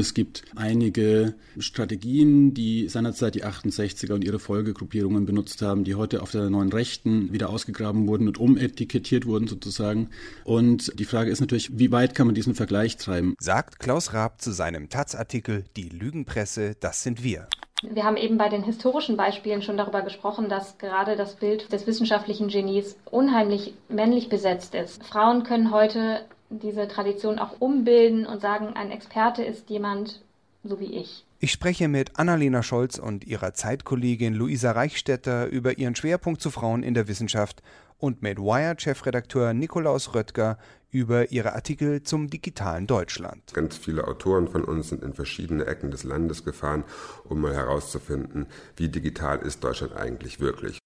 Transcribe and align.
Es 0.00 0.14
gibt 0.14 0.44
einige 0.56 1.34
Strategien, 1.58 2.54
die 2.54 2.88
seinerzeit 2.88 3.34
die 3.34 3.44
68er 3.44 4.14
und 4.14 4.24
ihre 4.24 4.38
Folgegruppierungen 4.38 5.26
benutzt 5.26 5.60
haben, 5.60 5.84
die 5.84 5.94
heute 5.94 6.22
auf 6.22 6.30
der 6.30 6.48
neuen 6.48 6.72
Rechten 6.72 7.34
wieder 7.34 7.50
ausgegraben 7.50 8.08
wurden 8.08 8.26
und 8.26 8.40
umetikettiert 8.40 9.26
wurden 9.26 9.46
sozusagen. 9.46 10.08
Und 10.44 10.98
die 10.98 11.04
Frage 11.04 11.30
ist 11.30 11.40
natürlich, 11.40 11.78
wie 11.78 11.92
weit 11.92 12.14
kann 12.14 12.26
man 12.26 12.34
diesen 12.34 12.54
Vergleich 12.54 12.96
treiben? 12.96 13.34
Sagt 13.38 13.78
Klaus 13.78 14.14
Raab 14.14 14.40
zu 14.40 14.52
seinem 14.52 14.88
Taz-Artikel 14.88 15.64
Die 15.76 15.90
Lügenpresse, 15.90 16.76
das 16.80 17.02
sind 17.02 17.22
wir. 17.22 17.46
Wir 17.82 18.04
haben 18.04 18.16
eben 18.16 18.38
bei 18.38 18.48
den 18.48 18.62
historischen 18.62 19.18
Beispielen 19.18 19.60
schon 19.60 19.76
darüber 19.76 20.00
gesprochen, 20.00 20.48
dass 20.48 20.78
gerade 20.78 21.16
das 21.16 21.36
Bild 21.36 21.70
des 21.72 21.86
wissenschaftlichen 21.86 22.48
Genies 22.48 22.96
unheimlich 23.10 23.74
männlich 23.90 24.30
besetzt 24.30 24.74
ist. 24.74 25.04
Frauen 25.04 25.44
können 25.44 25.70
heute 25.70 26.22
diese 26.50 26.88
Tradition 26.88 27.38
auch 27.38 27.60
umbilden 27.60 28.26
und 28.26 28.40
sagen, 28.40 28.74
ein 28.74 28.90
Experte 28.90 29.42
ist 29.42 29.70
jemand 29.70 30.20
so 30.62 30.78
wie 30.80 30.96
ich. 30.96 31.24
Ich 31.38 31.52
spreche 31.52 31.88
mit 31.88 32.18
Annalena 32.18 32.62
Scholz 32.62 32.98
und 32.98 33.24
ihrer 33.24 33.54
Zeitkollegin 33.54 34.34
Luisa 34.34 34.72
Reichstetter 34.72 35.46
über 35.46 35.78
ihren 35.78 35.94
Schwerpunkt 35.94 36.42
zu 36.42 36.50
Frauen 36.50 36.82
in 36.82 36.92
der 36.92 37.08
Wissenschaft 37.08 37.62
und 37.96 38.20
mit 38.20 38.38
Wired-Chefredakteur 38.38 39.54
Nikolaus 39.54 40.14
Röttger 40.14 40.58
über 40.90 41.30
ihre 41.30 41.54
Artikel 41.54 42.02
zum 42.02 42.28
digitalen 42.28 42.86
Deutschland. 42.86 43.54
Ganz 43.54 43.76
viele 43.76 44.06
Autoren 44.06 44.48
von 44.48 44.64
uns 44.64 44.88
sind 44.88 45.02
in 45.02 45.14
verschiedene 45.14 45.66
Ecken 45.66 45.90
des 45.90 46.04
Landes 46.04 46.44
gefahren, 46.44 46.84
um 47.24 47.40
mal 47.40 47.54
herauszufinden, 47.54 48.46
wie 48.76 48.88
digital 48.88 49.38
ist 49.38 49.62
Deutschland 49.62 49.94
eigentlich 49.96 50.40
wirklich. 50.40 50.78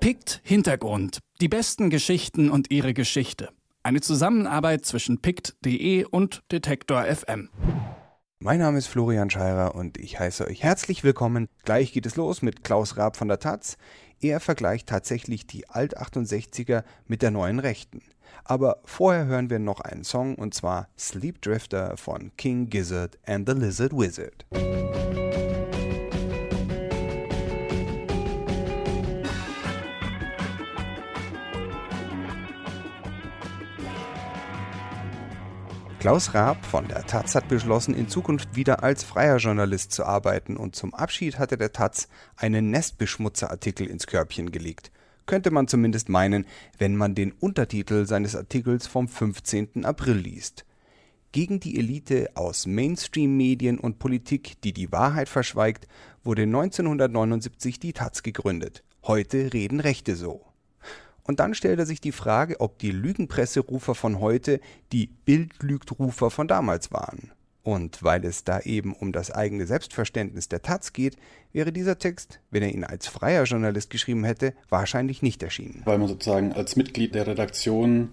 Pict 0.00 0.40
Hintergrund. 0.42 1.18
Die 1.40 1.48
besten 1.48 1.90
Geschichten 1.90 2.50
und 2.50 2.70
ihre 2.70 2.94
Geschichte. 2.94 3.50
Eine 3.82 4.02
Zusammenarbeit 4.02 4.84
zwischen 4.84 5.22
pict.de 5.22 6.04
und 6.04 6.42
Detektor 6.52 7.02
FM. 7.04 7.48
Mein 8.38 8.58
Name 8.58 8.76
ist 8.76 8.88
Florian 8.88 9.30
Scheirer 9.30 9.74
und 9.74 9.96
ich 9.96 10.20
heiße 10.20 10.46
euch 10.46 10.62
herzlich 10.62 11.02
willkommen. 11.02 11.48
Gleich 11.64 11.94
geht 11.94 12.04
es 12.04 12.16
los 12.16 12.42
mit 12.42 12.62
Klaus 12.62 12.98
Raab 12.98 13.16
von 13.16 13.28
der 13.28 13.38
Taz. 13.38 13.78
Er 14.20 14.40
vergleicht 14.40 14.86
tatsächlich 14.86 15.46
die 15.46 15.66
Alt-68er 15.70 16.84
mit 17.06 17.22
der 17.22 17.30
neuen 17.30 17.58
Rechten. 17.58 18.02
Aber 18.44 18.82
vorher 18.84 19.24
hören 19.24 19.48
wir 19.48 19.58
noch 19.58 19.80
einen 19.80 20.04
Song 20.04 20.34
und 20.34 20.52
zwar 20.52 20.88
Sleep 20.98 21.40
Drifter 21.40 21.96
von 21.96 22.32
King 22.36 22.68
Gizzard 22.68 23.18
and 23.24 23.48
the 23.48 23.54
Lizard 23.54 23.92
Wizard. 23.92 24.44
Klaus 36.00 36.32
Raab 36.32 36.64
von 36.64 36.88
der 36.88 37.06
Taz 37.06 37.34
hat 37.34 37.48
beschlossen, 37.48 37.92
in 37.94 38.08
Zukunft 38.08 38.56
wieder 38.56 38.82
als 38.82 39.04
freier 39.04 39.36
Journalist 39.36 39.92
zu 39.92 40.06
arbeiten 40.06 40.56
und 40.56 40.74
zum 40.74 40.94
Abschied 40.94 41.38
hatte 41.38 41.58
der 41.58 41.74
Taz 41.74 42.08
einen 42.36 42.70
Nestbeschmutzerartikel 42.70 43.86
ins 43.86 44.06
Körbchen 44.06 44.50
gelegt. 44.50 44.90
Könnte 45.26 45.50
man 45.50 45.68
zumindest 45.68 46.08
meinen, 46.08 46.46
wenn 46.78 46.96
man 46.96 47.14
den 47.14 47.32
Untertitel 47.32 48.06
seines 48.06 48.34
Artikels 48.34 48.86
vom 48.86 49.08
15. 49.08 49.84
April 49.84 50.14
liest. 50.14 50.64
Gegen 51.32 51.60
die 51.60 51.78
Elite 51.78 52.30
aus 52.34 52.66
Mainstream-Medien 52.66 53.78
und 53.78 53.98
Politik, 53.98 54.58
die 54.62 54.72
die 54.72 54.90
Wahrheit 54.92 55.28
verschweigt, 55.28 55.86
wurde 56.24 56.44
1979 56.44 57.78
die 57.78 57.92
Taz 57.92 58.22
gegründet. 58.22 58.84
Heute 59.02 59.52
reden 59.52 59.80
Rechte 59.80 60.16
so. 60.16 60.49
Und 61.30 61.38
dann 61.38 61.54
stellt 61.54 61.78
er 61.78 61.86
sich 61.86 62.00
die 62.00 62.10
Frage, 62.10 62.58
ob 62.58 62.80
die 62.80 62.90
Lügenpresserufer 62.90 63.94
von 63.94 64.18
heute 64.18 64.58
die 64.90 65.06
Bildlügtrufer 65.06 66.28
von 66.28 66.48
damals 66.48 66.90
waren. 66.90 67.30
Und 67.62 68.02
weil 68.02 68.24
es 68.24 68.42
da 68.42 68.58
eben 68.58 68.92
um 68.92 69.12
das 69.12 69.30
eigene 69.30 69.64
Selbstverständnis 69.64 70.48
der 70.48 70.62
Taz 70.62 70.92
geht, 70.92 71.16
wäre 71.52 71.70
dieser 71.70 71.98
Text, 71.98 72.40
wenn 72.50 72.64
er 72.64 72.74
ihn 72.74 72.82
als 72.82 73.06
freier 73.06 73.44
Journalist 73.44 73.90
geschrieben 73.90 74.24
hätte, 74.24 74.54
wahrscheinlich 74.70 75.22
nicht 75.22 75.40
erschienen. 75.44 75.82
Weil 75.84 75.98
man 75.98 76.08
sozusagen 76.08 76.52
als 76.52 76.74
Mitglied 76.74 77.14
der 77.14 77.28
Redaktion 77.28 78.08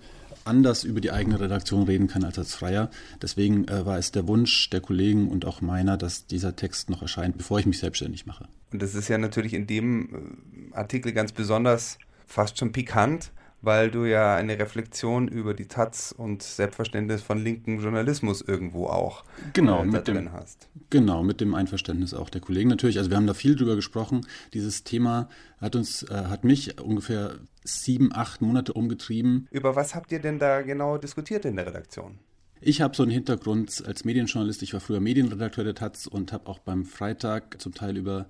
anders 0.45 0.84
über 0.84 1.01
die 1.01 1.11
eigene 1.11 1.39
Redaktion 1.39 1.81
reden 1.84 2.05
kann 2.05 2.23
als 2.23 2.38
als 2.38 2.53
Freier. 2.53 2.91
Deswegen 3.19 3.67
äh, 3.67 3.84
war 3.84 3.97
es 3.97 4.11
der 4.11 4.28
Wunsch 4.28 4.69
der 4.69 4.81
Kollegen 4.81 5.28
und 5.29 5.44
auch 5.44 5.61
meiner, 5.61 5.97
dass 5.97 6.28
dieser 6.28 6.55
Text 6.55 6.91
noch 6.91 7.01
erscheint, 7.01 7.35
bevor 7.35 7.57
ich 7.57 7.66
mich 7.66 7.79
selbstständig 7.79 8.28
mache. 8.28 8.47
Und 8.72 8.79
das 8.84 8.94
ist 8.94 9.07
ja 9.07 9.17
natürlich 9.17 9.55
in 9.55 9.66
dem 9.66 10.69
äh, 10.72 10.75
Artikel 10.75 11.13
ganz 11.13 11.31
besonders 11.31 11.97
fast 12.27 12.59
schon 12.59 12.71
pikant, 12.71 13.31
weil 13.61 13.89
du 13.89 14.05
ja 14.05 14.35
eine 14.35 14.59
Reflexion 14.59 15.27
über 15.27 15.53
die 15.53 15.67
Taz 15.67 16.13
und 16.15 16.43
Selbstverständnis 16.43 17.23
von 17.23 17.43
linken 17.43 17.79
Journalismus 17.79 18.41
irgendwo 18.41 18.88
auch 18.88 19.23
genau, 19.53 19.81
äh, 19.81 19.85
mit 19.85 20.07
drin 20.07 20.15
dem, 20.15 20.31
hast. 20.31 20.69
Genau, 20.89 21.23
mit 21.23 21.41
dem 21.41 21.55
Einverständnis 21.55 22.13
auch 22.13 22.29
der 22.29 22.41
Kollegen 22.41 22.69
natürlich. 22.69 22.97
Also 22.99 23.09
wir 23.09 23.17
haben 23.17 23.27
da 23.27 23.33
viel 23.33 23.55
drüber 23.55 23.75
gesprochen. 23.75 24.27
Dieses 24.53 24.83
Thema 24.83 25.27
hat 25.59 25.75
uns, 25.75 26.03
äh, 26.03 26.13
hat 26.13 26.43
mich 26.43 26.79
ungefähr 26.79 27.39
sieben, 27.63 28.13
acht 28.13 28.41
Monate 28.41 28.73
umgetrieben. 28.73 29.47
Über 29.51 29.75
was 29.75 29.95
habt 29.95 30.11
ihr 30.11 30.19
denn 30.19 30.39
da 30.39 30.61
genau 30.61 30.97
diskutiert 30.97 31.45
in 31.45 31.55
der 31.55 31.66
Redaktion? 31.66 32.19
Ich 32.59 32.81
habe 32.81 32.95
so 32.95 33.03
einen 33.03 33.11
Hintergrund 33.11 33.83
als 33.85 34.03
Medienjournalist. 34.03 34.63
Ich 34.63 34.73
war 34.73 34.79
früher 34.79 34.99
Medienredakteur 34.99 35.63
der 35.63 35.75
Taz 35.75 36.07
und 36.07 36.33
habe 36.33 36.47
auch 36.47 36.59
beim 36.59 36.85
Freitag 36.85 37.61
zum 37.61 37.73
Teil 37.73 37.97
über 37.97 38.27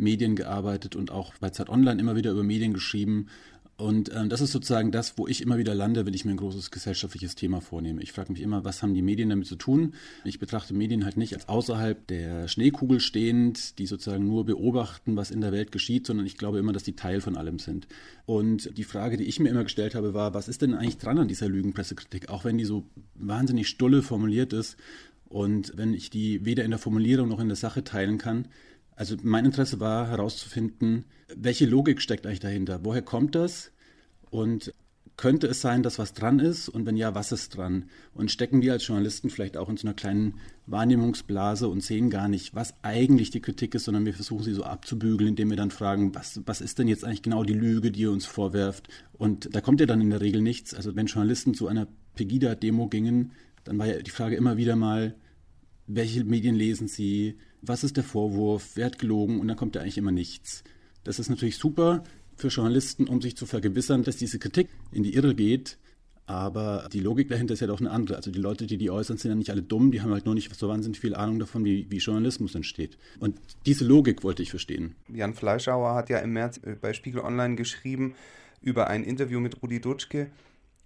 Medien 0.00 0.36
gearbeitet 0.36 0.96
und 0.96 1.10
auch 1.10 1.34
bei 1.40 1.50
Zeit 1.50 1.68
Online 1.68 2.00
immer 2.00 2.16
wieder 2.16 2.32
über 2.32 2.42
Medien 2.42 2.72
geschrieben. 2.72 3.28
Und 3.80 4.14
ähm, 4.14 4.28
das 4.28 4.42
ist 4.42 4.52
sozusagen 4.52 4.92
das, 4.92 5.16
wo 5.16 5.26
ich 5.26 5.40
immer 5.40 5.56
wieder 5.56 5.74
lande, 5.74 6.04
wenn 6.04 6.12
ich 6.12 6.26
mir 6.26 6.32
ein 6.32 6.36
großes 6.36 6.70
gesellschaftliches 6.70 7.34
Thema 7.34 7.62
vornehme. 7.62 8.02
Ich 8.02 8.12
frage 8.12 8.30
mich 8.30 8.42
immer, 8.42 8.62
was 8.62 8.82
haben 8.82 8.92
die 8.92 9.00
Medien 9.00 9.30
damit 9.30 9.46
zu 9.46 9.56
tun? 9.56 9.94
Ich 10.22 10.38
betrachte 10.38 10.74
Medien 10.74 11.06
halt 11.06 11.16
nicht 11.16 11.32
als 11.32 11.48
außerhalb 11.48 12.06
der 12.06 12.46
Schneekugel 12.46 13.00
stehend, 13.00 13.78
die 13.78 13.86
sozusagen 13.86 14.26
nur 14.26 14.44
beobachten, 14.44 15.16
was 15.16 15.30
in 15.30 15.40
der 15.40 15.52
Welt 15.52 15.72
geschieht, 15.72 16.06
sondern 16.06 16.26
ich 16.26 16.36
glaube 16.36 16.58
immer, 16.58 16.74
dass 16.74 16.82
die 16.82 16.94
Teil 16.94 17.22
von 17.22 17.38
allem 17.38 17.58
sind. 17.58 17.88
Und 18.26 18.76
die 18.76 18.84
Frage, 18.84 19.16
die 19.16 19.24
ich 19.24 19.40
mir 19.40 19.48
immer 19.48 19.64
gestellt 19.64 19.94
habe, 19.94 20.12
war, 20.12 20.34
was 20.34 20.48
ist 20.48 20.60
denn 20.60 20.74
eigentlich 20.74 20.98
dran 20.98 21.18
an 21.18 21.28
dieser 21.28 21.48
Lügenpressekritik, 21.48 22.28
auch 22.28 22.44
wenn 22.44 22.58
die 22.58 22.66
so 22.66 22.84
wahnsinnig 23.14 23.68
stulle 23.68 24.02
formuliert 24.02 24.52
ist 24.52 24.76
und 25.30 25.72
wenn 25.76 25.94
ich 25.94 26.10
die 26.10 26.44
weder 26.44 26.64
in 26.64 26.70
der 26.70 26.80
Formulierung 26.80 27.28
noch 27.28 27.38
in 27.38 27.48
der 27.48 27.56
Sache 27.56 27.84
teilen 27.84 28.18
kann, 28.18 28.48
also 29.00 29.16
mein 29.22 29.46
Interesse 29.46 29.80
war 29.80 30.08
herauszufinden, 30.08 31.06
welche 31.34 31.64
Logik 31.64 32.02
steckt 32.02 32.26
eigentlich 32.26 32.40
dahinter? 32.40 32.80
Woher 32.82 33.00
kommt 33.00 33.34
das? 33.34 33.72
Und 34.28 34.74
könnte 35.16 35.46
es 35.46 35.62
sein, 35.62 35.82
dass 35.82 35.98
was 35.98 36.12
dran 36.12 36.38
ist? 36.38 36.68
Und 36.68 36.84
wenn 36.84 36.98
ja, 36.98 37.14
was 37.14 37.32
ist 37.32 37.56
dran? 37.56 37.86
Und 38.12 38.30
stecken 38.30 38.60
wir 38.60 38.72
als 38.72 38.86
Journalisten 38.86 39.30
vielleicht 39.30 39.56
auch 39.56 39.70
in 39.70 39.78
so 39.78 39.86
einer 39.86 39.94
kleinen 39.94 40.34
Wahrnehmungsblase 40.66 41.66
und 41.66 41.82
sehen 41.82 42.10
gar 42.10 42.28
nicht, 42.28 42.54
was 42.54 42.74
eigentlich 42.82 43.30
die 43.30 43.40
Kritik 43.40 43.74
ist, 43.74 43.84
sondern 43.84 44.04
wir 44.04 44.12
versuchen 44.12 44.44
sie 44.44 44.52
so 44.52 44.64
abzubügeln, 44.64 45.30
indem 45.30 45.48
wir 45.48 45.56
dann 45.56 45.70
fragen, 45.70 46.14
was, 46.14 46.42
was 46.44 46.60
ist 46.60 46.78
denn 46.78 46.86
jetzt 46.86 47.02
eigentlich 47.02 47.22
genau 47.22 47.42
die 47.42 47.54
Lüge, 47.54 47.92
die 47.92 48.02
ihr 48.02 48.12
uns 48.12 48.26
vorwerft? 48.26 48.88
Und 49.14 49.54
da 49.54 49.62
kommt 49.62 49.80
ja 49.80 49.86
dann 49.86 50.02
in 50.02 50.10
der 50.10 50.20
Regel 50.20 50.42
nichts. 50.42 50.74
Also 50.74 50.94
wenn 50.94 51.06
Journalisten 51.06 51.54
zu 51.54 51.68
einer 51.68 51.88
Pegida-Demo 52.16 52.88
gingen, 52.88 53.32
dann 53.64 53.78
war 53.78 53.86
ja 53.86 54.02
die 54.02 54.10
Frage 54.10 54.36
immer 54.36 54.58
wieder 54.58 54.76
mal, 54.76 55.14
welche 55.86 56.22
Medien 56.22 56.54
lesen 56.54 56.86
sie? 56.86 57.38
Was 57.62 57.84
ist 57.84 57.96
der 57.96 58.04
Vorwurf, 58.04 58.72
wer 58.74 58.86
hat 58.86 58.98
gelogen 58.98 59.40
und 59.40 59.48
dann 59.48 59.56
kommt 59.56 59.74
ja 59.74 59.82
eigentlich 59.82 59.98
immer 59.98 60.12
nichts. 60.12 60.64
Das 61.04 61.18
ist 61.18 61.28
natürlich 61.28 61.56
super 61.56 62.04
für 62.36 62.48
Journalisten, 62.48 63.06
um 63.06 63.20
sich 63.20 63.36
zu 63.36 63.46
vergewissern, 63.46 64.02
dass 64.02 64.16
diese 64.16 64.38
Kritik 64.38 64.68
in 64.92 65.02
die 65.02 65.14
Irre 65.14 65.34
geht. 65.34 65.78
Aber 66.26 66.88
die 66.92 67.00
Logik 67.00 67.28
dahinter 67.28 67.54
ist 67.54 67.60
ja 67.60 67.66
doch 67.66 67.80
eine 67.80 67.90
andere. 67.90 68.16
Also 68.16 68.30
die 68.30 68.38
Leute, 68.38 68.66
die 68.66 68.76
die 68.76 68.90
äußern, 68.90 69.16
sind 69.16 69.30
ja 69.30 69.34
nicht 69.34 69.50
alle 69.50 69.62
dumm, 69.62 69.90
die 69.90 70.00
haben 70.00 70.12
halt 70.12 70.26
nur 70.26 70.34
nicht 70.34 70.54
so 70.54 70.68
wahnsinnig 70.68 71.00
viel 71.00 71.16
Ahnung 71.16 71.40
davon, 71.40 71.64
wie, 71.64 71.90
wie 71.90 71.96
Journalismus 71.96 72.54
entsteht. 72.54 72.96
Und 73.18 73.36
diese 73.66 73.84
Logik 73.84 74.22
wollte 74.22 74.42
ich 74.42 74.50
verstehen. 74.50 74.94
Jan 75.08 75.34
Fleischauer 75.34 75.94
hat 75.94 76.08
ja 76.08 76.18
im 76.20 76.32
März 76.32 76.60
bei 76.80 76.92
Spiegel 76.92 77.22
Online 77.22 77.56
geschrieben 77.56 78.14
über 78.62 78.86
ein 78.86 79.02
Interview 79.02 79.40
mit 79.40 79.60
Rudi 79.60 79.80
Dutschke, 79.80 80.30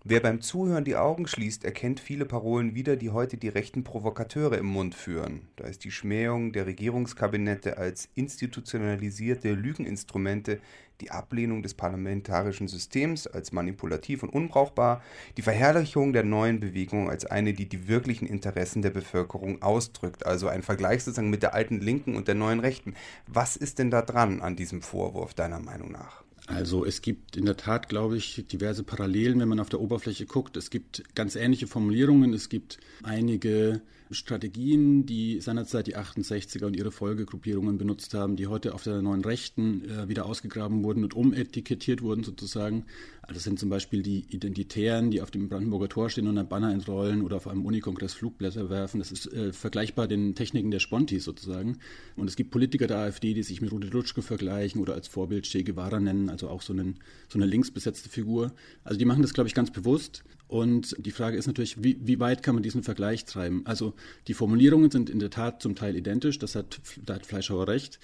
Wer 0.07 0.21
beim 0.21 0.43
Zuhören 0.43 0.85
die 0.85 0.97
Augen 0.97 1.27
schließt, 1.27 1.65
erkennt 1.65 1.99
viele 1.99 2.27
Parolen 2.27 2.75
wieder, 2.75 2.95
die 2.97 3.09
heute 3.09 3.39
die 3.39 3.49
rechten 3.49 3.85
Provokateure 3.85 4.59
im 4.59 4.67
Mund 4.67 4.95
führen. 4.95 5.49
Da 5.57 5.65
ist 5.65 5.83
die 5.83 5.91
Schmähung 5.91 6.53
der 6.53 6.67
Regierungskabinette 6.67 7.79
als 7.79 8.11
institutionalisierte 8.15 9.55
Lügeninstrumente, 9.55 10.61
die 11.01 11.11
Ablehnung 11.11 11.63
des 11.63 11.73
parlamentarischen 11.73 12.69
Systems 12.69 13.27
als 13.27 13.53
manipulativ 13.53 14.23
und 14.23 14.29
unbrauchbar, 14.29 15.03
die 15.39 15.43
Verherrlichung 15.43 16.13
der 16.13 16.25
neuen 16.25 16.61
Bewegung 16.61 17.09
als 17.09 17.25
eine, 17.25 17.55
die 17.55 17.67
die 17.67 17.89
wirklichen 17.89 18.27
Interessen 18.27 18.83
der 18.83 18.91
Bevölkerung 18.91 19.63
ausdrückt, 19.63 20.27
also 20.27 20.49
ein 20.49 20.63
Vergleich 20.63 21.03
sozusagen 21.03 21.31
mit 21.31 21.43
der 21.43 21.55
alten 21.55 21.81
Linken 21.81 22.15
und 22.15 22.29
der 22.29 22.35
neuen 22.35 22.61
Rechten. 22.61 22.93
Was 23.27 23.57
ist 23.57 23.79
denn 23.79 23.91
da 23.91 24.03
dran 24.03 24.43
an 24.43 24.55
diesem 24.55 24.83
Vorwurf 24.83 25.33
deiner 25.33 25.61
Meinung 25.61 25.91
nach? 25.91 26.24
Also 26.47 26.85
es 26.85 27.01
gibt 27.01 27.37
in 27.37 27.47
der 27.47 27.57
Tat, 27.57 27.89
glaube 27.89 28.17
ich, 28.17 28.45
diverse 28.51 28.83
Parallelen, 28.83 29.41
wenn 29.41 29.49
man 29.49 29.61
auf 29.61 29.71
der 29.71 29.81
Oberfläche 29.81 30.27
guckt. 30.27 30.57
Es 30.57 30.71
gibt 30.71 31.03
ganz 31.15 31.37
ähnliche 31.37 31.67
Formulierungen. 31.67 32.35
Es 32.35 32.49
gibt 32.49 32.79
einige 33.03 33.81
Strategien, 34.15 35.07
die 35.07 35.41
seinerzeit 35.41 35.87
die 35.87 35.97
68er 35.97 36.65
und 36.65 36.77
ihre 36.77 36.91
Folgegruppierungen 36.91 37.79
benutzt 37.79 38.15
haben, 38.15 38.37
die 38.37 38.47
heute 38.47 38.75
auf 38.75 38.83
der 38.83 39.03
neuen 39.03 39.25
Rechten 39.25 39.89
äh, 39.89 40.09
wieder 40.09 40.27
ausgegraben 40.27 40.83
wurden 40.83 41.05
und 41.05 41.15
umetikettiert 41.15 42.03
wurden 42.03 42.25
sozusagen. 42.25 42.85
Also 43.23 43.35
das 43.35 43.45
sind 43.45 43.59
zum 43.59 43.71
Beispiel 43.71 44.03
die 44.03 44.25
Identitären, 44.29 45.11
die 45.11 45.23
auf 45.23 45.31
dem 45.31 45.49
Brandenburger 45.49 45.89
Tor 45.89 46.11
stehen 46.11 46.29
und 46.29 46.37
ein 46.37 46.49
Banner 46.49 46.73
entrollen 46.73 47.23
oder 47.23 47.37
auf 47.37 47.49
einem 47.49 47.65
Unikongress 47.65 48.15
Flugblätter 48.15 48.71
werfen. 48.71 48.99
Das 48.99 49.13
ist 49.13 49.33
äh, 49.33 49.53
vergleichbar 49.53 50.09
den 50.09 50.35
Techniken 50.35 50.71
der 50.71 50.81
Spontis 50.81 51.25
sozusagen. 51.25 51.79
Und 52.17 52.29
es 52.29 52.37
gibt 52.37 52.51
Politiker 52.51 52.87
der 52.87 52.99
AfD, 52.99 53.35
die 53.35 53.43
sich 53.43 53.61
mit 53.61 53.73
Rudi 53.73 53.89
Lutschke 53.89 54.23
vergleichen 54.23 54.81
oder 54.81 54.95
als 54.95 55.09
Vorbild 55.09 55.45
Che 55.45 55.65
Guevara 55.65 56.01
nennen, 56.01 56.29
also 56.29 56.49
auch 56.49 56.63
so, 56.63 56.73
einen, 56.73 56.97
so 57.29 57.39
eine 57.39 57.47
linksbesetzte 57.47 58.09
Figur. 58.09 58.53
Also 58.85 58.99
die 58.99 59.05
machen 59.05 59.23
das, 59.23 59.35
glaube 59.35 59.49
ich, 59.49 59.55
ganz 59.55 59.71
bewusst. 59.71 60.23
Und 60.55 60.95
die 61.05 61.11
Frage 61.11 61.37
ist 61.37 61.49
natürlich, 61.49 61.83
wie, 61.83 61.99
wie, 62.01 62.21
weit 62.21 62.45
kann 62.45 62.55
man 62.55 62.63
diesen 62.63 62.85
Vergleich 62.85 63.25
treiben? 63.25 63.63
Also 63.65 63.93
die 64.29 64.35
Formulierungen 64.35 64.89
sind 64.89 65.11
in 65.11 65.19
der 65.19 65.31
Tat 65.31 65.61
zum 65.61 65.75
Teil 65.75 65.97
identisch, 65.97 66.39
das 66.39 66.55
hat, 66.55 66.81
da 67.05 67.15
hat 67.17 67.27
Fleischhauer 67.27 67.67
recht. 67.67 67.99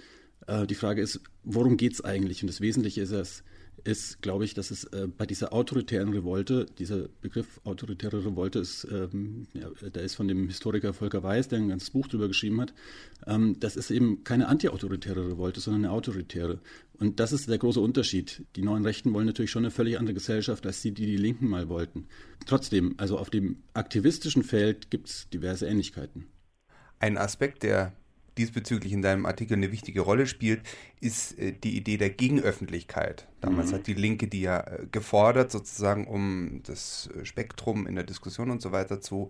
Äh, 0.49 0.67
die 0.67 0.75
Frage 0.75 1.01
ist, 1.01 1.21
worum 1.45 1.77
geht 1.77 1.93
es 1.93 2.05
eigentlich? 2.05 2.43
Und 2.43 2.49
das 2.49 2.61
Wesentliche 2.61 3.03
ist 3.03 3.13
es, 3.13 3.45
ist, 3.85 4.23
glaube 4.23 4.45
ich, 4.45 4.55
dass 4.55 4.71
es 4.71 4.85
äh, 4.85 5.09
bei 5.09 5.27
dieser 5.27 5.53
autoritären 5.53 6.13
Revolte, 6.13 6.67
dieser 6.79 7.09
Begriff 7.21 7.61
autoritäre 7.65 8.25
Revolte 8.25 8.59
ist, 8.59 8.87
ähm, 8.91 9.47
ja, 9.55 9.69
der 9.89 10.03
ist 10.03 10.15
von 10.15 10.29
dem 10.29 10.49
Historiker 10.49 10.93
Volker 10.93 11.23
Weiß, 11.23 11.49
der 11.49 11.59
ein 11.59 11.69
ganzes 11.69 11.91
Buch 11.91 12.07
darüber 12.07 12.29
geschrieben 12.29 12.61
hat, 12.61 12.75
ähm, 13.27 13.57
das 13.61 13.77
ist 13.77 13.91
eben 13.91 14.25
keine 14.25 14.49
antiautoritäre 14.49 15.33
Revolte, 15.33 15.61
sondern 15.61 15.85
eine 15.85 15.93
autoritäre. 15.93 16.61
Und 16.99 17.19
das 17.19 17.33
ist 17.33 17.49
der 17.49 17.59
große 17.59 17.81
Unterschied. 17.81 18.45
Die 18.57 18.63
neuen 18.63 18.85
Rechten 18.85 19.13
wollen 19.15 19.27
natürlich 19.27 19.51
schon 19.51 19.65
eine 19.65 19.71
völlig 19.71 19.99
andere 19.99 20.15
Gesellschaft, 20.15 20.67
als 20.67 20.83
die, 20.83 20.93
die 20.93 21.07
die 21.07 21.17
Linken 21.17 21.49
mal 21.49 21.69
wollten. 21.69 22.07
Trotzdem, 22.47 22.95
also 22.99 23.19
auf 23.19 23.31
dem 23.31 23.63
aktivistischen 23.73 24.43
Feld 24.43 24.91
gibt 24.91 25.09
es 25.09 25.29
diverse 25.31 25.67
Ähnlichkeiten. 25.67 26.27
Ein 26.99 27.17
Aspekt, 27.17 27.63
der 27.63 27.95
diesbezüglich 28.41 28.93
in 28.93 29.03
deinem 29.03 29.27
Artikel 29.27 29.55
eine 29.55 29.71
wichtige 29.71 30.01
Rolle 30.01 30.27
spielt, 30.27 30.63
ist 31.01 31.39
äh, 31.39 31.53
die 31.53 31.77
Idee 31.77 31.99
der 31.99 32.11
Gegenöffentlichkeit. 32.11 33.29
Damals 33.41 33.71
mhm. 33.71 33.75
hat 33.77 33.87
die 33.87 33.95
Linke 33.95 34.29
die 34.29 34.41
ja 34.41 34.61
äh, 34.61 34.87
gefordert, 34.91 35.51
sozusagen, 35.51 36.07
um 36.07 36.63
das 36.65 37.11
äh, 37.15 37.25
Spektrum 37.25 37.87
in 37.87 37.95
der 37.95 38.05
Diskussion 38.05 38.51
und 38.51 38.63
so 38.63 38.73
weiter 38.73 39.01
zu 39.01 39.29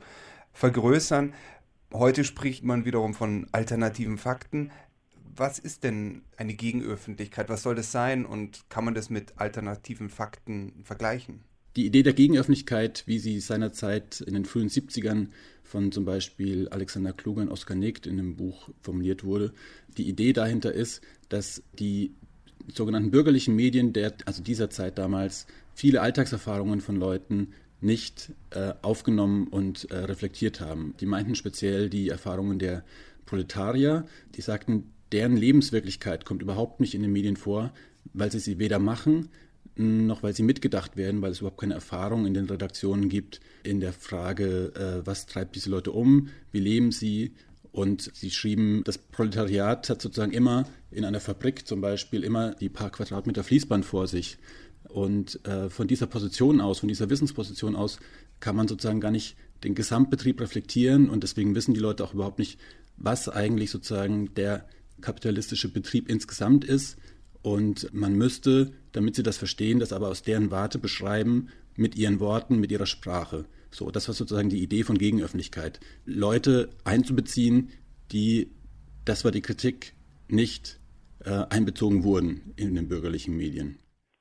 vergrößern. 0.52 1.34
Heute 1.92 2.22
spricht 2.24 2.62
man 2.64 2.84
wiederum 2.84 3.14
von 3.14 3.48
alternativen 3.50 4.16
Fakten. 4.16 4.70
Was 5.36 5.58
ist 5.58 5.82
denn 5.82 6.22
eine 6.36 6.54
Gegenöffentlichkeit? 6.54 7.48
Was 7.48 7.62
soll 7.62 7.74
das 7.74 7.90
sein 7.90 8.24
und 8.24 8.68
kann 8.68 8.84
man 8.84 8.94
das 8.94 9.10
mit 9.10 9.38
alternativen 9.38 10.08
Fakten 10.08 10.84
vergleichen? 10.84 11.40
Die 11.76 11.86
Idee 11.86 12.02
der 12.02 12.12
Gegenöffentlichkeit, 12.12 13.04
wie 13.06 13.18
sie 13.18 13.40
seinerzeit 13.40 14.20
in 14.20 14.34
den 14.34 14.44
frühen 14.44 14.68
70ern 14.68 15.28
von 15.70 15.93
zum 15.93 16.05
Beispiel 16.05 16.69
Alexander 16.69 17.12
Kluge 17.12 17.43
und 17.43 17.49
Oskar 17.49 17.76
Negt 17.76 18.06
in 18.06 18.19
einem 18.19 18.37
Buch 18.37 18.69
formuliert 18.82 19.25
wurde, 19.25 19.52
die 19.96 20.08
Idee 20.08 20.32
dahinter 20.32 20.72
ist, 20.72 21.00
dass 21.28 21.62
die 21.78 22.12
sogenannten 22.75 23.11
bürgerlichen 23.11 23.55
Medien 23.55 23.93
der, 23.93 24.14
also 24.26 24.43
dieser 24.43 24.69
Zeit 24.70 24.99
damals 24.99 25.46
viele 25.75 26.00
Alltagserfahrungen 26.00 26.81
von 26.81 26.96
Leuten 26.96 27.52
nicht 27.81 28.32
äh, 28.50 28.75
aufgenommen 28.82 29.46
und 29.46 29.90
äh, 29.90 29.96
reflektiert 29.96 30.61
haben. 30.61 30.94
Die 31.00 31.06
meinten 31.06 31.34
speziell 31.34 31.88
die 31.88 32.08
Erfahrungen 32.08 32.58
der 32.58 32.84
Proletarier, 33.25 34.06
die 34.34 34.43
sagten, 34.43 34.90
deren 35.12 35.37
Lebenswirklichkeit 35.37 36.25
kommt 36.25 36.43
überhaupt 36.43 36.81
nicht 36.81 36.94
in 36.94 37.02
den 37.02 37.12
Medien 37.12 37.37
vor, 37.37 37.72
weil 38.12 38.31
sie 38.31 38.40
sie 38.40 38.58
weder 38.58 38.78
machen, 38.78 39.28
noch 39.81 40.23
weil 40.23 40.35
sie 40.35 40.43
mitgedacht 40.43 40.97
werden, 40.97 41.23
weil 41.23 41.32
es 41.32 41.41
überhaupt 41.41 41.61
keine 41.61 41.75
Erfahrung 41.75 42.27
in 42.27 42.35
den 42.35 42.47
Redaktionen 42.47 43.09
gibt 43.09 43.41
in 43.62 43.81
der 43.81 43.93
Frage, 43.93 44.73
äh, 44.75 45.06
was 45.06 45.27
treibt 45.27 45.56
diese 45.56 45.71
Leute 45.71 45.93
um, 45.93 46.29
wie 46.53 46.61
leben 46.61 46.93
sie. 46.93 47.32
Und 47.73 48.11
sie 48.15 48.31
schrieben, 48.31 48.82
das 48.85 48.99
Proletariat 48.99 49.88
hat 49.88 50.03
sozusagen 50.03 50.32
immer 50.32 50.65
in 50.91 51.05
einer 51.05 51.21
Fabrik 51.21 51.67
zum 51.69 51.81
Beispiel 51.81 52.25
immer 52.25 52.55
die 52.55 52.69
paar 52.69 52.91
Quadratmeter 52.91 53.44
Fließband 53.44 53.85
vor 53.85 54.09
sich. 54.09 54.38
Und 54.88 55.44
äh, 55.47 55.71
von 55.71 55.87
dieser 55.87 56.06
Position 56.06 56.61
aus, 56.61 56.81
von 56.81 56.88
dieser 56.88 57.11
Wissensposition 57.11 57.77
aus, 57.77 58.00
kann 58.41 58.56
man 58.56 58.67
sozusagen 58.67 59.00
gar 59.00 59.12
nicht 59.12 59.37
den 59.62 59.77
Gesamtbetrieb 59.77 60.41
reflektieren. 60.41 61.09
Und 61.09 61.23
deswegen 61.23 61.55
wissen 61.55 61.75
die 61.75 61.81
Leute 61.81 62.03
auch 62.03 62.15
überhaupt 62.15 62.41
nicht, 62.41 62.59
was 62.97 63.29
eigentlich 63.29 63.71
sozusagen 63.71 64.35
der 64.35 64.67
kapitalistische 65.00 65.69
Betrieb 65.69 66.09
insgesamt 66.09 66.65
ist 66.65 66.97
und 67.42 67.92
man 67.92 68.14
müsste, 68.14 68.72
damit 68.92 69.14
sie 69.14 69.22
das 69.22 69.37
verstehen, 69.37 69.78
das 69.78 69.92
aber 69.92 70.08
aus 70.08 70.22
deren 70.22 70.50
Warte 70.50 70.78
beschreiben, 70.78 71.48
mit 71.76 71.96
ihren 71.96 72.20
Worten, 72.20 72.58
mit 72.58 72.70
ihrer 72.70 72.87
Sprache. 72.87 73.46
So, 73.70 73.90
das 73.90 74.08
war 74.08 74.14
sozusagen 74.14 74.50
die 74.50 74.62
Idee 74.62 74.82
von 74.82 74.98
Gegenöffentlichkeit. 74.98 75.81
Leute 76.04 76.70
einzubeziehen, 76.84 77.70
die, 78.12 78.50
das 79.04 79.25
war 79.25 79.31
die 79.31 79.42
Kritik, 79.42 79.94
nicht 80.28 80.81
äh, 81.25 81.44
einbezogen 81.48 82.04
wurden 82.04 82.52
in 82.56 82.75
den 82.75 82.88
bürgerlichen 82.88 83.37
Medien. 83.37 83.78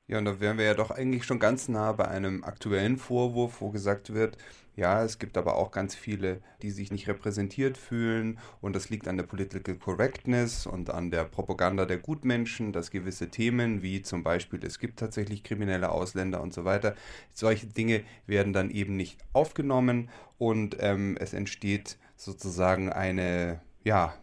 Ja, 0.08 0.18
und 0.18 0.26
da 0.26 0.40
wären 0.40 0.58
wir 0.58 0.66
ja 0.66 0.74
doch 0.74 0.90
eigentlich 0.90 1.24
schon 1.26 1.40
ganz 1.40 1.68
nah 1.68 1.92
bei 1.92 2.08
einem 2.08 2.44
aktuellen 2.44 2.98
Vorwurf, 2.98 3.62
wo 3.62 3.70
gesagt 3.70 4.14
wird, 4.14 4.38
ja, 4.80 5.04
es 5.04 5.20
gibt 5.20 5.38
aber 5.38 5.58
auch 5.58 5.72
ganz 5.72 5.94
viele, 5.94 6.42
die 6.62 6.72
sich 6.72 6.92
nicht 6.92 7.08
repräsentiert 7.08 7.78
fühlen 7.78 8.40
und 8.62 8.76
das 8.76 8.90
liegt 8.90 9.08
an 9.08 9.18
der 9.18 9.26
Political 9.26 9.76
Correctness 9.76 10.66
und 10.66 10.90
an 10.90 11.12
der 11.12 11.26
Propaganda 11.26 11.86
der 11.86 11.98
Gutmenschen, 11.98 12.72
dass 12.72 12.90
gewisse 12.90 13.30
Themen 13.30 13.82
wie 13.82 14.02
zum 14.02 14.24
Beispiel 14.24 14.64
es 14.64 14.80
gibt 14.80 15.00
tatsächlich 15.00 15.44
kriminelle 15.44 15.90
Ausländer 15.92 16.42
und 16.42 16.54
so 16.54 16.64
weiter, 16.64 16.96
solche 17.34 17.68
Dinge 17.68 18.04
werden 18.26 18.54
dann 18.54 18.72
eben 18.72 18.96
nicht 18.96 19.20
aufgenommen 19.34 20.10
und 20.38 20.78
ähm, 20.80 21.18
es 21.20 21.34
entsteht 21.34 21.98
sozusagen 22.16 22.90
eine, 22.90 23.62
ja, 23.84 24.14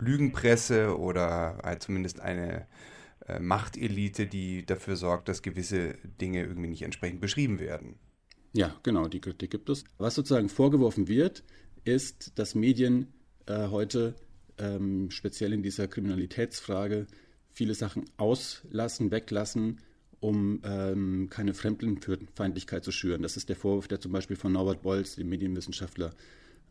Lügenpresse 0.00 0.98
oder 0.98 1.58
äh, 1.62 1.78
zumindest 1.78 2.20
eine 2.20 2.66
äh, 3.28 3.38
Machtelite, 3.38 4.26
die 4.26 4.66
dafür 4.66 4.96
sorgt, 4.96 5.28
dass 5.28 5.42
gewisse 5.42 5.94
Dinge 6.20 6.40
irgendwie 6.40 6.68
nicht 6.68 6.82
entsprechend 6.82 7.20
beschrieben 7.20 7.60
werden. 7.60 8.00
Ja, 8.52 8.76
genau, 8.82 9.08
die 9.08 9.20
Kritik 9.20 9.50
gibt 9.50 9.70
es. 9.70 9.84
Was 9.98 10.14
sozusagen 10.14 10.48
vorgeworfen 10.48 11.08
wird, 11.08 11.42
ist, 11.84 12.38
dass 12.38 12.54
Medien 12.54 13.08
äh, 13.46 13.68
heute 13.68 14.14
ähm, 14.58 15.10
speziell 15.10 15.52
in 15.52 15.62
dieser 15.62 15.88
Kriminalitätsfrage 15.88 17.06
viele 17.50 17.74
Sachen 17.74 18.04
auslassen, 18.16 19.10
weglassen, 19.10 19.80
um 20.20 20.60
ähm, 20.64 21.28
keine 21.30 21.54
Fremdenfeindlichkeit 21.54 22.84
zu 22.84 22.92
schüren. 22.92 23.22
Das 23.22 23.36
ist 23.36 23.48
der 23.48 23.56
Vorwurf, 23.56 23.88
der 23.88 24.00
zum 24.00 24.12
Beispiel 24.12 24.36
von 24.36 24.52
Norbert 24.52 24.82
Bolz, 24.82 25.16
dem 25.16 25.28
Medienwissenschaftler, 25.28 26.12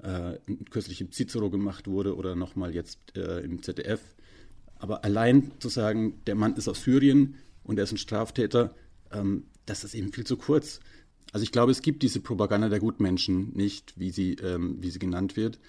äh, 0.03 0.37
kürzlich 0.69 1.01
im 1.01 1.11
Cicero 1.11 1.49
gemacht 1.49 1.87
wurde 1.87 2.15
oder 2.15 2.35
nochmal 2.35 2.73
jetzt 2.73 2.99
äh, 3.15 3.39
im 3.39 3.61
ZDF. 3.61 3.99
Aber 4.79 5.03
allein 5.03 5.51
zu 5.59 5.69
sagen, 5.69 6.21
der 6.25 6.35
Mann 6.35 6.55
ist 6.55 6.67
aus 6.67 6.83
Syrien 6.83 7.35
und 7.63 7.77
er 7.77 7.83
ist 7.83 7.91
ein 7.91 7.97
Straftäter, 7.97 8.73
ähm, 9.11 9.43
das 9.65 9.83
ist 9.83 9.93
eben 9.93 10.11
viel 10.11 10.25
zu 10.25 10.37
kurz. 10.37 10.79
Also 11.31 11.43
ich 11.43 11.51
glaube, 11.51 11.71
es 11.71 11.81
gibt 11.81 12.03
diese 12.03 12.19
Propaganda 12.19 12.69
der 12.69 12.79
Gutmenschen 12.79 13.53
nicht, 13.53 13.93
wie 13.97 14.11
sie, 14.11 14.33
ähm, 14.35 14.77
wie 14.81 14.89
sie 14.89 14.99
genannt 14.99 15.37
wird. 15.37 15.59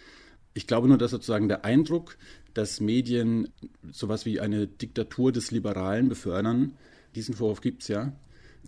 Ich 0.55 0.67
glaube 0.67 0.89
nur, 0.89 0.99
dass 0.99 1.13
sozusagen 1.13 1.49
der 1.49 1.65
Eindruck, 1.65 2.17
dass 2.53 2.81
Medien 2.81 3.49
sowas 3.91 4.27
wie 4.27 4.41
eine 4.41 4.67
Diktatur 4.67 5.33
des 5.33 5.51
Liberalen 5.51 6.09
befördern, 6.09 6.73
diesen 7.15 7.35
Vorwurf 7.35 7.61
gibt 7.61 7.83
es 7.83 7.89
ja, 7.89 8.13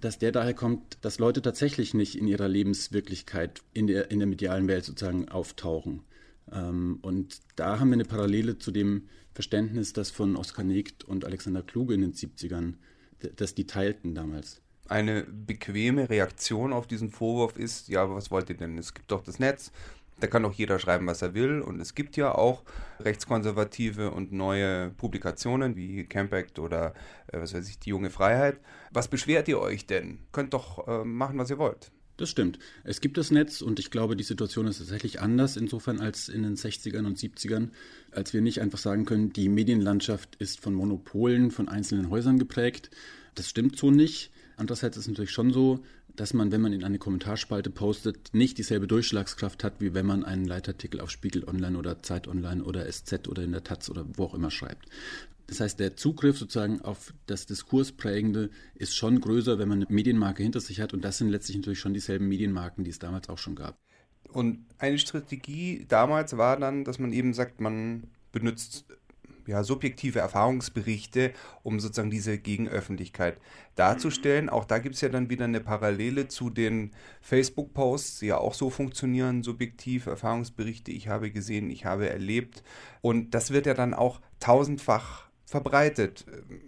dass 0.01 0.19
der 0.19 0.33
daher 0.33 0.55
kommt, 0.55 0.99
dass 1.03 1.19
Leute 1.19 1.43
tatsächlich 1.43 1.95
nicht 1.95 2.17
in 2.17 2.27
ihrer 2.27 2.49
Lebenswirklichkeit 2.49 3.63
in 3.73 3.87
der, 3.87 4.11
in 4.11 4.19
der 4.19 4.29
medialen 4.29 4.69
Welt 4.69 4.85
sozusagen 4.85 5.29
auftauchen. 5.29 6.03
Ähm, 6.53 6.99
und 7.03 7.41
da 7.57 7.79
haben 7.81 7.89
wir 7.89 7.95
eine 7.95 8.05
Parallele 8.05 8.59
zu 8.59 8.71
dem 8.71 9.09
Verständnis, 9.33 9.93
das 9.93 10.11
von 10.11 10.37
Oskar 10.37 10.65
Negt 10.65 11.05
und 11.05 11.25
Alexander 11.25 11.63
Kluge 11.63 11.95
in 11.95 12.03
den 12.03 12.13
70ern, 12.13 12.75
das 13.37 13.55
die 13.55 13.67
teilten 13.67 14.15
damals 14.15 14.61
eine 14.89 15.25
bequeme 15.25 16.09
Reaktion 16.11 16.73
auf 16.73 16.87
diesen 16.87 17.11
Vorwurf 17.11 17.57
ist, 17.57 17.89
ja, 17.89 18.11
was 18.15 18.31
wollt 18.31 18.51
ihr 18.51 18.57
denn? 18.57 18.79
Es 18.79 18.95
gibt 18.95 19.11
doch 19.11 19.23
das 19.23 19.39
Netz, 19.39 19.73
da 20.21 20.27
kann 20.27 20.43
doch 20.43 20.53
jeder 20.53 20.79
schreiben, 20.79 21.07
was 21.07 21.23
er 21.23 21.35
will. 21.35 21.61
Und 21.61 21.81
es 21.81 21.95
gibt 21.95 22.17
ja 22.17 22.35
auch 22.35 22.63
rechtskonservative 23.01 24.11
und 24.11 24.33
neue 24.33 24.91
Publikationen 24.91 25.77
wie 25.77 26.05
Campact 26.05 26.59
oder 26.59 26.95
äh, 27.29 27.41
was 27.41 27.55
weiß 27.55 27.69
ich, 27.69 27.79
die 27.79 27.91
junge 27.91 28.11
Freiheit. 28.11 28.61
Was 28.93 29.09
beschwert 29.09 29.49
ihr 29.49 29.61
euch 29.61 29.87
denn? 29.87 30.19
Könnt 30.33 30.55
doch 30.55 30.87
äh, 30.87 31.05
machen, 31.05 31.39
was 31.39 31.51
ihr 31.51 31.59
wollt. 31.59 31.91
Das 32.17 32.31
stimmt. 32.31 32.61
Es 32.85 33.01
gibt 33.01 33.19
das 33.19 33.33
Netz 33.33 33.61
und 33.61 33.81
ich 33.81 33.91
glaube, 33.91 34.15
die 34.15 34.23
Situation 34.23 34.69
ist 34.69 34.79
tatsächlich 34.79 35.21
anders 35.21 35.57
insofern 35.57 35.99
als 35.99 36.29
in 36.29 36.45
den 36.45 36.55
60ern 36.55 37.07
und 37.07 37.19
70ern, 37.19 37.71
als 38.13 38.33
wir 38.33 38.41
nicht 38.41 38.61
einfach 38.61 38.79
sagen 38.79 39.05
können, 39.05 39.33
die 39.33 39.49
Medienlandschaft 39.49 40.37
ist 40.37 40.61
von 40.61 40.75
Monopolen 40.75 41.51
von 41.51 41.69
einzelnen 41.69 42.11
Häusern 42.11 42.39
geprägt. 42.39 42.91
Das 43.35 43.51
stimmt 43.51 43.77
so 43.77 43.91
nicht. 43.91 44.31
Andererseits 44.57 44.97
ist 44.97 45.05
es 45.05 45.09
natürlich 45.09 45.31
schon 45.31 45.53
so, 45.53 45.81
dass 46.17 46.33
man, 46.33 46.53
wenn 46.53 46.61
man 46.61 46.73
in 46.73 46.85
eine 46.85 46.99
Kommentarspalte 46.99 47.71
postet, 47.71 48.33
nicht 48.33 48.59
dieselbe 48.59 48.87
Durchschlagskraft 48.87 49.65
hat, 49.65 49.81
wie 49.81 49.95
wenn 49.95 50.07
man 50.07 50.25
einen 50.25 50.45
Leitartikel 50.45 51.01
auf 51.01 51.11
Spiegel 51.11 51.45
Online 51.49 51.77
oder 51.77 52.03
Zeit 52.03 52.29
Online 52.29 52.63
oder 52.63 52.91
SZ 52.91 53.29
oder 53.29 53.43
in 53.43 53.53
der 53.53 53.65
Taz 53.65 53.91
oder 53.91 54.05
wo 54.15 54.25
auch 54.25 54.35
immer 54.35 54.51
schreibt. 54.51 54.89
Das 55.47 55.61
heißt, 55.61 55.79
der 55.79 55.97
Zugriff 55.97 56.39
sozusagen 56.39 56.81
auf 56.81 57.13
das 57.27 57.47
Diskursprägende 57.47 58.51
ist 58.75 58.97
schon 58.97 59.21
größer, 59.21 59.59
wenn 59.59 59.69
man 59.69 59.83
eine 59.83 59.93
Medienmarke 59.93 60.43
hinter 60.43 60.61
sich 60.61 60.81
hat. 60.81 60.95
Und 60.95 61.05
das 61.05 61.19
sind 61.19 61.29
letztlich 61.29 61.57
natürlich 61.57 61.81
schon 61.81 61.93
dieselben 61.93 62.29
Medienmarken, 62.29 62.85
die 62.85 62.91
es 62.91 62.99
damals 62.99 63.29
auch 63.29 63.39
schon 63.39 63.55
gab. 63.55 63.79
Und 64.29 64.65
eine 64.79 64.99
Strategie 64.99 65.85
damals 65.87 66.37
war 66.37 66.59
dann, 66.59 66.85
dass 66.85 66.99
man 66.99 67.13
eben 67.13 67.35
sagt, 67.35 67.61
man 67.61 68.05
benutzt 68.33 68.87
ja, 69.47 69.63
subjektive 69.65 70.19
Erfahrungsberichte, 70.19 71.33
um 71.63 71.81
sozusagen 71.81 72.11
diese 72.11 72.39
Gegenöffentlichkeit 72.39 73.39
darzustellen. 73.75 74.49
Auch 74.49 74.65
da 74.65 74.79
gibt 74.79 74.95
es 74.95 75.01
ja 75.01 75.09
dann 75.09 75.31
wieder 75.31 75.45
eine 75.45 75.61
Parallele 75.61 76.29
zu 76.29 76.51
den 76.51 76.93
Facebook-Posts, 77.21 78.21
die 78.21 78.27
ja 78.27 78.39
auch 78.39 78.55
so 78.55 78.71
funktionieren, 78.71 79.43
subjektiv 79.43 80.07
Erfahrungsberichte, 80.07 80.91
ich 80.91 81.09
habe 81.09 81.31
gesehen, 81.31 81.71
ich 81.71 81.85
habe 81.85 82.09
erlebt. 82.09 82.63
Und 83.01 83.35
das 83.35 83.51
wird 83.51 83.67
ja 83.67 83.75
dann 83.75 83.95
auch 83.95 84.21
tausendfach 84.41 85.29
verbreitet. 85.45 86.25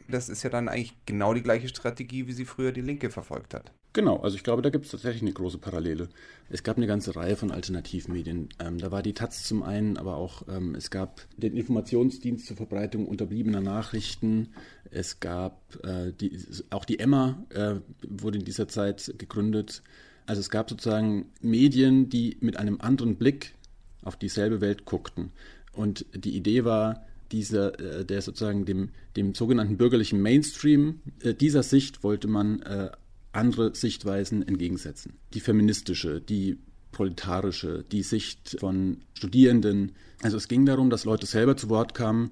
Das 0.09 0.28
ist 0.28 0.42
ja 0.42 0.50
dann 0.50 0.68
eigentlich 0.68 0.97
genau 1.06 1.35
die 1.35 1.42
gleiche 1.42 1.68
Strategie, 1.68 2.26
wie 2.26 2.33
sie 2.33 2.45
früher 2.45 2.73
die 2.73 2.83
Linke 2.83 3.11
verfolgt 3.11 3.54
hat. 3.54 3.73
Genau, 3.97 4.19
also 4.19 4.37
ich 4.37 4.45
glaube, 4.45 4.61
da 4.61 4.69
gibt 4.69 4.85
es 4.85 4.91
tatsächlich 4.91 5.23
eine 5.23 5.33
große 5.33 5.57
Parallele. 5.57 6.11
Es 6.50 6.62
gab 6.62 6.76
eine 6.76 6.87
ganze 6.87 7.17
Reihe 7.17 7.35
von 7.35 7.50
Alternativmedien. 7.50 8.50
Ähm, 8.59 8.76
da 8.76 8.91
war 8.91 9.03
die 9.03 9.15
Taz 9.15 9.45
zum 9.45 9.62
einen, 9.62 9.97
aber 9.97 10.17
auch 10.19 10.43
ähm, 10.49 10.75
es 10.75 10.91
gab 10.91 11.23
den 11.38 11.57
Informationsdienst 11.57 12.47
zur 12.47 12.59
Verbreitung 12.59 13.07
unterbliebener 13.07 13.62
Nachrichten. 13.62 14.49
Es 14.91 15.19
gab 15.19 15.83
äh, 15.83 16.12
die, 16.12 16.38
auch 16.69 16.85
die 16.85 16.99
Emma 16.99 17.43
äh, 17.49 17.76
wurde 18.07 18.37
in 18.37 18.45
dieser 18.45 18.69
Zeit 18.69 19.15
gegründet. 19.17 19.83
Also 20.26 20.41
es 20.41 20.50
gab 20.50 20.69
sozusagen 20.69 21.33
Medien, 21.41 22.11
die 22.11 22.37
mit 22.41 22.59
einem 22.59 22.83
anderen 22.83 23.17
Blick 23.17 23.55
auf 24.03 24.17
dieselbe 24.17 24.61
Welt 24.61 24.85
guckten. 24.85 25.33
Und 25.73 26.05
die 26.15 26.37
Idee 26.37 26.67
war, 26.67 27.07
dieser, 27.33 27.81
äh, 27.81 28.05
der 28.05 28.21
sozusagen 28.21 28.67
dem, 28.67 28.91
dem 29.17 29.35
sogenannten 29.35 29.79
bürgerlichen 29.79 30.21
Mainstream, 30.21 31.00
äh, 31.23 31.33
dieser 31.33 31.62
Sicht 31.62 32.05
wollte 32.05 32.29
man 32.29 32.61
äh, 32.61 32.91
andere 33.37 33.75
Sichtweisen 33.75 34.47
entgegensetzen. 34.47 35.14
Die 35.35 35.40
feministische, 35.40 36.21
die 36.21 36.59
proletarische, 36.93 37.85
die 37.93 38.02
Sicht 38.02 38.57
von 38.59 39.02
Studierenden. 39.14 39.93
Also 40.23 40.37
es 40.37 40.49
ging 40.49 40.64
darum, 40.64 40.88
dass 40.88 41.05
Leute 41.05 41.26
selber 41.26 41.57
zu 41.57 41.69
Wort 41.69 41.95
kamen, 41.95 42.31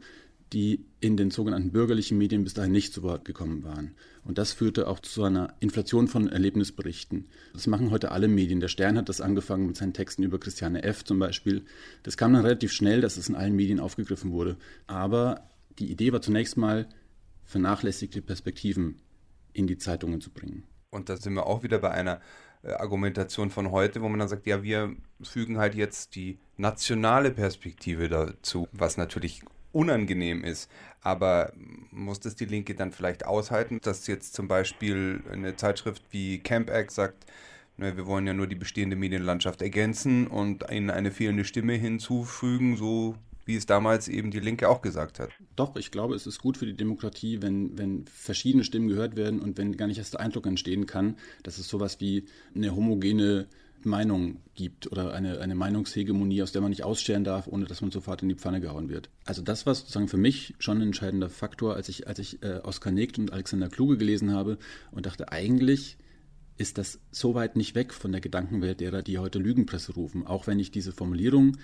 die 0.55 0.85
in 1.01 1.17
den 1.17 1.31
sogenannten 1.31 1.73
bürgerlichen 1.73 2.17
Medien 2.17 2.45
bis 2.45 2.55
dahin 2.55 2.73
nicht 2.73 2.95
zu 2.95 3.03
Wort 3.03 3.25
gekommen 3.25 3.65
waren. 3.65 3.95
Und 4.25 4.39
das 4.39 4.53
führte 4.53 4.87
auch 4.87 5.01
zu 5.01 5.25
einer 5.25 5.53
Inflation 5.61 6.09
von 6.09 6.29
Erlebnisberichten. 6.29 7.27
Das 7.53 7.67
machen 7.67 7.91
heute 7.91 8.11
alle 8.13 8.29
Medien. 8.29 8.61
Der 8.61 8.69
Stern 8.69 8.97
hat 8.97 9.09
das 9.09 9.21
angefangen 9.21 9.67
mit 9.67 9.77
seinen 9.77 9.93
Texten 9.93 10.23
über 10.23 10.39
Christiane 10.39 10.83
F. 10.83 11.05
zum 11.05 11.19
Beispiel. 11.19 11.65
Das 12.03 12.17
kam 12.17 12.33
dann 12.33 12.45
relativ 12.45 12.73
schnell, 12.73 13.01
dass 13.01 13.17
es 13.17 13.29
in 13.29 13.35
allen 13.35 13.57
Medien 13.57 13.81
aufgegriffen 13.81 14.31
wurde. 14.31 14.57
Aber 14.87 15.49
die 15.79 15.91
Idee 15.91 16.13
war 16.13 16.23
zunächst 16.23 16.57
mal, 16.57 16.89
vernachlässigte 17.45 18.23
Perspektiven 18.23 18.97
in 19.53 19.67
die 19.67 19.77
Zeitungen 19.77 20.21
zu 20.21 20.31
bringen. 20.31 20.65
Und 20.95 21.09
da 21.09 21.17
sind 21.17 21.35
wir 21.35 21.47
auch 21.47 21.63
wieder 21.63 21.79
bei 21.79 21.91
einer 21.91 22.21
äh, 22.63 22.73
Argumentation 22.73 23.51
von 23.51 23.71
heute, 23.71 24.01
wo 24.01 24.09
man 24.09 24.21
dann 24.21 24.29
sagt, 24.29 24.47
ja, 24.47 24.63
wir 24.63 24.95
fügen 25.23 25.59
halt 25.59 25.75
jetzt 25.75 26.15
die 26.15 26.39
nationale 26.57 27.31
Perspektive 27.31 28.09
dazu, 28.09 28.69
was 28.73 28.97
natürlich 28.97 29.43
unangenehm 29.73 30.45
ist. 30.45 30.71
Aber 31.03 31.53
muss 31.91 32.21
das 32.21 32.37
die 32.37 32.47
Linke 32.47 32.75
dann 32.75 32.93
vielleicht 32.93 33.27
aushalten, 33.27 33.81
dass 33.83 34.07
jetzt 34.07 34.35
zum 34.35 34.49
Beispiel 34.49 35.23
eine 35.31 35.57
Zeitschrift 35.57 36.03
wie 36.11 36.39
Camp 36.39 36.71
X 36.71 36.95
sagt, 36.95 37.27
ne, 37.77 37.97
wir 37.97 38.07
wollen 38.07 38.27
ja 38.27 38.33
nur 38.33 38.47
die 38.47 38.55
bestehende 38.55 38.97
Medienlandschaft 38.97 39.61
ergänzen 39.61 40.29
und 40.29 40.71
ihnen 40.71 40.91
eine 40.91 41.11
fehlende 41.11 41.45
Stimme 41.45 41.75
hinzufügen, 41.75 42.77
so 42.77 43.17
wie 43.45 43.57
es 43.57 43.67
damals 43.67 44.09
eben 44.09 44.31
die 44.31 44.41
Linke 44.41 44.69
auch 44.69 44.83
gesagt 44.83 45.19
hat. 45.19 45.31
Doch, 45.57 45.77
ich 45.77 45.91
glaube, 45.91 46.15
es 46.15 46.27
ist 46.27 46.41
gut 46.41 46.57
für 46.57 46.67
die 46.67 46.77
Demokratie, 46.77 47.43
wenn, 47.43 47.77
wenn 47.79 48.07
verschiedene 48.07 48.65
Stimmen 48.65 48.89
gehört 48.89 49.17
werden 49.17 49.41
und 49.41 49.59
wenn 49.59 49.77
gar 49.77 49.87
nicht 49.87 49.99
erst 49.99 50.15
der 50.15 50.21
Eindruck 50.21 50.47
entstehen 50.47 50.87
kann, 50.87 51.17
dass 51.43 51.59
es 51.59 51.69
sowas 51.69 52.01
wie 52.01 52.25
eine 52.55 52.75
homogene 52.75 53.47
Meinung 53.87 54.39
gibt 54.55 54.91
oder 54.91 55.13
eine, 55.13 55.41
eine 55.41 55.55
Meinungshegemonie, 55.55 56.43
aus 56.43 56.53
der 56.53 56.63
man 56.63 56.71
nicht 56.71 56.85
ausstellen 56.85 57.25
darf, 57.25 57.47
ohne 57.47 57.67
dass 57.67 57.81
man 57.81 57.91
sofort 57.91 58.23
in 58.23 58.29
die 58.29 58.35
Pfanne 58.35 58.61
gehauen 58.61 58.89
wird. 58.89 59.11
Also 59.25 59.43
das 59.43 59.67
war 59.67 59.75
sozusagen 59.75 60.09
für 60.09 60.17
mich 60.17 60.55
schon 60.59 60.79
ein 60.79 60.89
entscheidender 60.89 61.29
Faktor, 61.29 61.75
als 61.75 61.89
ich, 61.89 62.09
als 62.09 62.19
ich 62.19 62.43
äh, 62.43 62.61
Oskar 62.63 62.93
Negt 62.93 63.19
und 63.19 63.33
Alexander 63.33 63.69
Kluge 63.69 63.97
gelesen 63.97 64.33
habe 64.33 64.59
und 64.91 65.07
dachte, 65.07 65.33
eigentlich 65.33 65.99
ist 66.57 66.79
das 66.79 67.01
so 67.11 67.35
weit 67.35 67.57
nicht 67.57 67.75
weg 67.75 67.93
von 67.93 68.13
der 68.13 68.21
Gedankenwelt 68.21 68.81
derer, 68.81 69.03
die 69.03 69.19
heute 69.19 69.39
Lügenpresse 69.39 69.93
rufen. 69.93 70.27
Auch 70.27 70.47
wenn 70.47 70.61
ich 70.61 70.71
diese 70.71 70.93
Formulierung 70.93 71.57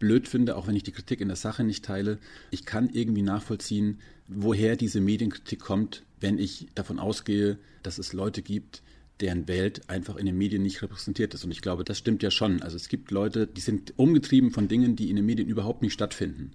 blöd 0.00 0.26
finde, 0.26 0.56
auch 0.56 0.66
wenn 0.66 0.74
ich 0.74 0.82
die 0.82 0.90
Kritik 0.90 1.20
in 1.20 1.28
der 1.28 1.36
Sache 1.36 1.62
nicht 1.62 1.84
teile. 1.84 2.18
Ich 2.50 2.64
kann 2.64 2.90
irgendwie 2.90 3.22
nachvollziehen, 3.22 4.00
woher 4.26 4.74
diese 4.74 5.00
Medienkritik 5.00 5.60
kommt, 5.60 6.02
wenn 6.18 6.38
ich 6.38 6.66
davon 6.74 6.98
ausgehe, 6.98 7.58
dass 7.84 7.98
es 7.98 8.12
Leute 8.12 8.42
gibt, 8.42 8.82
deren 9.20 9.46
Welt 9.46 9.88
einfach 9.88 10.16
in 10.16 10.26
den 10.26 10.36
Medien 10.36 10.62
nicht 10.62 10.82
repräsentiert 10.82 11.34
ist. 11.34 11.44
Und 11.44 11.50
ich 11.50 11.60
glaube, 11.60 11.84
das 11.84 11.98
stimmt 11.98 12.22
ja 12.22 12.30
schon. 12.30 12.62
Also 12.62 12.76
es 12.76 12.88
gibt 12.88 13.10
Leute, 13.10 13.46
die 13.46 13.60
sind 13.60 13.94
umgetrieben 13.96 14.50
von 14.50 14.66
Dingen, 14.66 14.96
die 14.96 15.10
in 15.10 15.16
den 15.16 15.26
Medien 15.26 15.48
überhaupt 15.48 15.82
nicht 15.82 15.92
stattfinden. 15.92 16.52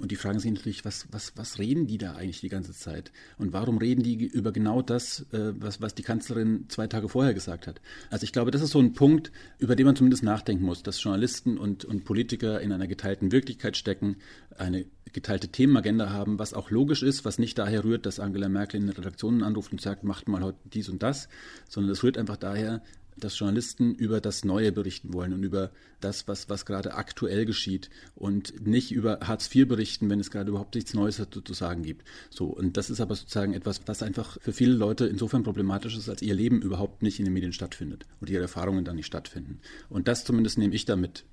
Und 0.00 0.10
die 0.10 0.16
fragen 0.16 0.38
sich 0.38 0.50
natürlich, 0.50 0.84
was, 0.84 1.06
was, 1.10 1.32
was 1.36 1.58
reden 1.58 1.86
die 1.86 1.98
da 1.98 2.14
eigentlich 2.14 2.40
die 2.40 2.48
ganze 2.48 2.72
Zeit? 2.72 3.12
Und 3.38 3.52
warum 3.52 3.78
reden 3.78 4.02
die 4.02 4.24
über 4.24 4.52
genau 4.52 4.82
das, 4.82 5.26
äh, 5.32 5.52
was, 5.58 5.80
was 5.80 5.94
die 5.94 6.02
Kanzlerin 6.02 6.66
zwei 6.68 6.86
Tage 6.86 7.08
vorher 7.08 7.34
gesagt 7.34 7.66
hat? 7.66 7.80
Also 8.10 8.24
ich 8.24 8.32
glaube, 8.32 8.50
das 8.50 8.62
ist 8.62 8.70
so 8.70 8.80
ein 8.80 8.92
Punkt, 8.92 9.32
über 9.58 9.76
den 9.76 9.86
man 9.86 9.96
zumindest 9.96 10.22
nachdenken 10.22 10.64
muss, 10.64 10.82
dass 10.82 11.02
Journalisten 11.02 11.58
und, 11.58 11.84
und 11.84 12.04
Politiker 12.04 12.60
in 12.60 12.72
einer 12.72 12.86
geteilten 12.86 13.32
Wirklichkeit 13.32 13.76
stecken, 13.76 14.16
eine 14.56 14.86
geteilte 15.12 15.48
Themenagenda 15.48 16.10
haben, 16.10 16.38
was 16.38 16.54
auch 16.54 16.70
logisch 16.70 17.02
ist, 17.02 17.24
was 17.24 17.38
nicht 17.38 17.58
daher 17.58 17.84
rührt, 17.84 18.04
dass 18.04 18.20
Angela 18.20 18.48
Merkel 18.48 18.80
in 18.80 18.86
den 18.86 18.96
Redaktionen 18.96 19.42
anruft 19.42 19.72
und 19.72 19.80
sagt, 19.80 20.04
macht 20.04 20.28
mal 20.28 20.42
heute 20.42 20.58
dies 20.64 20.88
und 20.88 21.02
das, 21.02 21.28
sondern 21.68 21.92
es 21.92 22.02
rührt 22.02 22.18
einfach 22.18 22.36
daher, 22.36 22.82
dass 23.16 23.38
Journalisten 23.38 23.94
über 23.94 24.20
das 24.20 24.44
Neue 24.44 24.72
berichten 24.72 25.12
wollen 25.12 25.32
und 25.32 25.42
über 25.42 25.70
das, 26.00 26.28
was, 26.28 26.48
was 26.48 26.66
gerade 26.66 26.94
aktuell 26.94 27.44
geschieht 27.44 27.90
und 28.14 28.66
nicht 28.66 28.92
über 28.92 29.20
Hartz 29.22 29.54
IV 29.54 29.68
berichten, 29.68 30.10
wenn 30.10 30.20
es 30.20 30.30
gerade 30.30 30.50
überhaupt 30.50 30.74
nichts 30.74 30.94
Neues 30.94 31.16
zu 31.16 31.54
sagen 31.54 31.82
gibt. 31.82 32.04
So, 32.30 32.46
und 32.46 32.76
das 32.76 32.90
ist 32.90 33.00
aber 33.00 33.14
sozusagen 33.14 33.54
etwas, 33.54 33.80
was 33.86 34.02
einfach 34.02 34.38
für 34.40 34.52
viele 34.52 34.74
Leute 34.74 35.06
insofern 35.06 35.42
problematisch 35.42 35.96
ist, 35.96 36.08
als 36.08 36.22
ihr 36.22 36.34
Leben 36.34 36.62
überhaupt 36.62 37.02
nicht 37.02 37.18
in 37.18 37.24
den 37.24 37.34
Medien 37.34 37.52
stattfindet 37.52 38.06
und 38.20 38.30
ihre 38.30 38.42
Erfahrungen 38.42 38.84
dann 38.84 38.96
nicht 38.96 39.06
stattfinden. 39.06 39.60
Und 39.88 40.08
das 40.08 40.24
zumindest 40.24 40.58
nehme 40.58 40.74
ich 40.74 40.84
damit. 40.84 41.24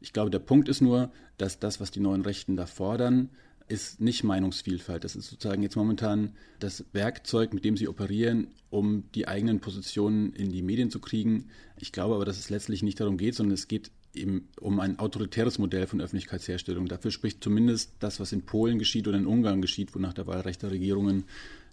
Ich 0.00 0.12
glaube, 0.12 0.30
der 0.30 0.38
Punkt 0.38 0.68
ist 0.68 0.80
nur, 0.80 1.12
dass 1.36 1.58
das, 1.58 1.80
was 1.80 1.90
die 1.90 2.00
neuen 2.00 2.22
Rechten 2.22 2.56
da 2.56 2.66
fordern, 2.66 3.30
ist 3.70 4.00
nicht 4.00 4.24
Meinungsvielfalt. 4.24 5.04
Das 5.04 5.14
ist 5.14 5.30
sozusagen 5.30 5.62
jetzt 5.62 5.76
momentan 5.76 6.34
das 6.58 6.84
Werkzeug, 6.92 7.54
mit 7.54 7.64
dem 7.64 7.76
sie 7.76 7.88
operieren, 7.88 8.48
um 8.68 9.04
die 9.14 9.28
eigenen 9.28 9.60
Positionen 9.60 10.32
in 10.32 10.50
die 10.50 10.62
Medien 10.62 10.90
zu 10.90 10.98
kriegen. 10.98 11.46
Ich 11.78 11.92
glaube 11.92 12.16
aber, 12.16 12.24
dass 12.24 12.38
es 12.38 12.50
letztlich 12.50 12.82
nicht 12.82 12.98
darum 12.98 13.16
geht, 13.16 13.36
sondern 13.36 13.54
es 13.54 13.68
geht 13.68 13.92
eben 14.12 14.48
um 14.60 14.80
ein 14.80 14.98
autoritäres 14.98 15.58
Modell 15.58 15.86
von 15.86 16.00
Öffentlichkeitsherstellung. 16.00 16.88
Dafür 16.88 17.12
spricht 17.12 17.44
zumindest 17.44 17.92
das, 18.00 18.18
was 18.18 18.32
in 18.32 18.42
Polen 18.42 18.80
geschieht 18.80 19.06
oder 19.06 19.18
in 19.18 19.26
Ungarn 19.26 19.62
geschieht, 19.62 19.94
wo 19.94 20.00
nach 20.00 20.14
der 20.14 20.26
Wahl 20.26 20.40
rechter 20.40 20.72
Regierungen 20.72 21.24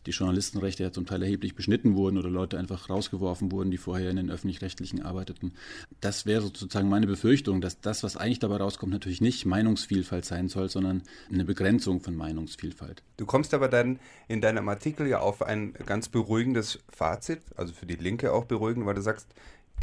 die 0.07 0.11
Journalistenrechte 0.11 0.83
ja 0.83 0.91
zum 0.91 1.05
Teil 1.05 1.21
erheblich 1.21 1.53
beschnitten 1.53 1.95
wurden 1.95 2.17
oder 2.17 2.29
Leute 2.29 2.57
einfach 2.57 2.89
rausgeworfen 2.89 3.51
wurden, 3.51 3.69
die 3.69 3.77
vorher 3.77 4.09
in 4.09 4.15
den 4.15 4.31
öffentlich-rechtlichen 4.31 5.03
arbeiteten. 5.03 5.53
Das 6.01 6.25
wäre 6.25 6.41
sozusagen 6.41 6.89
meine 6.89 7.07
Befürchtung, 7.07 7.61
dass 7.61 7.81
das, 7.81 8.03
was 8.03 8.17
eigentlich 8.17 8.39
dabei 8.39 8.57
rauskommt, 8.57 8.93
natürlich 8.93 9.21
nicht 9.21 9.45
Meinungsvielfalt 9.45 10.25
sein 10.25 10.47
soll, 10.47 10.69
sondern 10.69 11.03
eine 11.31 11.45
Begrenzung 11.45 11.99
von 11.99 12.15
Meinungsvielfalt. 12.15 13.03
Du 13.17 13.25
kommst 13.25 13.53
aber 13.53 13.67
dann 13.67 13.99
in 14.27 14.41
deinem 14.41 14.67
Artikel 14.69 15.07
ja 15.07 15.19
auf 15.19 15.41
ein 15.41 15.73
ganz 15.85 16.07
beruhigendes 16.07 16.79
Fazit, 16.89 17.41
also 17.55 17.73
für 17.73 17.85
die 17.85 17.95
Linke 17.95 18.31
auch 18.31 18.45
beruhigend, 18.45 18.85
weil 18.85 18.95
du 18.95 19.01
sagst, 19.01 19.27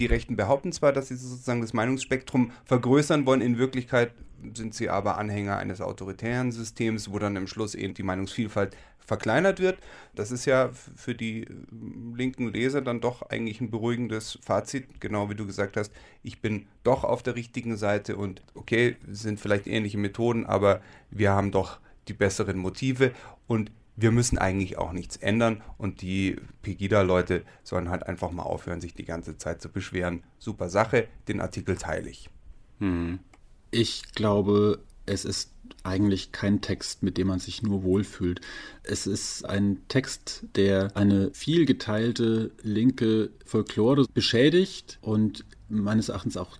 die 0.00 0.06
Rechten 0.06 0.36
behaupten 0.36 0.72
zwar, 0.72 0.92
dass 0.92 1.08
sie 1.08 1.16
sozusagen 1.16 1.60
das 1.60 1.72
Meinungsspektrum 1.72 2.50
vergrößern 2.64 3.26
wollen, 3.26 3.40
in 3.40 3.58
Wirklichkeit 3.58 4.12
sind 4.54 4.74
sie 4.74 4.90
aber 4.90 5.16
Anhänger 5.16 5.56
eines 5.56 5.80
autoritären 5.80 6.52
Systems, 6.52 7.10
wo 7.10 7.18
dann 7.18 7.36
im 7.36 7.46
Schluss 7.46 7.74
eben 7.74 7.94
die 7.94 8.02
Meinungsvielfalt 8.02 8.76
verkleinert 9.04 9.61
wird. 9.61 9.78
Das 10.14 10.30
ist 10.30 10.46
ja 10.46 10.70
für 10.73 11.14
die 11.14 11.42
äh, 11.42 11.46
linken 12.14 12.52
Leser 12.52 12.80
dann 12.80 13.00
doch 13.00 13.23
eigentlich 13.23 13.61
ein 13.61 13.70
beruhigendes 13.70 14.38
Fazit, 14.42 15.00
genau 15.00 15.30
wie 15.30 15.34
du 15.34 15.46
gesagt 15.46 15.76
hast. 15.76 15.92
Ich 16.23 16.40
bin 16.40 16.66
doch 16.82 17.04
auf 17.04 17.23
der 17.23 17.37
richtigen 17.37 17.76
Seite 17.76 18.16
und 18.16 18.42
okay, 18.54 18.96
sind 19.11 19.38
vielleicht 19.38 19.66
ähnliche 19.66 19.99
Methoden, 19.99 20.46
aber 20.46 20.80
wir 21.11 21.32
haben 21.32 21.52
doch 21.52 21.78
die 22.08 22.14
besseren 22.14 22.58
Motive 22.58 23.12
und 23.46 23.70
wir 23.96 24.11
müssen 24.11 24.38
eigentlich 24.38 24.76
auch 24.76 24.92
nichts 24.92 25.16
ändern 25.16 25.62
und 25.78 26.02
die 26.02 26.37
Pegida-Leute 26.62 27.44
sollen 27.62 27.90
halt 27.90 28.06
einfach 28.06 28.32
mal 28.32 28.42
aufhören, 28.42 28.80
sich 28.80 28.94
die 28.94 29.04
ganze 29.04 29.38
Zeit 29.38 29.62
zu 29.62 29.68
beschweren. 29.68 30.25
Super 30.38 30.68
Sache, 30.68 31.06
den 31.28 31.40
Artikel 31.40 31.76
teile 31.76 32.11
ich. 32.11 32.28
Hm. 32.80 33.20
Ich 33.70 34.02
glaube, 34.14 34.80
es 35.06 35.25
ist 35.25 35.53
eigentlich 35.83 36.33
kein 36.33 36.61
Text, 36.61 37.02
mit 37.02 37.18
dem 37.18 37.28
man 37.28 37.38
sich 37.38 37.62
nur 37.62 37.83
wohlfühlt. 37.83 38.40
Es 38.83 39.06
ist 39.06 39.44
ein 39.44 39.78
Text, 39.88 40.44
der 40.56 40.97
eine 40.97 41.30
viel 41.33 41.66
geteilte 41.66 42.52
linke 42.62 43.30
Folklore 43.44 44.06
beschädigt 44.12 44.99
und 45.02 45.44
meines 45.68 46.09
Erachtens 46.09 46.37
auch 46.37 46.59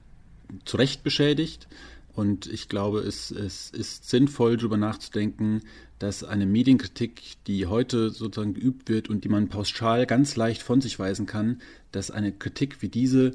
zu 0.65 0.77
Recht 0.77 1.03
beschädigt. 1.03 1.69
Und 2.15 2.47
ich 2.47 2.69
glaube, 2.69 3.01
es, 3.01 3.31
es 3.31 3.71
ist 3.71 4.09
sinnvoll, 4.09 4.57
darüber 4.57 4.77
nachzudenken, 4.77 5.63
dass 5.99 6.23
eine 6.23 6.47
Medienkritik, 6.47 7.23
die 7.47 7.67
heute 7.67 8.11
sozusagen 8.11 8.55
geübt 8.55 8.89
wird 8.89 9.09
und 9.09 9.25
die 9.25 9.29
man 9.29 9.49
pauschal 9.49 10.07
ganz 10.07 10.37
leicht 10.37 10.63
von 10.63 10.81
sich 10.81 10.99
weisen 10.99 11.27
kann, 11.27 11.61
dass 11.93 12.11
eine 12.11 12.31
Kritik 12.33 12.83
wie 12.83 12.89
diese 12.89 13.33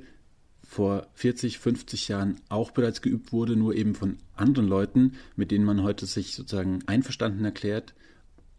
vor 0.69 1.07
40, 1.15 1.57
50 1.57 2.09
Jahren 2.09 2.35
auch 2.47 2.69
bereits 2.69 3.01
geübt 3.01 3.33
wurde, 3.33 3.55
nur 3.55 3.73
eben 3.73 3.95
von 3.95 4.17
anderen 4.35 4.67
Leuten, 4.67 5.13
mit 5.35 5.49
denen 5.49 5.65
man 5.65 5.81
heute 5.81 6.05
sich 6.05 6.35
sozusagen 6.35 6.83
einverstanden 6.85 7.43
erklärt, 7.43 7.95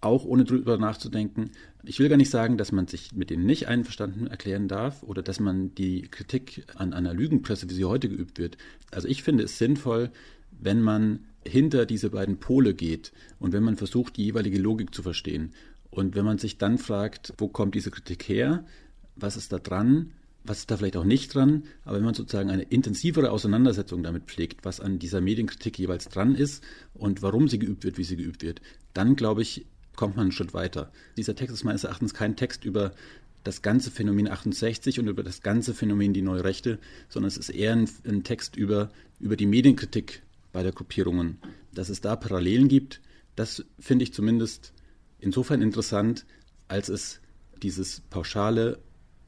auch 0.01 0.25
ohne 0.25 0.43
drüber 0.43 0.77
nachzudenken. 0.77 1.53
Ich 1.85 2.01
will 2.01 2.09
gar 2.09 2.17
nicht 2.17 2.31
sagen, 2.31 2.59
dass 2.59 2.73
man 2.73 2.89
sich 2.89 3.15
mit 3.15 3.31
denen 3.31 3.47
nicht 3.47 3.69
einverstanden 3.69 4.27
erklären 4.27 4.67
darf 4.67 5.05
oder 5.05 5.23
dass 5.23 5.39
man 5.39 5.73
die 5.77 6.03
Kritik 6.03 6.65
an 6.75 6.95
einer 6.95 7.15
Lügenpresse, 7.15 7.71
wie 7.71 7.75
sie 7.75 7.85
heute 7.85 8.09
geübt 8.09 8.41
wird. 8.41 8.59
Also 8.91 9.07
ich 9.07 9.23
finde 9.23 9.45
es 9.45 9.59
sinnvoll, 9.59 10.11
wenn 10.51 10.83
man 10.83 11.21
hinter 11.47 11.87
diese 11.87 12.11
beiden 12.11 12.39
Pole 12.39 12.75
geht 12.75 13.13
und 13.39 13.53
wenn 13.53 13.63
man 13.63 13.77
versucht, 13.77 14.17
die 14.17 14.25
jeweilige 14.25 14.59
Logik 14.59 14.93
zu 14.93 15.05
verstehen. 15.05 15.53
Und 15.91 16.17
wenn 16.17 16.25
man 16.25 16.39
sich 16.39 16.59
dann 16.59 16.77
fragt, 16.77 17.35
wo 17.39 17.47
kommt 17.47 17.77
diese 17.77 17.93
Kritik 17.93 18.29
her, 18.29 18.65
was 19.15 19.37
ist 19.37 19.53
da 19.53 19.61
dran 19.61 20.11
was 20.45 20.61
ist 20.61 20.71
da 20.71 20.77
vielleicht 20.77 20.97
auch 20.97 21.05
nicht 21.05 21.35
dran, 21.35 21.65
aber 21.85 21.97
wenn 21.97 22.05
man 22.05 22.15
sozusagen 22.15 22.51
eine 22.51 22.63
intensivere 22.63 23.31
Auseinandersetzung 23.31 24.03
damit 24.03 24.25
pflegt, 24.25 24.65
was 24.65 24.81
an 24.81 24.99
dieser 24.99 25.21
Medienkritik 25.21 25.79
jeweils 25.79 26.09
dran 26.09 26.35
ist 26.35 26.65
und 26.95 27.23
warum 27.23 27.49
sie 27.49 27.59
geübt 27.59 27.85
wird, 27.85 27.99
wie 27.99 28.05
sie 28.05 28.17
geübt 28.17 28.43
wird, 28.43 28.61
dann 28.95 29.17
glaube 29.17 29.43
ich, 29.43 29.67
kommt 29.97 30.17
man 30.17 30.25
einen 30.25 30.33
Schritt 30.33 30.55
weiter. 30.55 30.93
Dieser 31.17 31.35
Text 31.35 31.55
ist 31.55 31.65
meines 31.65 31.85
Erachtens 31.85 32.15
kein 32.15 32.37
Text 32.37 32.65
über 32.65 32.93
das 33.45 33.63
ganze 33.63 33.91
Phänomen 33.91 34.29
68 34.29 34.99
und 34.99 35.09
über 35.09 35.23
das 35.23 35.43
ganze 35.43 35.75
Phänomen 35.75 36.13
die 36.13 36.23
neue 36.23 36.45
Rechte, 36.45 36.79
sondern 37.09 37.29
es 37.29 37.37
ist 37.37 37.51
eher 37.51 37.73
ein, 37.73 37.89
ein 38.07 38.25
Text 38.25 38.57
über, 38.57 38.91
über 39.19 39.37
die 39.37 39.47
Medienkritik 39.47 40.23
beider 40.53 40.73
Gruppierungen. 40.73 41.39
Dass 41.73 41.89
es 41.89 42.01
da 42.01 42.17
Parallelen 42.17 42.69
gibt, 42.69 43.01
das 43.37 43.65
finde 43.79 44.05
ich 44.05 44.13
zumindest 44.13 44.73
insofern 45.19 45.63
interessant, 45.63 46.27
als 46.69 46.89
es 46.89 47.21
dieses 47.63 48.01
pauschale 48.11 48.79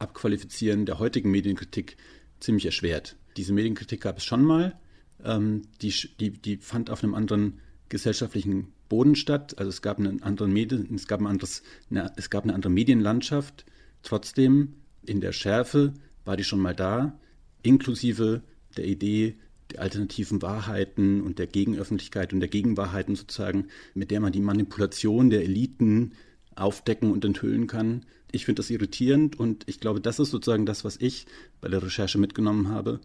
Abqualifizieren 0.02 0.84
der 0.86 0.98
heutigen 0.98 1.30
Medienkritik 1.30 1.96
ziemlich 2.40 2.66
erschwert. 2.66 3.16
Diese 3.36 3.52
Medienkritik 3.52 4.00
gab 4.00 4.18
es 4.18 4.24
schon 4.24 4.44
mal. 4.44 4.78
Ähm, 5.24 5.62
die, 5.80 5.94
die, 6.20 6.30
die 6.30 6.56
fand 6.58 6.90
auf 6.90 7.02
einem 7.02 7.14
anderen 7.14 7.60
gesellschaftlichen 7.88 8.72
Boden 8.88 9.16
statt. 9.16 9.58
Also 9.58 9.70
es 9.70 9.80
gab 9.80 9.98
einen 9.98 10.22
anderen 10.22 10.52
Medien, 10.52 10.94
es 10.94 11.06
gab 11.06 11.20
ein 11.20 11.26
anderes, 11.26 11.62
eine, 11.90 12.12
es 12.16 12.30
gab 12.30 12.44
eine 12.44 12.54
andere 12.54 12.72
Medienlandschaft. 12.72 13.64
Trotzdem 14.02 14.74
in 15.06 15.20
der 15.20 15.32
Schärfe 15.32 15.94
war 16.24 16.36
die 16.36 16.44
schon 16.44 16.60
mal 16.60 16.74
da, 16.74 17.18
inklusive 17.62 18.42
der 18.76 18.86
Idee 18.86 19.36
der 19.70 19.80
alternativen 19.80 20.42
Wahrheiten 20.42 21.22
und 21.22 21.38
der 21.38 21.46
Gegenöffentlichkeit 21.46 22.32
und 22.32 22.40
der 22.40 22.48
Gegenwahrheiten 22.48 23.14
sozusagen, 23.14 23.68
mit 23.94 24.10
der 24.10 24.20
man 24.20 24.32
die 24.32 24.40
Manipulation 24.40 25.30
der 25.30 25.42
Eliten 25.42 26.12
aufdecken 26.56 27.10
und 27.10 27.24
enthüllen 27.24 27.66
kann. 27.66 28.04
Ich 28.30 28.44
finde 28.44 28.60
das 28.60 28.70
irritierend 28.70 29.38
und 29.38 29.64
ich 29.66 29.80
glaube, 29.80 30.00
das 30.00 30.18
ist 30.18 30.30
sozusagen 30.30 30.66
das, 30.66 30.84
was 30.84 30.96
ich 30.96 31.26
bei 31.60 31.68
der 31.68 31.82
Recherche 31.82 32.18
mitgenommen 32.18 32.68
habe, 32.68 33.00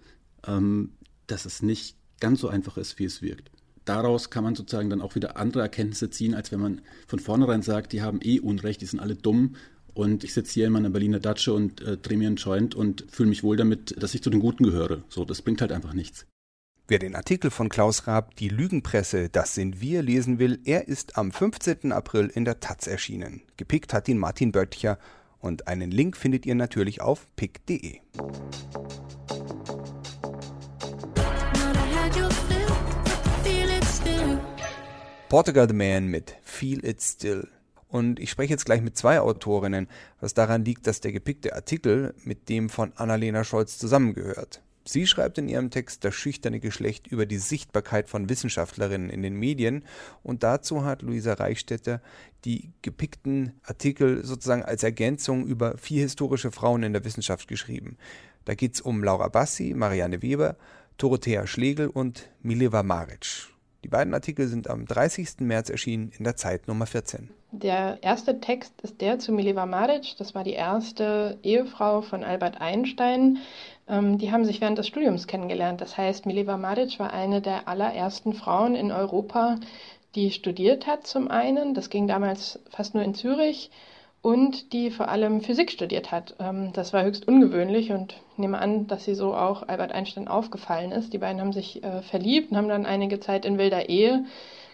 ähm, 0.45 0.91
dass 1.27 1.45
es 1.45 1.61
nicht 1.61 1.97
ganz 2.19 2.39
so 2.39 2.47
einfach 2.47 2.77
ist, 2.77 2.99
wie 2.99 3.05
es 3.05 3.21
wirkt. 3.21 3.51
Daraus 3.85 4.29
kann 4.29 4.43
man 4.43 4.55
sozusagen 4.55 4.89
dann 4.89 5.01
auch 5.01 5.15
wieder 5.15 5.37
andere 5.37 5.61
Erkenntnisse 5.61 6.09
ziehen, 6.09 6.33
als 6.33 6.51
wenn 6.51 6.59
man 6.59 6.81
von 7.07 7.19
vornherein 7.19 7.61
sagt, 7.61 7.93
die 7.93 8.01
haben 8.01 8.19
eh 8.21 8.39
Unrecht, 8.39 8.81
die 8.81 8.85
sind 8.85 8.99
alle 8.99 9.15
dumm 9.15 9.55
und 9.93 10.23
ich 10.23 10.33
sitze 10.33 10.53
hier 10.53 10.67
in 10.67 10.73
meiner 10.73 10.89
Berliner 10.89 11.19
Datsche 11.19 11.53
und 11.53 11.81
äh, 11.81 11.97
drehe 11.97 12.17
mir 12.17 12.27
einen 12.27 12.35
Joint 12.35 12.75
und 12.75 13.05
fühle 13.09 13.29
mich 13.29 13.43
wohl 13.43 13.57
damit, 13.57 14.01
dass 14.01 14.13
ich 14.13 14.21
zu 14.21 14.29
den 14.29 14.41
Guten 14.41 14.63
gehöre. 14.63 15.03
So, 15.09 15.25
das 15.25 15.41
bringt 15.41 15.61
halt 15.61 15.71
einfach 15.71 15.93
nichts. 15.93 16.25
Wer 16.89 16.99
den 16.99 17.15
Artikel 17.15 17.51
von 17.51 17.67
Klaus 17.67 18.07
Raab 18.07 18.37
Die 18.37 18.47
Lügenpresse, 18.47 19.27
das 19.27 19.53
sind 19.53 19.81
wir 19.81 20.01
lesen 20.01 20.39
will, 20.39 20.61
er 20.63 20.87
ist 20.87 21.17
am 21.17 21.33
15. 21.33 21.91
April 21.91 22.31
in 22.33 22.45
der 22.45 22.61
Taz 22.61 22.87
erschienen. 22.87 23.41
Gepickt 23.57 23.93
hat 23.93 24.07
ihn 24.07 24.17
Martin 24.17 24.53
Böttcher 24.53 24.97
und 25.39 25.67
einen 25.67 25.91
Link 25.91 26.15
findet 26.15 26.45
ihr 26.45 26.55
natürlich 26.55 27.01
auf 27.01 27.27
pick.de. 27.35 27.99
Portugal 35.27 35.67
the 35.67 35.73
Man 35.73 36.07
mit 36.07 36.37
Feel 36.41 36.85
It 36.85 37.01
Still. 37.01 37.49
Und 37.89 38.17
ich 38.17 38.29
spreche 38.29 38.53
jetzt 38.53 38.65
gleich 38.65 38.81
mit 38.81 38.95
zwei 38.95 39.19
Autorinnen, 39.19 39.89
was 40.21 40.33
daran 40.33 40.63
liegt, 40.63 40.87
dass 40.87 41.01
der 41.01 41.11
gepickte 41.11 41.53
Artikel 41.53 42.15
mit 42.23 42.47
dem 42.47 42.69
von 42.69 42.93
Annalena 42.95 43.43
Scholz 43.43 43.77
zusammengehört. 43.77 44.61
Sie 44.87 45.05
schreibt 45.05 45.37
in 45.37 45.49
ihrem 45.49 45.69
Text 45.69 46.05
das 46.05 46.15
schüchterne 46.15 46.61
Geschlecht 46.61 47.07
über 47.07 47.25
die 47.25 47.39
Sichtbarkeit 47.39 48.07
von 48.07 48.29
Wissenschaftlerinnen 48.29 49.09
in 49.09 49.21
den 49.21 49.35
Medien 49.35 49.83
und 50.23 50.43
dazu 50.43 50.85
hat 50.85 51.01
Luisa 51.01 51.33
Reichstätter 51.33 52.01
die 52.45 52.71
gepickten 52.81 53.51
Artikel 53.63 54.23
sozusagen 54.23 54.63
als 54.63 54.83
Ergänzung 54.83 55.45
über 55.45 55.77
vier 55.77 56.03
historische 56.03 56.51
Frauen 56.51 56.83
in 56.83 56.93
der 56.93 57.03
Wissenschaft 57.03 57.49
geschrieben. 57.49 57.97
Da 58.45 58.55
geht 58.55 58.75
es 58.75 58.81
um 58.81 59.03
Laura 59.03 59.27
Bassi, 59.27 59.73
Marianne 59.75 60.21
Weber, 60.21 60.55
Dorothea 60.97 61.47
Schlegel 61.47 61.87
und 61.87 62.29
Mileva 62.41 62.81
Maric. 62.81 63.49
Die 63.83 63.89
beiden 63.89 64.13
Artikel 64.13 64.47
sind 64.47 64.69
am 64.69 64.85
30. 64.85 65.41
März 65.41 65.69
erschienen 65.69 66.11
in 66.17 66.23
der 66.23 66.37
Zeit 66.37 66.67
Nummer 66.67 66.85
14. 66.85 67.29
Der 67.51 67.99
erste 68.01 68.39
Text 68.41 68.81
ist 68.81 68.99
der 68.99 69.19
zu 69.19 69.31
Mileva 69.31 69.65
Maric. 69.65 70.17
Das 70.17 70.35
war 70.35 70.43
die 70.43 70.53
erste 70.53 71.39
Ehefrau 71.43 72.01
von 72.01 72.23
Albert 72.23 72.59
Einstein. 72.59 73.37
Ähm, 73.89 74.17
die 74.17 74.31
haben 74.31 74.45
sich 74.45 74.61
während 74.61 74.77
des 74.77 74.87
Studiums 74.87 75.27
kennengelernt. 75.27 75.81
Das 75.81 75.97
heißt, 75.97 76.25
Mileva 76.25 76.57
Maric 76.57 76.99
war 76.99 77.13
eine 77.13 77.41
der 77.41 77.67
allerersten 77.67 78.33
Frauen 78.33 78.75
in 78.75 78.91
Europa, 78.91 79.57
die 80.15 80.31
studiert 80.31 80.87
hat 80.87 81.05
zum 81.07 81.29
einen. 81.29 81.73
Das 81.73 81.89
ging 81.89 82.07
damals 82.07 82.59
fast 82.69 82.95
nur 82.95 83.03
in 83.03 83.13
Zürich. 83.13 83.71
Und 84.23 84.73
die 84.73 84.89
vor 84.89 85.09
allem 85.09 85.41
Physik 85.41 85.71
studiert 85.71 86.11
hat. 86.11 86.35
Ähm, 86.39 86.73
das 86.73 86.91
war 86.91 87.03
höchst 87.03 87.27
ungewöhnlich 87.27 87.91
und 87.91 88.15
nehme 88.35 88.57
an, 88.57 88.87
dass 88.87 89.05
sie 89.05 89.15
so 89.15 89.33
auch 89.33 89.67
Albert 89.67 89.91
Einstein 89.91 90.27
aufgefallen 90.27 90.91
ist. 90.91 91.13
Die 91.13 91.19
beiden 91.19 91.39
haben 91.39 91.53
sich 91.53 91.83
äh, 91.83 92.01
verliebt 92.01 92.51
und 92.51 92.57
haben 92.57 92.67
dann 92.67 92.85
einige 92.85 93.19
Zeit 93.19 93.45
in 93.45 93.57
wilder 93.57 93.89
Ehe 93.89 94.25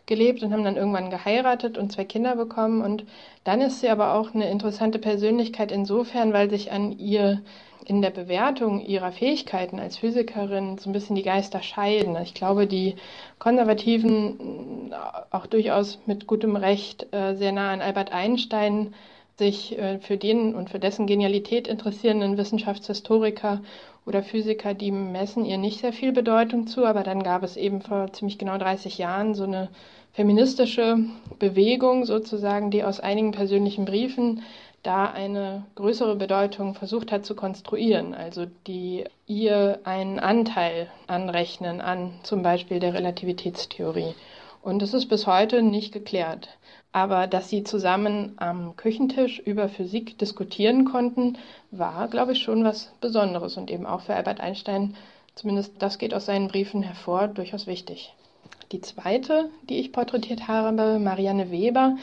gelebt 0.05 0.43
und 0.43 0.53
haben 0.53 0.63
dann 0.63 0.77
irgendwann 0.77 1.09
geheiratet 1.09 1.77
und 1.77 1.91
zwei 1.91 2.05
Kinder 2.05 2.35
bekommen. 2.35 2.81
Und 2.81 3.05
dann 3.43 3.61
ist 3.61 3.81
sie 3.81 3.89
aber 3.89 4.15
auch 4.15 4.33
eine 4.33 4.49
interessante 4.49 4.97
Persönlichkeit 4.97 5.71
insofern, 5.71 6.33
weil 6.33 6.49
sich 6.49 6.71
an 6.71 6.97
ihr 6.97 7.41
in 7.85 8.01
der 8.01 8.09
Bewertung 8.09 8.81
ihrer 8.81 9.11
Fähigkeiten 9.11 9.79
als 9.79 9.97
Physikerin 9.97 10.77
so 10.77 10.89
ein 10.89 10.93
bisschen 10.93 11.15
die 11.15 11.23
Geister 11.23 11.61
scheiden. 11.61 12.15
Ich 12.21 12.33
glaube, 12.33 12.67
die 12.67 12.95
Konservativen 13.39 14.91
äh, 14.91 14.95
auch 15.31 15.45
durchaus 15.45 15.99
mit 16.05 16.27
gutem 16.27 16.55
Recht 16.55 17.07
äh, 17.13 17.35
sehr 17.35 17.51
nah 17.51 17.71
an 17.71 17.81
Albert 17.81 18.11
Einstein 18.11 18.93
sich 19.37 19.77
äh, 19.77 19.99
für 19.99 20.17
den 20.17 20.55
und 20.55 20.69
für 20.69 20.79
dessen 20.79 21.07
Genialität 21.07 21.67
interessierenden 21.67 22.37
Wissenschaftshistoriker 22.37 23.61
oder 24.05 24.21
Physiker, 24.21 24.73
die 24.73 24.91
messen 24.91 25.45
ihr 25.45 25.57
nicht 25.57 25.79
sehr 25.79 25.93
viel 25.93 26.11
Bedeutung 26.11 26.67
zu, 26.67 26.85
aber 26.85 27.03
dann 27.03 27.23
gab 27.23 27.43
es 27.43 27.57
eben 27.57 27.81
vor 27.81 28.11
ziemlich 28.13 28.37
genau 28.37 28.57
30 28.57 28.97
Jahren 28.97 29.33
so 29.33 29.43
eine 29.43 29.69
feministische 30.11 30.99
Bewegung 31.39 32.05
sozusagen, 32.05 32.69
die 32.69 32.83
aus 32.83 32.99
einigen 32.99 33.31
persönlichen 33.31 33.85
Briefen 33.85 34.43
da 34.83 35.05
eine 35.05 35.65
größere 35.75 36.17
Bedeutung 36.17 36.75
versucht 36.75 37.11
hat 37.11 37.25
zu 37.25 37.35
konstruieren, 37.35 38.13
also 38.13 38.45
die 38.67 39.05
ihr 39.25 39.79
einen 39.85 40.19
Anteil 40.19 40.89
anrechnen 41.07 41.79
an 41.79 42.13
zum 42.23 42.43
Beispiel 42.43 42.79
der 42.79 42.93
Relativitätstheorie. 42.93 44.13
Und 44.61 44.81
es 44.81 44.93
ist 44.93 45.07
bis 45.07 45.25
heute 45.25 45.61
nicht 45.61 45.93
geklärt. 45.93 46.49
Aber 46.91 47.27
dass 47.27 47.49
sie 47.49 47.63
zusammen 47.63 48.33
am 48.37 48.75
Küchentisch 48.75 49.39
über 49.39 49.67
Physik 49.67 50.17
diskutieren 50.19 50.85
konnten, 50.85 51.37
war, 51.71 52.07
glaube 52.07 52.33
ich, 52.33 52.43
schon 52.43 52.63
was 52.63 52.93
Besonderes 53.01 53.57
und 53.57 53.71
eben 53.71 53.85
auch 53.85 54.01
für 54.01 54.15
Albert 54.15 54.39
Einstein, 54.41 54.95
zumindest 55.33 55.73
das 55.79 55.97
geht 55.97 56.13
aus 56.13 56.27
seinen 56.27 56.49
Briefen 56.49 56.83
hervor, 56.83 57.29
durchaus 57.29 57.67
wichtig. 57.67 58.13
Die 58.71 58.81
zweite, 58.81 59.49
die 59.69 59.79
ich 59.79 59.91
porträtiert 59.91 60.47
habe, 60.47 60.99
Marianne 60.99 61.51
Weber, 61.51 61.95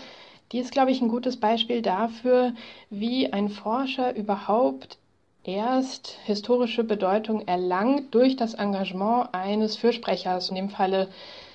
die 0.53 0.59
ist, 0.59 0.73
glaube 0.73 0.91
ich, 0.91 1.01
ein 1.01 1.09
gutes 1.09 1.39
Beispiel 1.39 1.83
dafür, 1.83 2.55
wie 2.91 3.33
ein 3.33 3.49
Forscher 3.49 4.15
überhaupt 4.17 4.99
erst 5.45 6.19
historische 6.25 6.85
Bedeutung 6.85 7.47
erlangt 7.47 8.15
durch 8.15 8.37
das 8.37 8.55
Engagement 8.55 9.33
eines 9.33 9.77
Fürsprechers, 9.77 10.51
in 10.51 10.57
dem 10.57 10.69
Falle 10.69 11.09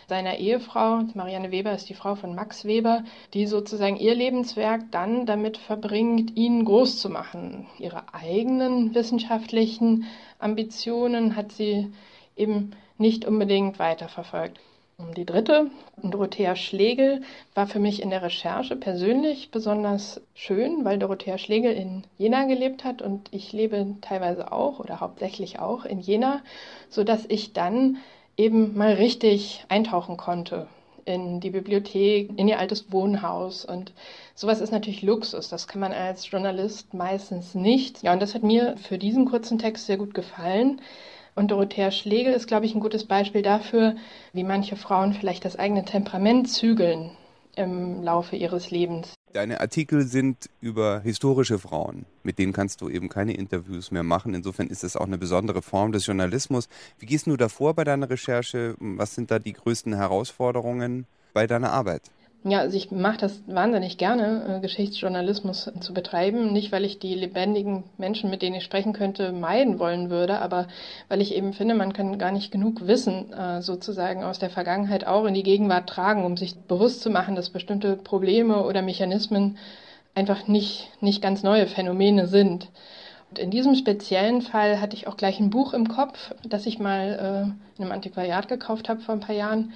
seiner 0.08 0.38
Ehefrau. 0.38 1.02
Marianne 1.14 1.52
Weber 1.52 1.74
ist 1.74 1.90
die 1.90 1.94
Frau 1.94 2.16
von 2.16 2.36
Max 2.36 2.66
Weber, 2.66 3.04
die 3.34 3.48
sozusagen 3.48 3.98
ihr 3.98 4.16
Lebenswerk 4.16 4.92
dann 4.92 5.26
damit 5.26 5.58
verbringt, 5.58 6.36
ihn 6.36 6.66
groß 6.66 7.00
zu 7.00 7.10
machen. 7.10 7.68
Ihre 7.80 8.14
eigenen 8.14 8.96
wissenschaftlichen 8.96 10.06
Ambitionen 10.40 11.36
hat 11.36 11.52
sie 11.52 11.92
eben 12.36 12.72
nicht 12.98 13.26
unbedingt 13.26 13.80
weiterverfolgt. 13.80 14.60
Die 14.98 15.26
dritte, 15.26 15.72
Dorothea 16.02 16.56
Schlegel, 16.56 17.22
war 17.54 17.68
für 17.68 17.80
mich 17.80 18.02
in 18.02 18.12
der 18.12 18.22
Recherche 18.22 18.78
persönlich 18.78 19.52
besonders 19.52 20.22
schön, 20.34 20.86
weil 20.86 20.98
Dorothea 20.98 21.38
Schlegel 21.38 21.74
in 21.74 22.06
Jena 22.18 22.46
gelebt 22.46 22.86
hat 22.86 23.02
und 23.02 23.28
ich 23.32 23.52
lebe 23.52 23.96
teilweise 24.00 24.54
auch 24.54 24.80
oder 24.80 25.02
hauptsächlich 25.02 25.60
auch 25.60 25.84
in 25.84 26.00
Jena, 26.00 26.42
sodass 26.90 27.26
ich 27.28 27.52
dann 27.52 27.98
eben 28.38 28.78
mal 28.78 28.94
richtig 28.94 29.66
eintauchen 29.68 30.16
konnte 30.16 30.68
in 31.04 31.42
die 31.42 31.52
Bibliothek, 31.52 32.32
in 32.38 32.48
ihr 32.48 32.60
altes 32.60 32.92
Wohnhaus. 32.92 33.66
Und 33.66 33.94
sowas 34.34 34.62
ist 34.62 34.72
natürlich 34.72 35.02
Luxus. 35.02 35.50
Das 35.50 35.68
kann 35.68 35.82
man 35.82 35.92
als 35.92 36.30
Journalist 36.32 36.94
meistens 36.94 37.54
nicht. 37.54 38.02
Ja, 38.02 38.14
und 38.14 38.22
das 38.22 38.34
hat 38.34 38.44
mir 38.44 38.76
für 38.78 38.98
diesen 38.98 39.26
kurzen 39.26 39.60
Text 39.60 39.86
sehr 39.88 39.98
gut 39.98 40.14
gefallen. 40.14 40.82
Und 41.36 41.52
Dorothea 41.52 41.92
Schlegel 41.92 42.34
ist, 42.34 42.48
glaube 42.48 42.66
ich, 42.66 42.74
ein 42.74 42.80
gutes 42.80 43.06
Beispiel 43.06 43.42
dafür, 43.42 43.96
wie 44.32 44.46
manche 44.46 44.78
Frauen 44.78 45.14
vielleicht 45.14 45.44
das 45.44 45.60
eigene 45.60 45.84
Temperament 45.84 46.50
zügeln 46.50 47.12
im 47.58 48.02
Laufe 48.04 48.38
ihres 48.38 48.72
Lebens. 48.72 49.14
Deine 49.34 49.60
Artikel 49.60 50.04
sind 50.04 50.50
über 50.62 51.02
historische 51.02 51.60
Frauen. 51.60 52.06
Mit 52.24 52.40
denen 52.40 52.54
kannst 52.54 52.80
du 52.80 52.90
eben 52.90 53.10
keine 53.10 53.34
Interviews 53.34 53.92
mehr 53.92 54.04
machen. 54.04 54.34
Insofern 54.34 54.68
ist 54.68 54.86
es 54.86 54.96
auch 54.96 55.08
eine 55.08 55.18
besondere 55.18 55.62
Form 55.62 55.92
des 55.92 56.06
Journalismus. 56.06 56.70
Wie 57.00 57.06
gehst 57.06 57.28
du 57.28 57.36
davor 57.36 57.74
bei 57.74 57.84
deiner 57.84 58.10
Recherche? 58.10 58.76
Was 58.80 59.16
sind 59.16 59.30
da 59.32 59.40
die 59.40 59.54
größten 59.54 59.94
Herausforderungen 59.94 61.06
bei 61.34 61.48
deiner 61.48 61.74
Arbeit? 61.74 62.12
Ja, 62.48 62.60
also 62.60 62.78
ich 62.78 62.92
mache 62.92 63.18
das 63.18 63.42
wahnsinnig 63.48 63.98
gerne, 63.98 64.58
äh, 64.58 64.60
Geschichtsjournalismus 64.60 65.72
zu 65.80 65.94
betreiben. 65.96 66.54
Nicht, 66.54 66.72
weil 66.72 66.86
ich 66.86 67.00
die 67.00 67.16
lebendigen 67.16 67.84
Menschen, 67.98 68.30
mit 68.30 68.44
denen 68.44 68.58
ich 68.58 68.64
sprechen 68.64 68.94
könnte, 68.94 69.32
meiden 69.32 69.80
wollen 69.80 70.12
würde, 70.12 70.38
aber 70.40 70.68
weil 71.10 71.22
ich 71.22 71.34
eben 71.34 71.54
finde, 71.54 71.74
man 71.74 71.92
kann 71.92 72.20
gar 72.20 72.32
nicht 72.32 72.52
genug 72.52 72.86
Wissen 72.86 73.34
äh, 73.34 73.64
sozusagen 73.64 74.24
aus 74.24 74.38
der 74.38 74.52
Vergangenheit 74.52 75.08
auch 75.08 75.26
in 75.26 75.34
die 75.34 75.42
Gegenwart 75.42 75.90
tragen, 75.90 76.24
um 76.24 76.38
sich 76.38 76.56
bewusst 76.56 77.02
zu 77.02 77.10
machen, 77.10 77.36
dass 77.36 77.50
bestimmte 77.50 77.96
Probleme 77.98 78.64
oder 78.64 78.84
Mechanismen 78.84 79.58
einfach 80.14 80.48
nicht, 80.48 80.92
nicht 81.02 81.24
ganz 81.24 81.42
neue 81.42 81.66
Phänomene 81.66 82.28
sind. 82.28 82.70
Und 83.32 83.40
in 83.40 83.50
diesem 83.50 83.74
speziellen 83.74 84.44
Fall 84.44 84.80
hatte 84.80 84.96
ich 84.96 85.08
auch 85.08 85.18
gleich 85.18 85.40
ein 85.40 85.50
Buch 85.50 85.74
im 85.74 85.88
Kopf, 85.88 86.36
das 86.48 86.68
ich 86.68 86.78
mal 86.78 87.56
äh, 87.80 87.80
in 87.80 87.84
einem 87.86 87.92
Antiquariat 87.92 88.48
gekauft 88.48 88.88
habe 88.88 89.02
vor 89.02 89.16
ein 89.16 89.20
paar 89.20 89.36
Jahren 89.36 89.74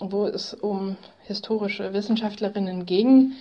wo 0.00 0.26
es 0.26 0.54
um 0.54 0.96
historische 1.22 1.92
Wissenschaftlerinnen 1.92 2.86
ging. 2.86 3.32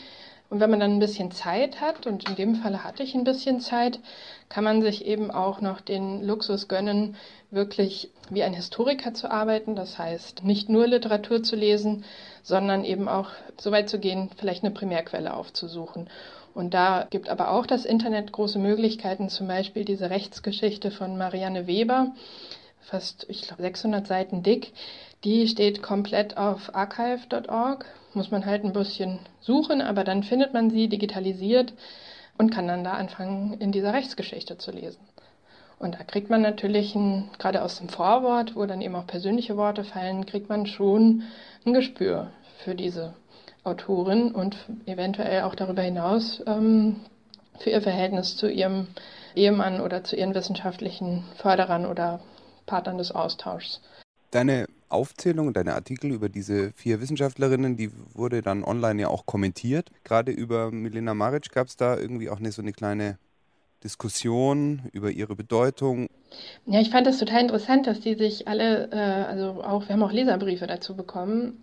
Und 0.49 0.61
wenn 0.61 0.69
man 0.69 0.79
dann 0.79 0.93
ein 0.93 0.99
bisschen 0.99 1.31
Zeit 1.31 1.81
hat, 1.81 2.07
und 2.07 2.27
in 2.29 2.35
dem 2.35 2.55
Falle 2.55 2.83
hatte 2.83 3.03
ich 3.03 3.15
ein 3.15 3.25
bisschen 3.25 3.59
Zeit, 3.59 3.99
kann 4.47 4.63
man 4.63 4.81
sich 4.81 5.05
eben 5.05 5.29
auch 5.29 5.59
noch 5.59 5.81
den 5.81 6.23
Luxus 6.23 6.69
gönnen, 6.69 7.17
wirklich 7.51 8.09
wie 8.29 8.43
ein 8.43 8.53
Historiker 8.53 9.13
zu 9.13 9.29
arbeiten. 9.29 9.75
Das 9.75 9.97
heißt, 9.97 10.45
nicht 10.45 10.69
nur 10.69 10.87
Literatur 10.87 11.43
zu 11.43 11.57
lesen, 11.57 12.05
sondern 12.43 12.85
eben 12.85 13.09
auch 13.09 13.31
so 13.59 13.71
weit 13.71 13.89
zu 13.89 13.99
gehen, 13.99 14.29
vielleicht 14.37 14.63
eine 14.63 14.73
Primärquelle 14.73 15.33
aufzusuchen. 15.33 16.09
Und 16.53 16.73
da 16.73 17.05
gibt 17.09 17.29
aber 17.29 17.51
auch 17.51 17.65
das 17.65 17.85
Internet 17.85 18.31
große 18.31 18.57
Möglichkeiten, 18.57 19.29
zum 19.29 19.47
Beispiel 19.47 19.85
diese 19.85 20.09
Rechtsgeschichte 20.09 20.91
von 20.91 21.17
Marianne 21.17 21.67
Weber, 21.67 22.13
fast, 22.79 23.25
ich 23.29 23.41
glaube, 23.41 23.61
600 23.61 24.07
Seiten 24.07 24.43
dick, 24.43 24.71
die 25.23 25.47
steht 25.47 25.81
komplett 25.81 26.37
auf 26.37 26.75
archive.org. 26.75 27.85
Muss 28.13 28.31
man 28.31 28.45
halt 28.45 28.63
ein 28.63 28.73
bisschen 28.73 29.19
suchen, 29.41 29.81
aber 29.81 30.03
dann 30.03 30.23
findet 30.23 30.53
man 30.53 30.69
sie 30.69 30.87
digitalisiert 30.87 31.73
und 32.37 32.51
kann 32.51 32.67
dann 32.67 32.83
da 32.83 32.93
anfangen, 32.93 33.53
in 33.59 33.71
dieser 33.71 33.93
Rechtsgeschichte 33.93 34.57
zu 34.57 34.71
lesen. 34.71 34.99
Und 35.79 35.95
da 35.95 36.03
kriegt 36.03 36.29
man 36.29 36.41
natürlich, 36.41 36.95
ein, 36.95 37.29
gerade 37.37 37.61
aus 37.61 37.77
dem 37.77 37.89
Vorwort, 37.89 38.55
wo 38.55 38.65
dann 38.65 38.81
eben 38.81 38.95
auch 38.95 39.05
persönliche 39.05 39.57
Worte 39.57 39.83
fallen, 39.83 40.25
kriegt 40.25 40.49
man 40.49 40.65
schon 40.65 41.23
ein 41.65 41.73
Gespür 41.73 42.31
für 42.63 42.73
diese 42.73 43.13
Autorin 43.63 44.31
und 44.31 44.55
eventuell 44.85 45.43
auch 45.43 45.53
darüber 45.53 45.81
hinaus 45.81 46.41
ähm, 46.47 47.01
für 47.59 47.69
ihr 47.69 47.81
Verhältnis 47.81 48.37
zu 48.37 48.49
ihrem 48.49 48.87
Ehemann 49.35 49.81
oder 49.81 50.03
zu 50.03 50.15
ihren 50.15 50.33
wissenschaftlichen 50.33 51.23
Förderern 51.35 51.85
oder 51.85 52.21
Partnern 52.65 52.97
des 52.97 53.11
Austauschs. 53.11 53.81
Deine 54.31 54.65
Aufzählung, 54.89 55.53
deine 55.53 55.75
Artikel 55.75 56.11
über 56.11 56.29
diese 56.29 56.71
vier 56.73 57.01
Wissenschaftlerinnen, 57.01 57.77
die 57.77 57.91
wurde 58.13 58.41
dann 58.41 58.63
online 58.63 59.01
ja 59.01 59.07
auch 59.09 59.25
kommentiert. 59.25 59.91
Gerade 60.03 60.31
über 60.31 60.71
Milena 60.71 61.13
Maric 61.13 61.51
gab 61.51 61.67
es 61.67 61.77
da 61.77 61.97
irgendwie 61.97 62.29
auch 62.29 62.37
eine, 62.37 62.51
so 62.51 62.61
eine 62.61 62.73
kleine 62.73 63.17
Diskussion 63.83 64.83
über 64.91 65.11
ihre 65.11 65.35
Bedeutung. 65.35 66.07
Ja, 66.65 66.81
ich 66.81 66.89
fand 66.89 67.05
das 67.05 67.19
total 67.19 67.41
interessant, 67.41 67.87
dass 67.87 67.99
die 67.99 68.15
sich 68.15 68.47
alle, 68.47 68.89
äh, 68.91 68.95
also 68.95 69.63
auch, 69.63 69.87
wir 69.87 69.93
haben 69.93 70.03
auch 70.03 70.11
Leserbriefe 70.11 70.67
dazu 70.67 70.95
bekommen, 70.95 71.61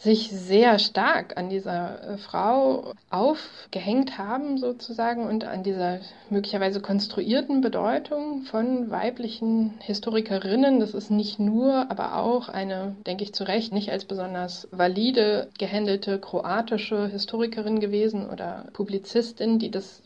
sich 0.00 0.30
sehr 0.30 0.78
stark 0.78 1.36
an 1.36 1.50
dieser 1.50 2.14
äh, 2.14 2.16
Frau 2.16 2.94
aufgehängt 3.10 4.16
haben 4.16 4.56
sozusagen 4.56 5.26
und 5.26 5.44
an 5.44 5.62
dieser 5.62 6.00
möglicherweise 6.30 6.80
konstruierten 6.80 7.60
Bedeutung 7.60 8.42
von 8.42 8.90
weiblichen 8.90 9.74
Historikerinnen. 9.80 10.80
Das 10.80 10.94
ist 10.94 11.10
nicht 11.10 11.38
nur, 11.38 11.90
aber 11.90 12.16
auch 12.16 12.48
eine, 12.48 12.96
denke 13.06 13.24
ich 13.24 13.34
zu 13.34 13.44
Recht, 13.44 13.74
nicht 13.74 13.90
als 13.90 14.06
besonders 14.06 14.68
valide 14.70 15.50
gehändelte 15.58 16.18
kroatische 16.18 17.06
Historikerin 17.08 17.78
gewesen 17.78 18.30
oder 18.30 18.68
Publizistin, 18.72 19.58
die 19.58 19.70
das 19.70 20.00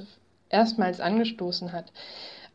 erstmals 0.50 1.00
angestoßen 1.00 1.72
hat. 1.72 1.92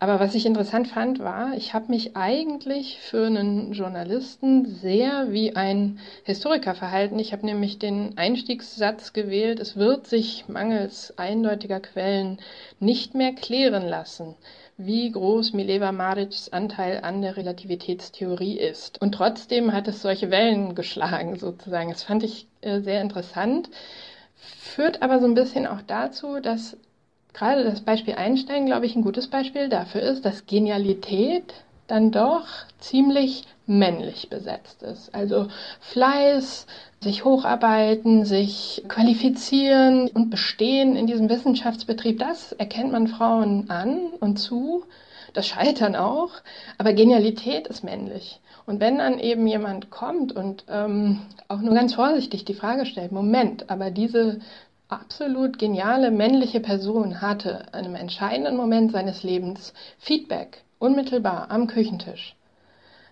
Aber 0.02 0.22
was 0.22 0.34
ich 0.34 0.46
interessant 0.46 0.88
fand, 0.88 1.20
war, 1.20 1.56
ich 1.58 1.74
habe 1.74 1.92
mich 1.92 2.16
eigentlich 2.16 3.00
für 3.02 3.26
einen 3.26 3.74
Journalisten 3.74 4.66
sehr 4.66 5.34
wie 5.34 5.58
ein 5.58 6.00
Historiker 6.24 6.74
verhalten. 6.74 7.20
Ich 7.20 7.34
habe 7.34 7.46
nämlich 7.46 7.80
den 7.80 8.18
Einstiegssatz 8.18 9.12
gewählt, 9.12 9.60
es 9.60 9.76
wird 9.76 10.08
sich 10.08 10.48
mangels 10.48 11.18
eindeutiger 11.18 11.82
Quellen 11.82 12.40
nicht 12.80 13.14
mehr 13.14 13.34
klären 13.34 13.86
lassen, 13.86 14.36
wie 14.78 15.12
groß 15.12 15.52
Mileva 15.52 15.92
Marics 15.92 16.48
Anteil 16.48 17.02
an 17.04 17.22
der 17.22 17.36
Relativitätstheorie 17.36 18.58
ist. 18.58 19.02
Und 19.02 19.16
trotzdem 19.16 19.74
hat 19.74 19.90
es 19.90 20.02
solche 20.02 20.32
Wellen 20.32 20.76
geschlagen, 20.76 21.38
sozusagen. 21.38 21.90
Das 21.90 22.04
fand 22.04 22.24
ich 22.24 22.48
äh, 22.62 22.80
sehr 22.80 23.02
interessant, 23.02 23.70
führt 24.38 25.02
aber 25.02 25.20
so 25.20 25.26
ein 25.26 25.34
bisschen 25.34 25.68
auch 25.68 25.82
dazu, 25.82 26.40
dass 26.40 26.78
gerade 27.34 27.64
das 27.64 27.82
Beispiel 27.82 28.16
Einstein, 28.16 28.66
glaube 28.66 28.86
ich, 28.86 28.96
ein 28.96 29.04
gutes 29.04 29.28
Beispiel 29.28 29.70
dafür 29.70 30.02
ist, 30.02 30.26
dass 30.26 30.46
Genialität 30.46 31.54
dann 31.88 32.12
doch 32.12 32.46
ziemlich 32.80 33.44
männlich 33.66 34.30
besetzt 34.30 34.84
ist. 34.84 35.14
Also 35.14 35.48
Fleiß, 35.80 36.66
sich 37.02 37.24
hocharbeiten, 37.24 38.26
sich 38.26 38.84
qualifizieren 38.88 40.10
und 40.10 40.30
bestehen 40.30 40.96
in 40.96 41.08
diesem 41.08 41.30
Wissenschaftsbetrieb, 41.30 42.20
das 42.20 42.52
erkennt 42.54 42.92
man 42.92 43.08
Frauen 43.08 43.70
an 43.70 44.12
und 44.20 44.38
zu. 44.38 44.84
Das 45.34 45.48
Scheitern 45.48 45.96
auch, 45.96 46.32
aber 46.80 46.94
Genialität 46.94 47.68
ist 47.68 47.84
männlich. 47.84 48.42
Und 48.66 48.80
wenn 48.80 48.98
dann 48.98 49.20
eben 49.20 49.46
jemand 49.48 49.92
kommt 49.92 50.36
und 50.36 50.66
ähm, 50.70 51.22
auch 51.48 51.60
nur 51.60 51.74
ganz 51.74 51.94
vorsichtig 51.94 52.46
die 52.46 52.54
Frage 52.54 52.86
stellt, 52.86 53.12
Moment, 53.12 53.70
aber 53.70 53.92
diese 53.92 54.40
absolut 54.90 55.60
geniale 55.60 56.12
männliche 56.12 56.60
Person 56.60 57.22
hatte 57.22 57.68
in 57.68 57.74
einem 57.74 57.96
entscheidenden 57.96 58.58
Moment 58.58 58.92
seines 58.92 59.24
Lebens 59.24 59.74
Feedback 60.00 60.64
unmittelbar 60.80 61.52
am 61.52 61.68
Küchentisch 61.68 62.36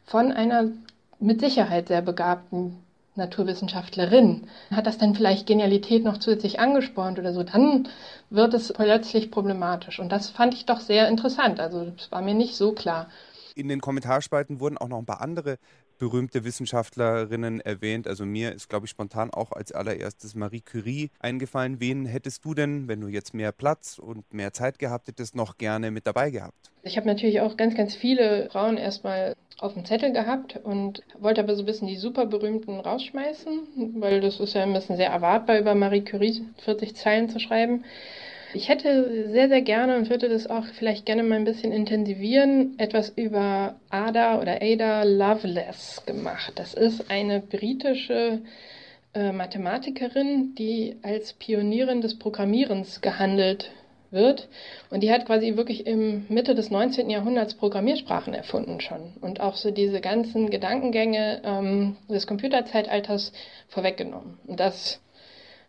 von 0.06 0.32
einer 0.32 0.66
mit 1.20 1.40
Sicherheit 1.40 1.88
sehr 1.90 2.02
begabten 2.02 2.78
Naturwissenschaftlerin. 3.16 4.48
Hat 4.72 4.88
das 4.88 4.98
dann 4.98 5.16
vielleicht 5.16 5.48
Genialität 5.48 6.04
noch 6.04 6.18
zusätzlich 6.18 6.60
angespornt 6.60 7.20
oder 7.20 7.34
so? 7.34 7.44
Dann 7.44 7.88
wird 8.30 8.54
es 8.54 8.72
plötzlich 8.72 9.32
problematisch. 9.32 10.00
Und 10.00 10.12
das 10.12 10.30
fand 10.30 10.54
ich 10.54 10.66
doch 10.66 10.80
sehr 10.80 11.08
interessant. 11.10 11.60
Also 11.60 11.92
es 11.98 12.12
war 12.12 12.22
mir 12.22 12.36
nicht 12.36 12.56
so 12.56 12.74
klar. 12.74 13.10
In 13.56 13.68
den 13.68 13.82
Kommentarspalten 13.82 14.60
wurden 14.60 14.78
auch 14.78 14.88
noch 14.88 15.00
ein 15.00 15.08
paar 15.08 15.22
andere 15.22 15.58
berühmte 15.98 16.44
Wissenschaftlerinnen 16.44 17.62
erwähnt. 17.62 18.08
Also 18.08 18.26
mir 18.26 18.54
ist, 18.54 18.70
glaube 18.70 18.86
ich, 18.86 18.92
spontan 18.92 19.32
auch 19.32 19.52
als 19.52 19.72
allererstes 19.72 20.36
Marie 20.36 20.62
Curie 20.62 21.10
eingefallen. 21.20 21.80
Wen 21.80 22.06
hättest 22.06 22.46
du 22.46 22.54
denn, 22.54 22.88
wenn 22.88 23.02
du 23.02 23.08
jetzt 23.08 23.34
mehr 23.34 23.52
Platz 23.52 24.00
und 24.00 24.34
mehr 24.34 24.54
Zeit 24.54 24.80
gehabt 24.80 25.08
hättest, 25.08 25.36
noch 25.36 25.58
gerne 25.58 25.92
mit 25.92 26.08
dabei 26.08 26.30
gehabt? 26.32 26.72
Ich 26.84 26.98
habe 26.98 27.08
natürlich 27.08 27.42
auch 27.42 27.58
ganz, 27.58 27.76
ganz 27.76 27.96
viele 27.96 28.50
Frauen 28.52 28.78
erstmal 28.78 29.36
auf 29.60 29.74
dem 29.74 29.86
Zettel 29.86 30.14
gehabt 30.14 30.60
und 30.64 31.02
wollte 31.20 31.42
aber 31.42 31.56
so 31.56 31.64
ein 31.64 31.66
bisschen 31.66 31.88
die 31.88 31.98
super 31.98 32.26
berühmten 32.26 32.80
rausschmeißen, 32.80 33.96
weil 34.00 34.22
das 34.22 34.40
ist 34.40 34.54
ja 34.54 34.64
ein 34.64 34.74
bisschen 34.74 34.98
sehr 34.98 35.10
erwartbar, 35.10 35.60
über 35.60 35.76
Marie 35.76 36.04
Curie 36.04 36.46
40 36.64 36.96
Zeilen 36.96 37.30
zu 37.30 37.40
schreiben. 37.40 37.84
Ich 38.54 38.70
hätte 38.70 39.30
sehr, 39.30 39.50
sehr 39.50 39.62
gerne 39.62 39.98
und 39.98 40.10
würde 40.10 40.30
das 40.30 40.48
auch 40.48 40.66
vielleicht 40.66 41.06
gerne 41.06 41.24
mal 41.24 41.36
ein 41.36 41.44
bisschen 41.44 41.72
intensivieren, 41.72 42.80
etwas 42.80 43.10
über 43.10 43.76
Ada 43.90 44.40
oder 44.40 44.62
Ada 44.62 45.04
Lovelace 45.04 46.04
gemacht. 46.06 46.54
Das 46.56 46.74
ist 46.74 47.12
eine 47.12 47.42
britische 47.42 48.42
äh, 49.14 49.32
Mathematikerin, 49.32 50.56
die 50.56 50.96
als 51.02 51.34
Pionierin 51.34 52.02
des 52.02 52.18
Programmierens 52.18 53.02
gehandelt 53.02 53.72
wird. 54.12 54.48
Und 54.90 55.02
die 55.02 55.12
hat 55.12 55.26
quasi 55.26 55.58
wirklich 55.58 55.86
im 55.86 56.26
Mitte 56.30 56.56
des 56.56 56.70
19. 56.70 57.10
Jahrhunderts 57.10 57.56
Programmiersprachen 57.56 58.34
erfunden 58.34 58.80
schon 58.80 59.14
und 59.20 59.42
auch 59.42 59.56
so 59.56 59.72
diese 59.72 60.00
ganzen 60.00 60.50
Gedankengänge 60.50 61.42
ähm, 61.44 61.98
des 62.10 62.28
Computerzeitalters 62.28 63.34
vorweggenommen. 63.68 64.40
Und 64.48 64.60
das 64.60 65.02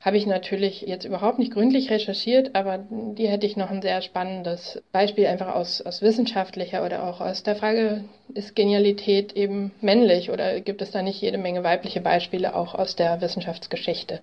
habe 0.01 0.17
ich 0.17 0.27
natürlich 0.27 0.83
jetzt 0.83 1.05
überhaupt 1.05 1.39
nicht 1.39 1.53
gründlich 1.53 1.91
recherchiert, 1.91 2.55
aber 2.55 2.87
die 2.91 3.27
hätte 3.29 3.47
ich 3.47 3.57
noch 3.57 3.71
ein 3.71 3.83
sehr 3.83 4.01
spannendes 4.01 4.81
Beispiel 4.93 5.27
einfach 5.27 5.55
aus, 5.55 5.83
aus 5.83 6.03
wissenschaftlicher 6.03 6.85
oder 6.85 7.03
auch 7.05 7.21
aus 7.21 7.43
der 7.43 7.57
Frage, 7.57 8.05
ist 8.33 8.55
Genialität 8.55 9.33
eben 9.33 9.73
männlich 9.81 10.31
oder 10.31 10.61
gibt 10.61 10.83
es 10.83 10.93
da 10.93 11.03
nicht 11.03 11.21
jede 11.21 11.39
Menge 11.39 11.65
weibliche 11.65 12.01
Beispiele 12.01 12.55
auch 12.55 12.75
aus 12.75 12.95
der 12.95 13.21
Wissenschaftsgeschichte? 13.21 14.21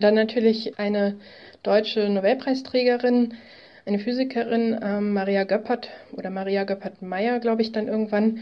Dann 0.00 0.14
natürlich 0.14 0.78
eine 0.78 1.16
deutsche 1.62 2.08
Nobelpreisträgerin, 2.08 3.34
eine 3.86 3.98
Physikerin, 4.00 4.78
ähm, 4.82 5.12
Maria 5.12 5.44
Göppert 5.44 5.88
oder 6.12 6.30
Maria 6.30 6.64
Göppert-Meyer, 6.64 7.38
glaube 7.38 7.62
ich, 7.62 7.70
dann 7.70 7.86
irgendwann, 7.86 8.40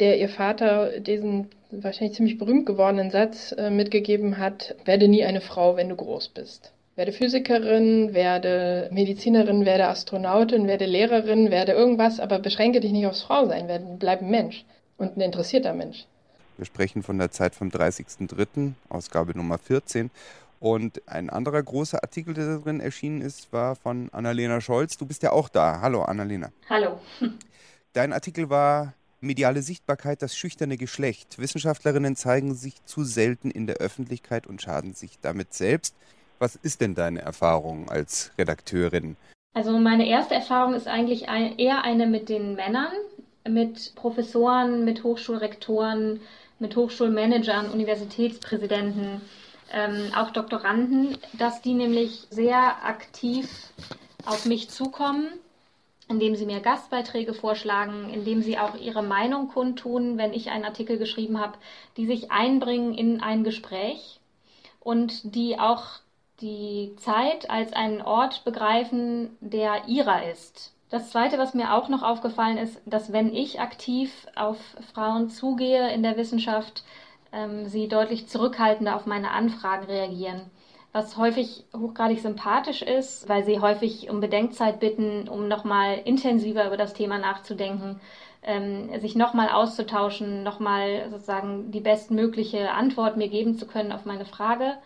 der 0.00 0.18
ihr 0.18 0.28
Vater 0.28 1.00
diesen 1.00 1.48
wahrscheinlich 1.70 2.16
ziemlich 2.16 2.38
berühmt 2.38 2.66
gewordenen 2.66 3.10
Satz 3.10 3.52
äh, 3.52 3.70
mitgegeben 3.70 4.38
hat, 4.38 4.74
werde 4.84 5.08
nie 5.08 5.24
eine 5.24 5.40
Frau, 5.40 5.76
wenn 5.76 5.88
du 5.88 5.96
groß 5.96 6.28
bist. 6.28 6.72
Werde 6.94 7.12
Physikerin, 7.12 8.14
werde 8.14 8.88
Medizinerin, 8.90 9.66
werde 9.66 9.88
Astronautin, 9.88 10.66
werde 10.66 10.86
Lehrerin, 10.86 11.50
werde 11.50 11.72
irgendwas, 11.72 12.20
aber 12.20 12.38
beschränke 12.38 12.80
dich 12.80 12.92
nicht 12.92 13.06
aufs 13.06 13.22
Frausein, 13.22 13.68
werde, 13.68 13.96
bleib 13.98 14.22
ein 14.22 14.30
Mensch 14.30 14.64
und 14.96 15.16
ein 15.16 15.20
interessierter 15.20 15.74
Mensch. 15.74 16.06
Wir 16.56 16.64
sprechen 16.64 17.02
von 17.02 17.18
der 17.18 17.30
Zeit 17.30 17.54
vom 17.54 17.68
30.03., 17.68 18.72
Ausgabe 18.88 19.36
Nummer 19.36 19.58
14. 19.58 20.10
Und 20.58 21.06
ein 21.06 21.28
anderer 21.28 21.62
großer 21.62 22.02
Artikel, 22.02 22.32
der 22.32 22.46
da 22.46 22.56
drin 22.56 22.80
erschienen 22.80 23.20
ist, 23.20 23.52
war 23.52 23.76
von 23.76 24.08
Annalena 24.12 24.62
Scholz. 24.62 24.96
Du 24.96 25.04
bist 25.04 25.22
ja 25.22 25.32
auch 25.32 25.50
da. 25.50 25.82
Hallo, 25.82 26.02
Annalena. 26.02 26.50
Hallo. 26.70 26.98
Dein 27.92 28.14
Artikel 28.14 28.48
war 28.48 28.94
Mediale 29.20 29.62
Sichtbarkeit, 29.62 30.22
das 30.22 30.36
schüchterne 30.36 30.76
Geschlecht. 30.76 31.38
Wissenschaftlerinnen 31.38 32.16
zeigen 32.16 32.54
sich 32.54 32.84
zu 32.84 33.04
selten 33.04 33.50
in 33.50 33.66
der 33.66 33.76
Öffentlichkeit 33.76 34.46
und 34.46 34.60
schaden 34.60 34.92
sich 34.92 35.18
damit 35.20 35.54
selbst. 35.54 35.94
Was 36.38 36.56
ist 36.56 36.82
denn 36.82 36.94
deine 36.94 37.22
Erfahrung 37.22 37.88
als 37.88 38.30
Redakteurin? 38.38 39.16
Also 39.54 39.78
meine 39.78 40.06
erste 40.06 40.34
Erfahrung 40.34 40.74
ist 40.74 40.86
eigentlich 40.86 41.28
eher 41.28 41.82
eine 41.82 42.06
mit 42.06 42.28
den 42.28 42.56
Männern, 42.56 42.92
mit 43.48 43.94
Professoren, 43.94 44.84
mit 44.84 45.02
Hochschulrektoren, 45.02 46.20
mit 46.58 46.76
Hochschulmanagern, 46.76 47.70
Universitätspräsidenten, 47.70 49.22
ähm, 49.72 50.12
auch 50.14 50.30
Doktoranden, 50.30 51.16
dass 51.38 51.62
die 51.62 51.72
nämlich 51.72 52.26
sehr 52.30 52.84
aktiv 52.84 53.48
auf 54.26 54.44
mich 54.44 54.68
zukommen 54.68 55.28
indem 56.08 56.36
sie 56.36 56.46
mir 56.46 56.60
Gastbeiträge 56.60 57.34
vorschlagen, 57.34 58.10
indem 58.10 58.42
sie 58.42 58.58
auch 58.58 58.76
ihre 58.76 59.02
Meinung 59.02 59.48
kundtun, 59.48 60.18
wenn 60.18 60.32
ich 60.32 60.50
einen 60.50 60.64
Artikel 60.64 60.98
geschrieben 60.98 61.40
habe, 61.40 61.58
die 61.96 62.06
sich 62.06 62.30
einbringen 62.30 62.94
in 62.94 63.20
ein 63.20 63.42
Gespräch 63.42 64.20
und 64.80 65.34
die 65.34 65.58
auch 65.58 65.84
die 66.40 66.94
Zeit 66.96 67.50
als 67.50 67.72
einen 67.72 68.02
Ort 68.02 68.44
begreifen, 68.44 69.36
der 69.40 69.88
ihrer 69.88 70.30
ist. 70.30 70.72
Das 70.90 71.10
Zweite, 71.10 71.38
was 71.38 71.54
mir 71.54 71.74
auch 71.74 71.88
noch 71.88 72.02
aufgefallen 72.02 72.58
ist, 72.58 72.80
dass 72.86 73.12
wenn 73.12 73.34
ich 73.34 73.60
aktiv 73.60 74.28
auf 74.36 74.58
Frauen 74.94 75.30
zugehe 75.30 75.92
in 75.92 76.04
der 76.04 76.16
Wissenschaft, 76.16 76.84
ähm, 77.32 77.66
sie 77.66 77.88
deutlich 77.88 78.28
zurückhaltender 78.28 78.94
auf 78.94 79.06
meine 79.06 79.32
Anfragen 79.32 79.86
reagieren 79.86 80.50
was 80.96 81.18
häufig 81.18 81.66
hochgradig 81.76 82.22
sympathisch 82.22 82.80
ist, 82.80 83.28
weil 83.28 83.44
sie 83.44 83.60
häufig 83.60 84.08
um 84.08 84.20
Bedenkzeit 84.20 84.80
bitten, 84.80 85.28
um 85.28 85.46
nochmal 85.46 85.98
intensiver 86.06 86.66
über 86.66 86.78
das 86.78 86.94
Thema 86.94 87.18
nachzudenken, 87.18 88.00
ähm, 88.42 88.98
sich 89.00 89.14
nochmal 89.14 89.50
auszutauschen, 89.50 90.42
nochmal 90.42 91.10
sozusagen 91.10 91.70
die 91.70 91.80
bestmögliche 91.80 92.70
Antwort 92.70 93.18
mir 93.18 93.28
geben 93.28 93.58
zu 93.58 93.66
können 93.66 93.92
auf 93.92 94.06
meine 94.06 94.24
Frage. 94.24 94.78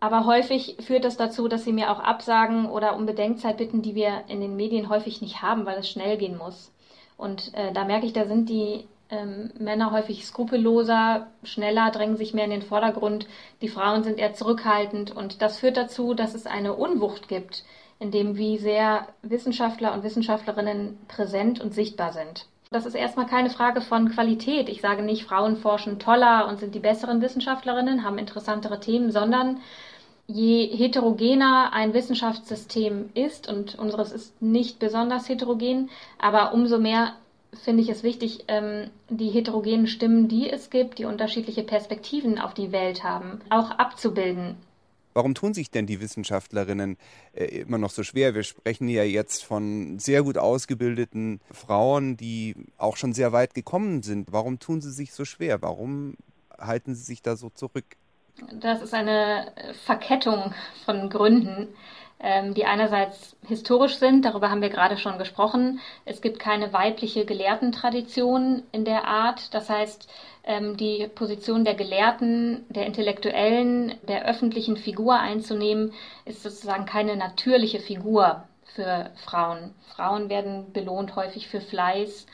Aber 0.00 0.26
häufig 0.26 0.76
führt 0.80 1.06
das 1.06 1.16
dazu, 1.16 1.48
dass 1.48 1.64
sie 1.64 1.72
mir 1.72 1.90
auch 1.90 2.00
absagen 2.00 2.66
oder 2.66 2.94
um 2.94 3.06
Bedenkzeit 3.06 3.56
bitten, 3.56 3.80
die 3.80 3.94
wir 3.94 4.24
in 4.28 4.42
den 4.42 4.54
Medien 4.54 4.90
häufig 4.90 5.22
nicht 5.22 5.40
haben, 5.40 5.64
weil 5.64 5.78
es 5.78 5.88
schnell 5.88 6.18
gehen 6.18 6.36
muss. 6.36 6.74
Und 7.16 7.54
äh, 7.54 7.72
da 7.72 7.84
merke 7.84 8.04
ich, 8.04 8.12
da 8.12 8.26
sind 8.26 8.50
die 8.50 8.84
ähm, 9.12 9.50
Männer 9.58 9.92
häufig 9.92 10.26
skrupelloser, 10.26 11.28
schneller, 11.44 11.90
drängen 11.90 12.16
sich 12.16 12.32
mehr 12.34 12.46
in 12.46 12.50
den 12.50 12.62
Vordergrund. 12.62 13.26
Die 13.60 13.68
Frauen 13.68 14.02
sind 14.02 14.18
eher 14.18 14.34
zurückhaltend 14.34 15.14
und 15.14 15.42
das 15.42 15.58
führt 15.58 15.76
dazu, 15.76 16.14
dass 16.14 16.34
es 16.34 16.46
eine 16.46 16.72
Unwucht 16.72 17.28
gibt, 17.28 17.64
in 18.00 18.10
dem 18.10 18.36
wie 18.36 18.58
sehr 18.58 19.06
Wissenschaftler 19.22 19.92
und 19.92 20.02
Wissenschaftlerinnen 20.02 20.98
präsent 21.08 21.60
und 21.60 21.74
sichtbar 21.74 22.12
sind. 22.12 22.46
Das 22.70 22.86
ist 22.86 22.94
erstmal 22.94 23.26
keine 23.26 23.50
Frage 23.50 23.82
von 23.82 24.10
Qualität. 24.10 24.70
Ich 24.70 24.80
sage 24.80 25.02
nicht, 25.02 25.24
Frauen 25.24 25.56
forschen 25.56 25.98
toller 25.98 26.48
und 26.48 26.58
sind 26.58 26.74
die 26.74 26.80
besseren 26.80 27.20
Wissenschaftlerinnen, 27.20 28.02
haben 28.02 28.16
interessantere 28.16 28.80
Themen, 28.80 29.12
sondern 29.12 29.60
je 30.26 30.68
heterogener 30.68 31.74
ein 31.74 31.92
Wissenschaftssystem 31.92 33.10
ist, 33.12 33.46
und 33.46 33.78
unseres 33.78 34.10
ist 34.10 34.40
nicht 34.40 34.78
besonders 34.78 35.28
heterogen, 35.28 35.90
aber 36.18 36.54
umso 36.54 36.78
mehr 36.78 37.12
finde 37.62 37.82
ich 37.82 37.88
es 37.88 38.02
wichtig, 38.02 38.44
ähm, 38.48 38.90
die 39.08 39.28
heterogenen 39.28 39.86
Stimmen, 39.86 40.28
die 40.28 40.50
es 40.50 40.70
gibt, 40.70 40.98
die 40.98 41.04
unterschiedliche 41.04 41.62
Perspektiven 41.62 42.38
auf 42.38 42.54
die 42.54 42.72
Welt 42.72 43.04
haben, 43.04 43.40
auch 43.50 43.70
abzubilden. 43.70 44.56
Warum 45.14 45.34
tun 45.34 45.52
sich 45.52 45.70
denn 45.70 45.86
die 45.86 46.00
Wissenschaftlerinnen 46.00 46.96
äh, 47.34 47.44
immer 47.44 47.76
noch 47.76 47.90
so 47.90 48.02
schwer? 48.02 48.34
Wir 48.34 48.44
sprechen 48.44 48.88
ja 48.88 49.02
jetzt 49.02 49.44
von 49.44 49.98
sehr 49.98 50.22
gut 50.22 50.38
ausgebildeten 50.38 51.40
Frauen, 51.50 52.16
die 52.16 52.54
auch 52.78 52.96
schon 52.96 53.12
sehr 53.12 53.32
weit 53.32 53.52
gekommen 53.52 54.02
sind. 54.02 54.32
Warum 54.32 54.58
tun 54.58 54.80
sie 54.80 54.90
sich 54.90 55.12
so 55.12 55.26
schwer? 55.26 55.60
Warum 55.60 56.16
halten 56.58 56.94
sie 56.94 57.02
sich 57.02 57.20
da 57.20 57.36
so 57.36 57.50
zurück? 57.50 57.84
Das 58.58 58.80
ist 58.80 58.94
eine 58.94 59.52
Verkettung 59.84 60.54
von 60.86 61.10
Gründen 61.10 61.68
die 62.54 62.64
einerseits 62.66 63.36
historisch 63.48 63.96
sind, 63.96 64.24
darüber 64.24 64.50
haben 64.50 64.62
wir 64.62 64.68
gerade 64.68 64.96
schon 64.96 65.18
gesprochen. 65.18 65.80
Es 66.04 66.20
gibt 66.20 66.38
keine 66.38 66.72
weibliche 66.72 67.24
Gelehrtentradition 67.24 68.62
in 68.70 68.84
der 68.84 69.06
Art. 69.08 69.52
Das 69.54 69.68
heißt, 69.68 70.08
ähm, 70.44 70.76
die 70.76 71.08
Position 71.14 71.64
der 71.64 71.74
Gelehrten, 71.74 72.64
der 72.68 72.86
Intellektuellen, 72.86 73.94
der 74.06 74.24
öffentlichen 74.26 74.76
Figur 74.76 75.18
einzunehmen, 75.18 75.92
ist 76.24 76.42
sozusagen 76.42 76.86
keine 76.86 77.16
natürliche 77.16 77.80
Figur 77.80 78.44
für 78.74 79.10
Frauen. 79.16 79.74
Frauen 79.94 80.28
werden 80.28 80.72
belohnt 80.72 81.16
häufig 81.16 81.48
für 81.48 81.60
Fleiß, 81.60 82.26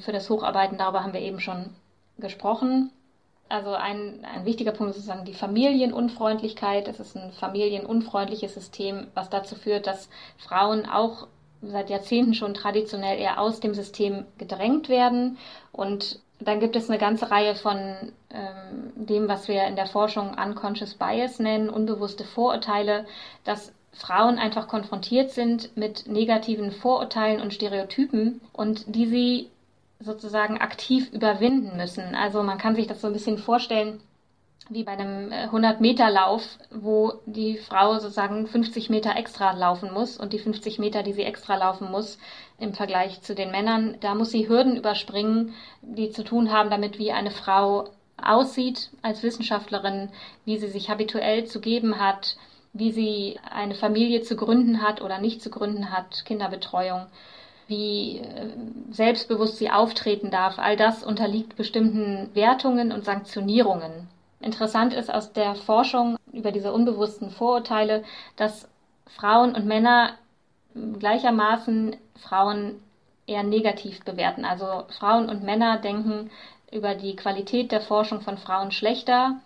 für 0.00 0.12
das 0.12 0.30
Hocharbeiten, 0.30 0.78
darüber 0.78 1.02
haben 1.02 1.12
wir 1.12 1.20
eben 1.20 1.40
schon 1.40 1.70
gesprochen. 2.18 2.90
Also 3.52 3.74
ein, 3.74 4.24
ein 4.24 4.46
wichtiger 4.46 4.72
Punkt 4.72 4.92
ist 4.92 4.96
sozusagen 4.96 5.26
die 5.26 5.34
Familienunfreundlichkeit. 5.34 6.88
Es 6.88 7.00
ist 7.00 7.14
ein 7.14 7.32
familienunfreundliches 7.32 8.54
System, 8.54 9.08
was 9.12 9.28
dazu 9.28 9.56
führt, 9.56 9.86
dass 9.86 10.08
Frauen 10.38 10.86
auch 10.86 11.26
seit 11.60 11.90
Jahrzehnten 11.90 12.32
schon 12.32 12.54
traditionell 12.54 13.18
eher 13.18 13.38
aus 13.38 13.60
dem 13.60 13.74
System 13.74 14.24
gedrängt 14.38 14.88
werden. 14.88 15.36
Und 15.70 16.20
dann 16.40 16.60
gibt 16.60 16.76
es 16.76 16.88
eine 16.88 16.98
ganze 16.98 17.30
Reihe 17.30 17.54
von 17.54 17.76
ähm, 18.30 18.92
dem, 18.96 19.28
was 19.28 19.48
wir 19.48 19.64
in 19.64 19.76
der 19.76 19.86
Forschung 19.86 20.30
Unconscious 20.30 20.94
Bias 20.94 21.38
nennen, 21.38 21.68
unbewusste 21.68 22.24
Vorurteile, 22.24 23.04
dass 23.44 23.74
Frauen 23.92 24.38
einfach 24.38 24.66
konfrontiert 24.66 25.30
sind 25.30 25.76
mit 25.76 26.06
negativen 26.06 26.72
Vorurteilen 26.72 27.42
und 27.42 27.52
Stereotypen 27.52 28.40
und 28.54 28.96
die 28.96 29.06
sie 29.06 29.50
sozusagen 30.02 30.58
aktiv 30.58 31.10
überwinden 31.12 31.76
müssen. 31.76 32.14
Also 32.14 32.42
man 32.42 32.58
kann 32.58 32.74
sich 32.74 32.86
das 32.86 33.00
so 33.00 33.06
ein 33.06 33.12
bisschen 33.12 33.38
vorstellen 33.38 34.00
wie 34.68 34.84
bei 34.84 34.92
einem 34.92 35.30
100-Meter-Lauf, 35.30 36.42
äh, 36.42 36.74
wo 36.80 37.14
die 37.26 37.58
Frau 37.58 37.98
sozusagen 37.98 38.46
50 38.46 38.90
Meter 38.90 39.16
extra 39.16 39.52
laufen 39.52 39.92
muss 39.92 40.16
und 40.16 40.32
die 40.32 40.38
50 40.38 40.78
Meter, 40.78 41.02
die 41.02 41.12
sie 41.12 41.24
extra 41.24 41.56
laufen 41.56 41.90
muss 41.90 42.18
im 42.58 42.72
Vergleich 42.72 43.22
zu 43.22 43.34
den 43.34 43.50
Männern, 43.50 43.96
da 44.00 44.14
muss 44.14 44.30
sie 44.30 44.48
Hürden 44.48 44.76
überspringen, 44.76 45.54
die 45.82 46.10
zu 46.10 46.24
tun 46.24 46.52
haben 46.52 46.70
damit, 46.70 46.98
wie 46.98 47.12
eine 47.12 47.30
Frau 47.30 47.90
aussieht 48.22 48.90
als 49.02 49.22
Wissenschaftlerin, 49.22 50.10
wie 50.44 50.58
sie 50.58 50.68
sich 50.68 50.90
habituell 50.90 51.44
zu 51.44 51.60
geben 51.60 51.98
hat, 51.98 52.36
wie 52.72 52.92
sie 52.92 53.40
eine 53.50 53.74
Familie 53.74 54.22
zu 54.22 54.36
gründen 54.36 54.80
hat 54.80 55.02
oder 55.02 55.18
nicht 55.18 55.42
zu 55.42 55.50
gründen 55.50 55.90
hat, 55.90 56.24
Kinderbetreuung 56.24 57.06
wie 57.72 58.18
äh, 58.18 58.50
selbstbewusst 58.90 59.56
sie 59.56 59.70
auftreten 59.70 60.30
darf. 60.30 60.58
All 60.58 60.76
das 60.76 61.02
unterliegt 61.02 61.56
bestimmten 61.56 62.28
Wertungen 62.34 62.92
und 62.92 63.04
Sanktionierungen. 63.04 64.08
Interessant 64.40 64.92
ist 64.92 65.12
aus 65.12 65.32
der 65.32 65.54
Forschung 65.54 66.18
über 66.32 66.52
diese 66.52 66.72
unbewussten 66.72 67.30
Vorurteile, 67.30 68.04
dass 68.36 68.68
Frauen 69.06 69.54
und 69.54 69.66
Männer 69.66 70.14
gleichermaßen 70.98 71.96
Frauen 72.16 72.82
eher 73.26 73.42
negativ 73.42 74.04
bewerten. 74.04 74.44
Also 74.44 74.84
Frauen 74.98 75.28
und 75.28 75.42
Männer 75.42 75.78
denken 75.78 76.30
über 76.70 76.94
die 76.94 77.16
Qualität 77.16 77.72
der 77.72 77.80
Forschung 77.80 78.20
von 78.20 78.36
Frauen 78.36 78.72
schlechter. 78.72 79.36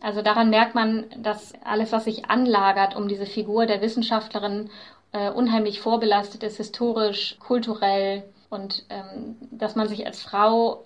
Also 0.00 0.22
daran 0.22 0.50
merkt 0.50 0.74
man, 0.74 1.06
dass 1.18 1.52
alles, 1.64 1.90
was 1.92 2.04
sich 2.04 2.30
anlagert 2.30 2.94
um 2.96 3.08
diese 3.08 3.26
Figur 3.26 3.66
der 3.66 3.80
Wissenschaftlerin 3.80 4.70
äh, 5.16 5.30
unheimlich 5.30 5.80
vorbelastet 5.80 6.42
ist, 6.42 6.58
historisch, 6.58 7.36
kulturell 7.38 8.24
und 8.50 8.84
ähm, 8.90 9.36
dass 9.50 9.74
man 9.74 9.88
sich 9.88 10.06
als 10.06 10.20
Frau 10.20 10.84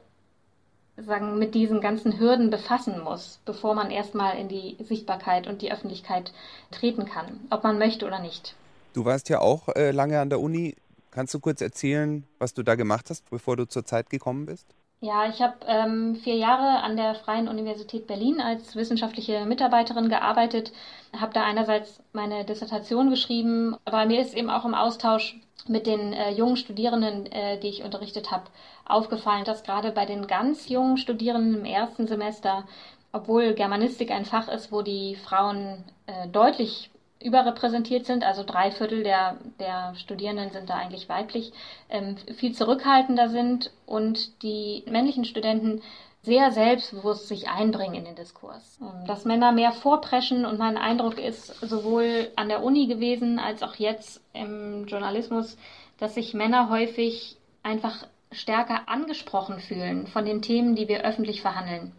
sagen, 0.97 1.39
mit 1.39 1.55
diesen 1.55 1.81
ganzen 1.81 2.19
Hürden 2.21 2.51
befassen 2.51 3.01
muss, 3.03 3.41
bevor 3.45 3.75
man 3.75 3.91
erstmal 3.91 4.39
in 4.39 4.49
die 4.49 4.77
Sichtbarkeit 4.85 5.47
und 5.47 5.63
die 5.63 5.73
Öffentlichkeit 5.73 6.33
treten 6.71 7.07
kann, 7.07 7.41
ob 7.51 7.65
man 7.65 7.79
möchte 7.79 8.07
oder 8.07 8.21
nicht. 8.21 8.55
Du 8.93 9.05
warst 9.05 9.29
ja 9.31 9.41
auch 9.41 9.69
äh, 9.75 9.91
lange 9.91 10.21
an 10.21 10.31
der 10.31 10.41
Uni. 10.41 10.77
Kannst 11.11 11.35
du 11.35 11.41
kurz 11.41 11.61
erzählen, 11.61 12.25
was 12.39 12.55
du 12.55 12.63
da 12.63 12.77
gemacht 12.77 13.11
hast, 13.11 13.29
bevor 13.31 13.57
du 13.57 13.67
zur 13.67 13.85
Zeit 13.85 14.11
gekommen 14.11 14.47
bist? 14.47 14.67
Ja, 15.03 15.27
ich 15.27 15.41
habe 15.41 15.55
ähm, 15.67 16.15
vier 16.17 16.37
Jahre 16.37 16.83
an 16.83 16.95
der 16.95 17.15
Freien 17.15 17.49
Universität 17.49 18.07
Berlin 18.07 18.39
als 18.39 18.77
wissenschaftliche 18.77 19.47
Mitarbeiterin 19.47 20.11
gearbeitet, 20.11 20.73
habe 21.19 21.33
da 21.33 21.43
einerseits 21.43 22.03
meine 22.13 22.45
Dissertation 22.45 23.09
geschrieben, 23.09 23.77
aber 23.87 24.05
mir 24.05 24.21
ist 24.21 24.35
eben 24.35 24.51
auch 24.51 24.67
im 24.67 24.75
Austausch 24.75 25.41
mit 25.67 25.87
den 25.87 26.13
äh, 26.13 26.33
jungen 26.33 26.59
Studierenden, 26.59 27.25
äh, 27.33 27.59
die 27.59 27.69
ich 27.69 27.83
unterrichtet 27.83 28.31
habe, 28.31 28.45
aufgefallen, 28.85 29.45
dass 29.45 29.63
gerade 29.63 29.91
bei 29.91 30.05
den 30.05 30.27
ganz 30.27 30.69
jungen 30.69 30.99
Studierenden 30.99 31.61
im 31.61 31.65
ersten 31.65 32.07
Semester, 32.07 32.65
obwohl 33.11 33.55
Germanistik 33.55 34.11
ein 34.11 34.27
Fach 34.27 34.49
ist, 34.49 34.71
wo 34.71 34.83
die 34.83 35.17
Frauen 35.17 35.83
äh, 36.07 36.29
deutlich 36.29 36.91
überrepräsentiert 37.23 38.07
sind, 38.07 38.25
also 38.25 38.43
drei 38.45 38.71
Viertel 38.71 39.03
der, 39.03 39.37
der 39.59 39.95
Studierenden 39.97 40.51
sind 40.51 40.71
da 40.71 40.75
eigentlich 40.75 41.09
weiblich, 41.09 41.53
ähm, 41.91 42.17
viel 42.37 42.53
zurückhaltender 42.53 43.29
sind 43.29 43.71
und 43.87 44.43
die 44.43 44.85
männlichen 44.87 45.25
Studenten 45.25 45.83
sehr 46.23 46.51
selbstbewusst 46.51 47.29
sich 47.29 47.49
einbringen 47.49 47.95
in 47.95 48.05
den 48.05 48.15
Diskurs. 48.15 48.79
Ähm, 48.81 49.07
dass 49.07 49.25
Männer 49.25 49.53
mehr 49.53 49.73
vorpreschen 49.73 50.45
und 50.45 50.59
mein 50.59 50.77
Eindruck 50.77 51.19
ist 51.19 51.49
sowohl 51.61 52.31
an 52.37 52.49
der 52.49 52.63
Uni 52.63 52.87
gewesen 52.87 53.39
als 53.39 53.63
auch 53.63 53.75
jetzt 53.77 54.21
im 54.33 54.87
Journalismus, 54.87 55.57
dass 55.99 56.15
sich 56.15 56.35
Männer 56.35 56.71
häufig 56.71 57.37
einfach 57.63 58.07
stärker 58.33 58.89
angesprochen 58.89 59.61
fühlen 59.61 60.07
von 60.07 60.25
den 60.25 60.41
Themen, 60.41 60.75
die 60.75 60.89
wir 60.89 61.05
öffentlich 61.05 61.43
verhandeln. 61.43 61.93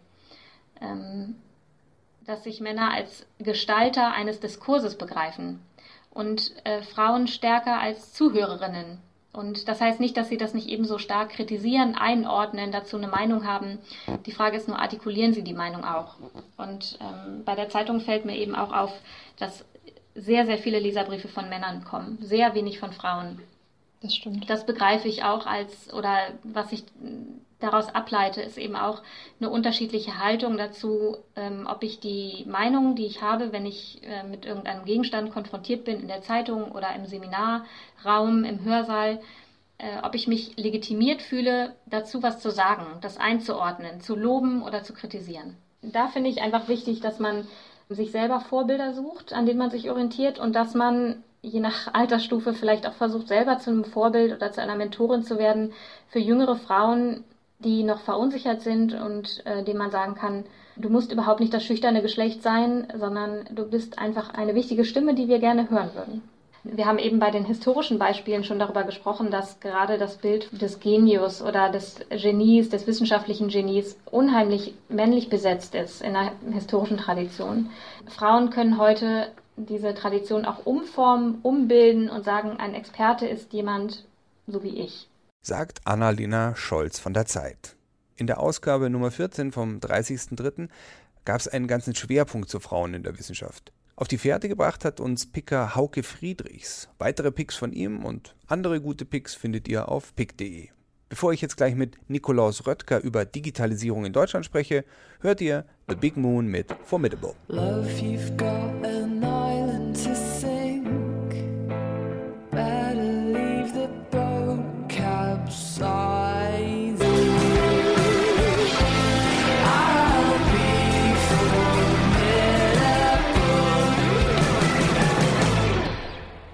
Ähm, 0.80 1.36
dass 2.26 2.44
sich 2.44 2.60
Männer 2.60 2.92
als 2.92 3.26
Gestalter 3.38 4.12
eines 4.12 4.40
Diskurses 4.40 4.96
begreifen 4.96 5.60
und 6.10 6.52
äh, 6.64 6.82
Frauen 6.82 7.26
stärker 7.26 7.80
als 7.80 8.12
Zuhörerinnen. 8.12 8.98
Und 9.32 9.66
das 9.66 9.80
heißt 9.80 9.98
nicht, 9.98 10.16
dass 10.18 10.28
sie 10.28 10.36
das 10.36 10.52
nicht 10.52 10.68
ebenso 10.68 10.98
stark 10.98 11.30
kritisieren, 11.30 11.94
einordnen, 11.94 12.70
dazu 12.70 12.98
eine 12.98 13.08
Meinung 13.08 13.46
haben. 13.46 13.78
Die 14.26 14.32
Frage 14.32 14.58
ist 14.58 14.68
nur, 14.68 14.78
artikulieren 14.78 15.32
sie 15.32 15.42
die 15.42 15.54
Meinung 15.54 15.84
auch? 15.84 16.16
Und 16.58 16.98
ähm, 17.00 17.42
bei 17.44 17.54
der 17.54 17.70
Zeitung 17.70 18.00
fällt 18.00 18.26
mir 18.26 18.36
eben 18.36 18.54
auch 18.54 18.72
auf, 18.74 18.92
dass 19.38 19.64
sehr, 20.14 20.44
sehr 20.44 20.58
viele 20.58 20.78
Leserbriefe 20.78 21.28
von 21.28 21.48
Männern 21.48 21.84
kommen, 21.84 22.18
sehr 22.20 22.54
wenig 22.54 22.78
von 22.78 22.92
Frauen. 22.92 23.40
Das 24.02 24.14
stimmt. 24.14 24.50
Das 24.50 24.66
begreife 24.66 25.08
ich 25.08 25.24
auch 25.24 25.46
als, 25.46 25.92
oder 25.94 26.18
was 26.42 26.72
ich 26.72 26.84
daraus 27.62 27.94
ableite, 27.94 28.42
ist 28.42 28.58
eben 28.58 28.76
auch 28.76 29.02
eine 29.40 29.50
unterschiedliche 29.50 30.18
Haltung 30.18 30.56
dazu, 30.56 31.16
ähm, 31.36 31.66
ob 31.70 31.82
ich 31.82 32.00
die 32.00 32.44
Meinung, 32.46 32.94
die 32.94 33.06
ich 33.06 33.22
habe, 33.22 33.52
wenn 33.52 33.66
ich 33.66 34.00
äh, 34.04 34.24
mit 34.24 34.44
irgendeinem 34.44 34.84
Gegenstand 34.84 35.32
konfrontiert 35.32 35.84
bin 35.84 36.00
in 36.00 36.08
der 36.08 36.22
Zeitung 36.22 36.72
oder 36.72 36.94
im 36.94 37.06
Seminarraum, 37.06 38.44
im 38.44 38.64
Hörsaal, 38.64 39.20
äh, 39.78 39.98
ob 40.02 40.14
ich 40.14 40.28
mich 40.28 40.56
legitimiert 40.56 41.22
fühle, 41.22 41.74
dazu 41.86 42.22
was 42.22 42.40
zu 42.40 42.50
sagen, 42.50 42.98
das 43.00 43.18
einzuordnen, 43.18 44.00
zu 44.00 44.16
loben 44.16 44.62
oder 44.62 44.82
zu 44.82 44.92
kritisieren. 44.92 45.56
Da 45.82 46.08
finde 46.08 46.30
ich 46.30 46.40
einfach 46.40 46.68
wichtig, 46.68 47.00
dass 47.00 47.18
man 47.18 47.46
sich 47.88 48.12
selber 48.12 48.40
Vorbilder 48.40 48.94
sucht, 48.94 49.32
an 49.32 49.46
denen 49.46 49.58
man 49.58 49.70
sich 49.70 49.90
orientiert 49.90 50.38
und 50.38 50.54
dass 50.54 50.74
man 50.74 51.22
je 51.42 51.58
nach 51.58 51.92
Altersstufe 51.92 52.54
vielleicht 52.54 52.86
auch 52.86 52.92
versucht, 52.94 53.28
selber 53.28 53.58
zu 53.58 53.70
einem 53.70 53.84
Vorbild 53.84 54.32
oder 54.32 54.52
zu 54.52 54.62
einer 54.62 54.76
Mentorin 54.76 55.24
zu 55.24 55.38
werden 55.38 55.72
für 56.08 56.20
jüngere 56.20 56.56
Frauen, 56.56 57.24
die 57.64 57.82
noch 57.82 58.00
verunsichert 58.00 58.62
sind 58.62 58.94
und 58.94 59.44
äh, 59.46 59.62
denen 59.64 59.78
man 59.78 59.90
sagen 59.90 60.14
kann, 60.14 60.44
du 60.76 60.88
musst 60.88 61.12
überhaupt 61.12 61.40
nicht 61.40 61.54
das 61.54 61.64
schüchterne 61.64 62.02
Geschlecht 62.02 62.42
sein, 62.42 62.86
sondern 62.98 63.44
du 63.50 63.64
bist 63.64 63.98
einfach 63.98 64.30
eine 64.34 64.54
wichtige 64.54 64.84
Stimme, 64.84 65.14
die 65.14 65.28
wir 65.28 65.38
gerne 65.38 65.70
hören 65.70 65.90
würden. 65.94 66.22
Wir 66.64 66.86
haben 66.86 67.00
eben 67.00 67.18
bei 67.18 67.32
den 67.32 67.44
historischen 67.44 67.98
Beispielen 67.98 68.44
schon 68.44 68.60
darüber 68.60 68.84
gesprochen, 68.84 69.32
dass 69.32 69.58
gerade 69.58 69.98
das 69.98 70.18
Bild 70.18 70.48
des 70.62 70.78
Genius 70.78 71.42
oder 71.42 71.70
des 71.70 71.96
Genies, 72.10 72.68
des 72.68 72.86
wissenschaftlichen 72.86 73.48
Genies 73.48 73.98
unheimlich 74.08 74.74
männlich 74.88 75.28
besetzt 75.28 75.74
ist 75.74 76.02
in 76.02 76.12
der 76.12 76.32
historischen 76.52 76.98
Tradition. 76.98 77.70
Frauen 78.06 78.50
können 78.50 78.78
heute 78.78 79.26
diese 79.56 79.92
Tradition 79.92 80.44
auch 80.44 80.64
umformen, 80.64 81.40
umbilden 81.42 82.08
und 82.08 82.24
sagen, 82.24 82.56
ein 82.58 82.74
Experte 82.74 83.26
ist 83.26 83.52
jemand 83.52 84.04
so 84.46 84.62
wie 84.62 84.78
ich 84.78 85.08
sagt 85.42 85.86
Annalena 85.86 86.54
Scholz 86.54 86.98
von 87.00 87.12
der 87.12 87.26
Zeit. 87.26 87.76
In 88.16 88.28
der 88.28 88.38
Ausgabe 88.38 88.88
Nummer 88.88 89.10
14 89.10 89.50
vom 89.50 89.78
30.03. 89.78 90.68
gab 91.24 91.40
es 91.40 91.48
einen 91.48 91.66
ganzen 91.66 91.94
Schwerpunkt 91.94 92.48
zu 92.48 92.60
Frauen 92.60 92.94
in 92.94 93.02
der 93.02 93.18
Wissenschaft. 93.18 93.72
Auf 93.96 94.06
die 94.08 94.18
Fährte 94.18 94.48
gebracht 94.48 94.84
hat 94.84 95.00
uns 95.00 95.30
Picker 95.30 95.74
Hauke 95.74 96.02
Friedrichs. 96.02 96.88
Weitere 96.98 97.32
Picks 97.32 97.56
von 97.56 97.72
ihm 97.72 98.04
und 98.04 98.36
andere 98.46 98.80
gute 98.80 99.04
Picks 99.04 99.34
findet 99.34 99.68
ihr 99.68 99.88
auf 99.88 100.14
pick.de. 100.14 100.68
Bevor 101.08 101.32
ich 101.32 101.42
jetzt 101.42 101.56
gleich 101.56 101.74
mit 101.74 101.98
Nikolaus 102.08 102.66
Röttger 102.66 103.00
über 103.00 103.24
Digitalisierung 103.24 104.06
in 104.06 104.12
Deutschland 104.14 104.46
spreche, 104.46 104.84
hört 105.20 105.40
ihr 105.40 105.66
The 105.88 105.96
Big 105.96 106.16
Moon 106.16 106.46
mit 106.46 106.74
Formidable. 106.84 107.34
Love, 107.48 107.86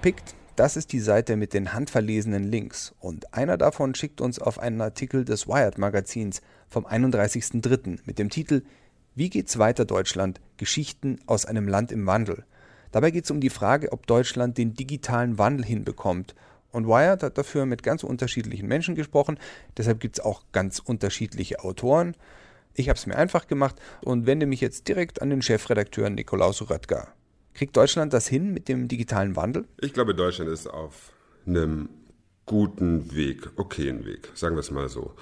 Pickt, 0.01 0.33
das 0.55 0.77
ist 0.77 0.93
die 0.93 1.01
Seite 1.01 1.35
mit 1.35 1.53
den 1.53 1.73
handverlesenen 1.73 2.49
Links 2.49 2.95
und 3.01 3.33
einer 3.33 3.57
davon 3.57 3.95
schickt 3.95 4.21
uns 4.21 4.39
auf 4.39 4.57
einen 4.57 4.79
Artikel 4.79 5.25
des 5.25 5.45
Wired 5.45 5.77
Magazins 5.77 6.41
vom 6.69 6.85
31.03. 6.85 7.99
mit 8.05 8.17
dem 8.17 8.29
Titel 8.29 8.63
Wie 9.15 9.29
geht's 9.29 9.59
weiter 9.59 9.83
Deutschland? 9.83 10.39
Geschichten 10.55 11.19
aus 11.25 11.43
einem 11.43 11.67
Land 11.67 11.91
im 11.91 12.05
Wandel. 12.05 12.45
Dabei 12.93 13.11
geht 13.11 13.25
es 13.25 13.31
um 13.31 13.41
die 13.41 13.49
Frage, 13.49 13.91
ob 13.91 14.07
Deutschland 14.07 14.57
den 14.57 14.73
digitalen 14.73 15.37
Wandel 15.37 15.65
hinbekommt. 15.65 16.33
Und 16.71 16.87
Wired 16.87 17.21
hat 17.21 17.37
dafür 17.37 17.65
mit 17.65 17.83
ganz 17.83 18.05
unterschiedlichen 18.05 18.69
Menschen 18.69 18.95
gesprochen, 18.95 19.37
deshalb 19.77 19.99
gibt 19.99 20.19
es 20.19 20.23
auch 20.23 20.43
ganz 20.53 20.79
unterschiedliche 20.79 21.59
Autoren. 21.59 22.15
Ich 22.73 22.87
habe 22.87 22.97
es 22.97 23.05
mir 23.05 23.17
einfach 23.17 23.47
gemacht 23.47 23.75
und 23.99 24.27
wende 24.27 24.45
mich 24.45 24.61
jetzt 24.61 24.87
direkt 24.87 25.21
an 25.21 25.29
den 25.29 25.41
Chefredakteur 25.41 26.09
Nikolaus 26.09 26.69
Röttger. 26.69 27.09
Kriegt 27.53 27.75
Deutschland 27.75 28.13
das 28.13 28.27
hin 28.27 28.53
mit 28.53 28.67
dem 28.67 28.87
digitalen 28.87 29.35
Wandel? 29.35 29.65
Ich 29.79 29.93
glaube, 29.93 30.15
Deutschland 30.15 30.49
ist 30.49 30.67
auf 30.67 31.13
einem 31.45 31.89
guten 32.45 33.13
Weg, 33.15 33.49
okayen 33.57 34.05
Weg, 34.05 34.31
sagen 34.33 34.55
wir 34.55 34.61
es 34.61 34.71
mal 34.71 34.89
so. 34.89 35.13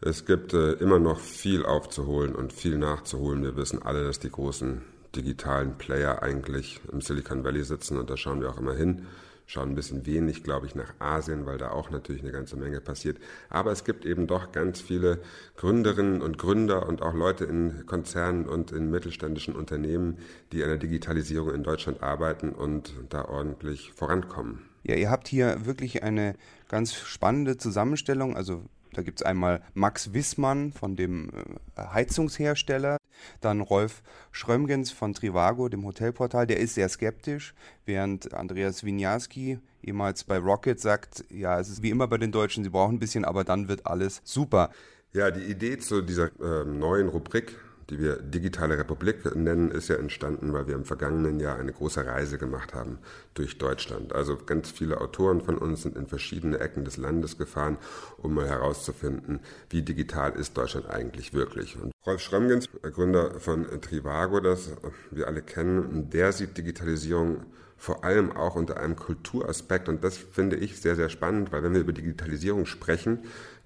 Es 0.00 0.26
gibt 0.26 0.52
äh, 0.52 0.72
immer 0.72 0.98
noch 0.98 1.18
viel 1.18 1.64
aufzuholen 1.64 2.34
und 2.34 2.52
viel 2.52 2.76
nachzuholen. 2.76 3.42
Wir 3.42 3.56
wissen 3.56 3.80
alle, 3.80 4.04
dass 4.04 4.18
die 4.18 4.30
großen 4.30 4.82
digitalen 5.16 5.78
Player 5.78 6.22
eigentlich 6.22 6.80
im 6.92 7.00
Silicon 7.00 7.44
Valley 7.44 7.64
sitzen 7.64 7.96
und 7.98 8.10
da 8.10 8.16
schauen 8.16 8.40
wir 8.40 8.50
auch 8.50 8.58
immer 8.58 8.74
hin 8.74 9.06
schauen 9.46 9.70
ein 9.70 9.74
bisschen 9.74 10.06
wenig, 10.06 10.42
glaube 10.42 10.66
ich, 10.66 10.74
nach 10.74 10.94
Asien, 10.98 11.46
weil 11.46 11.58
da 11.58 11.70
auch 11.70 11.90
natürlich 11.90 12.22
eine 12.22 12.32
ganze 12.32 12.56
Menge 12.56 12.80
passiert. 12.80 13.18
Aber 13.50 13.72
es 13.72 13.84
gibt 13.84 14.04
eben 14.06 14.26
doch 14.26 14.52
ganz 14.52 14.80
viele 14.80 15.20
Gründerinnen 15.56 16.22
und 16.22 16.38
Gründer 16.38 16.88
und 16.88 17.02
auch 17.02 17.14
Leute 17.14 17.44
in 17.44 17.86
Konzernen 17.86 18.46
und 18.46 18.72
in 18.72 18.90
mittelständischen 18.90 19.54
Unternehmen, 19.54 20.18
die 20.52 20.62
an 20.62 20.68
der 20.68 20.78
Digitalisierung 20.78 21.54
in 21.54 21.62
Deutschland 21.62 22.02
arbeiten 22.02 22.50
und 22.50 22.94
da 23.10 23.26
ordentlich 23.26 23.92
vorankommen. 23.92 24.62
Ja, 24.82 24.96
ihr 24.96 25.10
habt 25.10 25.28
hier 25.28 25.64
wirklich 25.64 26.02
eine 26.02 26.34
ganz 26.68 26.94
spannende 26.94 27.56
Zusammenstellung. 27.56 28.36
Also 28.36 28.64
da 28.96 29.02
gibt 29.02 29.20
es 29.20 29.26
einmal 29.26 29.62
Max 29.74 30.12
Wissmann 30.12 30.72
von 30.72 30.96
dem 30.96 31.30
äh, 31.76 31.82
Heizungshersteller, 31.82 32.96
dann 33.40 33.60
Rolf 33.60 34.02
Schrömgens 34.32 34.90
von 34.90 35.14
Trivago, 35.14 35.68
dem 35.68 35.84
Hotelportal, 35.84 36.46
der 36.46 36.58
ist 36.58 36.74
sehr 36.74 36.88
skeptisch, 36.88 37.54
während 37.84 38.34
Andreas 38.34 38.84
Winiarski 38.84 39.58
ehemals 39.82 40.24
bei 40.24 40.38
Rocket 40.38 40.80
sagt, 40.80 41.24
ja, 41.30 41.60
es 41.60 41.68
ist 41.68 41.82
wie 41.82 41.90
immer 41.90 42.08
bei 42.08 42.18
den 42.18 42.32
Deutschen, 42.32 42.64
sie 42.64 42.70
brauchen 42.70 42.96
ein 42.96 43.00
bisschen, 43.00 43.24
aber 43.24 43.44
dann 43.44 43.68
wird 43.68 43.86
alles 43.86 44.22
super. 44.24 44.70
Ja, 45.12 45.30
die 45.30 45.44
Idee 45.44 45.78
zu 45.78 46.02
dieser 46.02 46.30
äh, 46.40 46.64
neuen 46.64 47.08
Rubrik 47.08 47.56
die 47.90 47.98
wir 47.98 48.16
Digitale 48.16 48.78
Republik 48.78 49.34
nennen, 49.36 49.70
ist 49.70 49.88
ja 49.88 49.96
entstanden, 49.96 50.52
weil 50.52 50.66
wir 50.66 50.74
im 50.74 50.84
vergangenen 50.84 51.40
Jahr 51.40 51.58
eine 51.58 51.72
große 51.72 52.04
Reise 52.04 52.38
gemacht 52.38 52.74
haben 52.74 52.98
durch 53.34 53.58
Deutschland. 53.58 54.12
Also 54.12 54.36
ganz 54.36 54.70
viele 54.70 55.00
Autoren 55.00 55.40
von 55.40 55.58
uns 55.58 55.82
sind 55.82 55.96
in 55.96 56.06
verschiedene 56.06 56.58
Ecken 56.60 56.84
des 56.84 56.96
Landes 56.96 57.38
gefahren, 57.38 57.78
um 58.18 58.34
mal 58.34 58.48
herauszufinden, 58.48 59.40
wie 59.70 59.82
digital 59.82 60.32
ist 60.32 60.56
Deutschland 60.56 60.88
eigentlich 60.88 61.34
wirklich. 61.34 61.76
Und 61.80 61.92
Rolf 62.06 62.20
Schrömgens, 62.20 62.68
Gründer 62.82 63.40
von 63.40 63.66
Trivago, 63.80 64.40
das 64.40 64.72
wir 65.10 65.26
alle 65.26 65.42
kennen, 65.42 66.10
der 66.10 66.32
sieht 66.32 66.56
Digitalisierung 66.56 67.46
vor 67.76 68.04
allem 68.04 68.32
auch 68.32 68.54
unter 68.54 68.78
einem 68.78 68.96
Kulturaspekt. 68.96 69.88
Und 69.88 70.04
das 70.04 70.16
finde 70.16 70.56
ich 70.56 70.80
sehr, 70.80 70.96
sehr 70.96 71.10
spannend, 71.10 71.52
weil 71.52 71.62
wenn 71.62 71.74
wir 71.74 71.80
über 71.80 71.92
Digitalisierung 71.92 72.66
sprechen, 72.66 73.18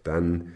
dann 0.03 0.53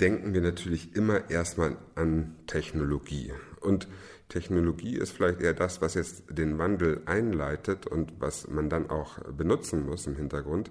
denken 0.00 0.34
wir 0.34 0.40
natürlich 0.40 0.96
immer 0.96 1.30
erstmal 1.30 1.76
an 1.94 2.36
Technologie. 2.46 3.32
Und 3.60 3.88
Technologie 4.28 4.96
ist 4.96 5.12
vielleicht 5.12 5.40
eher 5.40 5.54
das, 5.54 5.82
was 5.82 5.94
jetzt 5.94 6.24
den 6.30 6.58
Wandel 6.58 7.02
einleitet 7.04 7.86
und 7.86 8.12
was 8.20 8.48
man 8.48 8.70
dann 8.70 8.88
auch 8.88 9.18
benutzen 9.24 9.84
muss 9.84 10.06
im 10.06 10.16
Hintergrund. 10.16 10.70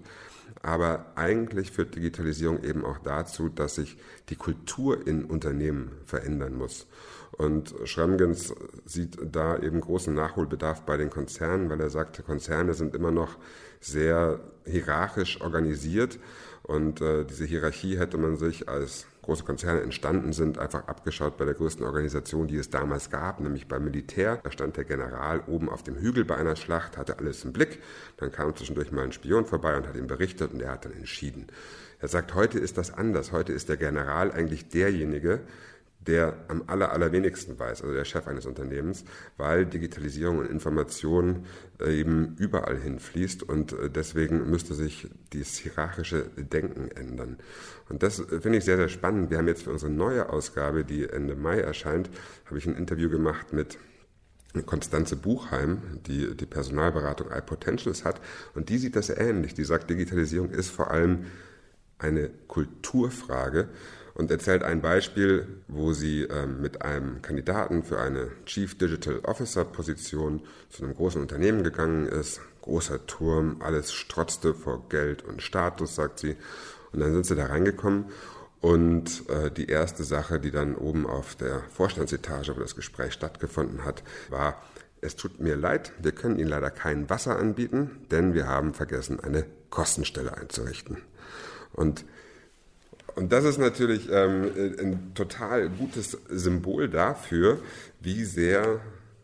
Aber 0.62 1.14
eigentlich 1.16 1.72
führt 1.72 1.96
Digitalisierung 1.96 2.64
eben 2.64 2.84
auch 2.84 2.98
dazu, 3.00 3.50
dass 3.50 3.76
sich 3.76 3.98
die 4.30 4.36
Kultur 4.36 5.06
in 5.06 5.26
Unternehmen 5.26 5.92
verändern 6.06 6.56
muss. 6.56 6.88
Und 7.32 7.74
Schremgens 7.86 8.54
sieht 8.86 9.18
da 9.32 9.58
eben 9.60 9.80
großen 9.80 10.14
Nachholbedarf 10.14 10.82
bei 10.82 10.98
den 10.98 11.10
Konzernen, 11.10 11.70
weil 11.70 11.80
er 11.80 11.90
sagt, 11.90 12.26
Konzerne 12.26 12.74
sind 12.74 12.96
immer 12.96 13.12
noch 13.12 13.38
sehr 13.80 14.40
hierarchisch 14.66 15.40
organisiert 15.40 16.20
und 16.64 17.02
äh, 17.02 17.26
diese 17.26 17.46
Hierarchie 17.46 17.98
hätte 17.98 18.18
man 18.18 18.36
sich 18.36 18.68
als 18.68 19.08
große 19.30 19.44
Konzerne 19.44 19.82
entstanden 19.82 20.34
sind, 20.34 20.58
einfach 20.58 20.88
abgeschaut 20.88 21.38
bei 21.38 21.46
der 21.46 21.54
größten 21.54 21.86
Organisation, 21.86 22.48
die 22.48 22.58
es 22.58 22.72
damals 22.72 23.12
gab, 23.12 23.40
nämlich 23.40 23.68
beim 23.68 23.84
Militär. 23.84 24.40
Da 24.44 24.50
stand 24.50 24.76
der 24.76 24.86
General 24.86 25.44
oben 25.46 25.70
auf 25.70 25.84
dem 25.84 25.98
Hügel 25.98 26.26
bei 26.26 26.36
einer 26.36 26.56
Schlacht, 26.56 26.98
hatte 26.98 27.20
alles 27.20 27.46
im 27.46 27.54
Blick. 27.54 27.80
Dann 28.18 28.32
kam 28.32 28.56
zwischendurch 28.56 28.92
mal 28.92 29.04
ein 29.04 29.12
Spion 29.12 29.46
vorbei 29.46 29.78
und 29.78 29.88
hat 29.88 29.96
ihm 29.96 30.08
berichtet 30.08 30.52
und 30.52 30.64
er 30.64 30.72
hat 30.72 30.86
dann 30.86 30.94
entschieden. 30.94 31.46
Er 32.00 32.08
sagt, 32.08 32.34
heute 32.34 32.58
ist 32.58 32.80
das 32.80 32.92
anders. 32.92 33.32
Heute 33.32 33.54
ist 33.54 33.70
der 33.70 33.78
General 33.78 34.32
eigentlich 34.32 34.70
derjenige, 34.70 35.42
der 36.00 36.46
am 36.48 36.64
aller, 36.68 36.92
allerwenigsten 36.92 37.60
weiß, 37.60 37.82
also 37.82 37.94
der 37.94 38.06
Chef 38.06 38.28
eines 38.28 38.46
Unternehmens, 38.46 39.04
weil 39.38 39.66
Digitalisierung 39.66 40.40
und 40.40 40.50
Information 40.50 41.46
äh, 41.80 42.00
eben 42.00 42.36
überall 42.38 42.78
hinfließt 42.78 43.44
und 43.44 43.74
äh, 43.74 43.90
deswegen 43.90 44.50
müsste 44.50 44.74
sich 44.74 45.10
dieses 45.34 45.58
hierarchische 45.58 46.24
Denken 46.38 46.90
ändern. 46.92 47.38
Und 47.90 48.02
das 48.02 48.20
äh, 48.20 48.40
finde 48.40 48.60
ich 48.60 48.66
sehr, 48.66 48.78
sehr 48.78 48.90
spannend. 48.90 49.30
Wir 49.30 49.38
haben 49.38 49.48
jetzt 49.48 49.64
für 49.64 49.72
unsere 49.72 49.92
neue 49.92 50.30
Ausgabe, 50.30 50.86
die 50.86 51.08
Ende 51.08 51.36
Mai 51.36 51.60
erscheint, 51.60 52.10
habe 52.46 52.58
ich 52.58 52.66
ein 52.66 52.76
Interview 52.76 53.10
gemacht 53.10 53.52
mit 53.52 53.78
Konstanze 54.66 55.16
Buchheim, 55.16 56.00
die 56.08 56.36
die 56.36 56.48
Personalberatung 56.48 57.28
iPotentials 57.32 58.04
hat, 58.04 58.20
und 58.56 58.70
die 58.70 58.80
sieht 58.80 58.96
das 58.96 59.10
ähnlich. 59.10 59.54
Die 59.54 59.64
sagt, 59.64 59.90
Digitalisierung 59.90 60.50
ist 60.50 60.70
vor 60.70 60.90
allem 60.90 61.26
eine 62.00 62.30
Kulturfrage 62.48 63.70
und 64.20 64.30
erzählt 64.30 64.64
ein 64.64 64.82
Beispiel, 64.82 65.48
wo 65.70 65.94
sie 65.94 66.24
ähm, 66.24 66.60
mit 66.60 66.82
einem 66.82 67.22
Kandidaten 67.22 67.84
für 67.84 68.02
eine 68.02 68.28
Chief 68.46 68.78
Digital 68.78 69.22
Officer 69.24 69.64
Position 69.64 70.42
zu 70.70 70.84
einem 70.84 70.94
großen 70.94 71.22
Unternehmen 71.22 71.64
gegangen 71.64 72.06
ist. 72.06 72.42
Großer 72.62 73.08
Turm, 73.08 73.62
alles 73.62 73.94
strotzte 73.94 74.54
vor 74.54 74.90
Geld 74.90 75.24
und 75.24 75.42
Status, 75.42 75.96
sagt 75.96 76.20
sie. 76.20 76.36
Und 76.92 77.00
dann 77.00 77.14
sind 77.14 77.28
sie 77.28 77.36
da 77.38 77.46
reingekommen 77.46 78.08
und 78.60 79.30
äh, 79.30 79.52
die 79.52 79.68
erste 79.68 80.04
Sache, 80.04 80.42
die 80.42 80.52
dann 80.52 80.76
oben 80.76 81.08
auf 81.08 81.36
der 81.36 81.62
Vorstandsetage, 81.70 82.58
wo 82.58 82.60
das 82.60 82.76
Gespräch 82.76 83.14
stattgefunden 83.14 83.86
hat, 83.86 84.04
war, 84.30 84.62
es 85.00 85.16
tut 85.16 85.40
mir 85.40 85.56
leid, 85.56 85.94
wir 86.02 86.12
können 86.12 86.40
Ihnen 86.40 86.50
leider 86.50 86.72
kein 86.72 87.10
Wasser 87.10 87.40
anbieten, 87.40 88.06
denn 88.12 88.34
wir 88.34 88.48
haben 88.48 88.74
vergessen, 88.74 89.22
eine 89.22 89.46
Kostenstelle 89.70 90.36
einzurichten. 90.36 90.98
Und 91.72 92.04
und 93.20 93.34
das 93.34 93.44
ist 93.44 93.58
natürlich 93.58 94.10
ähm, 94.10 94.50
ein 94.80 95.12
total 95.14 95.68
gutes 95.68 96.18
Symbol 96.30 96.88
dafür, 96.88 97.60
wie 98.00 98.24
sehr 98.24 98.80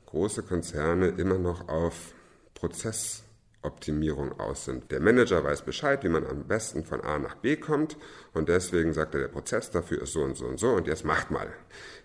große 0.07 0.43
Konzerne 0.43 1.07
immer 1.07 1.37
noch 1.37 1.69
auf 1.69 2.13
Prozessoptimierung 2.55 4.37
aus 4.37 4.65
sind. 4.65 4.91
Der 4.91 4.99
Manager 4.99 5.41
weiß 5.45 5.61
Bescheid, 5.61 6.03
wie 6.03 6.09
man 6.09 6.25
am 6.25 6.43
besten 6.43 6.83
von 6.83 6.99
A 7.05 7.19
nach 7.19 7.35
B 7.35 7.55
kommt 7.55 7.95
und 8.33 8.49
deswegen 8.49 8.91
sagt 8.91 9.15
er, 9.15 9.21
der 9.21 9.27
Prozess 9.29 9.71
dafür 9.71 10.01
ist 10.01 10.11
so 10.11 10.23
und 10.23 10.35
so 10.35 10.45
und 10.45 10.59
so 10.59 10.73
und 10.73 10.87
jetzt 10.87 11.05
macht 11.05 11.31
mal. 11.31 11.47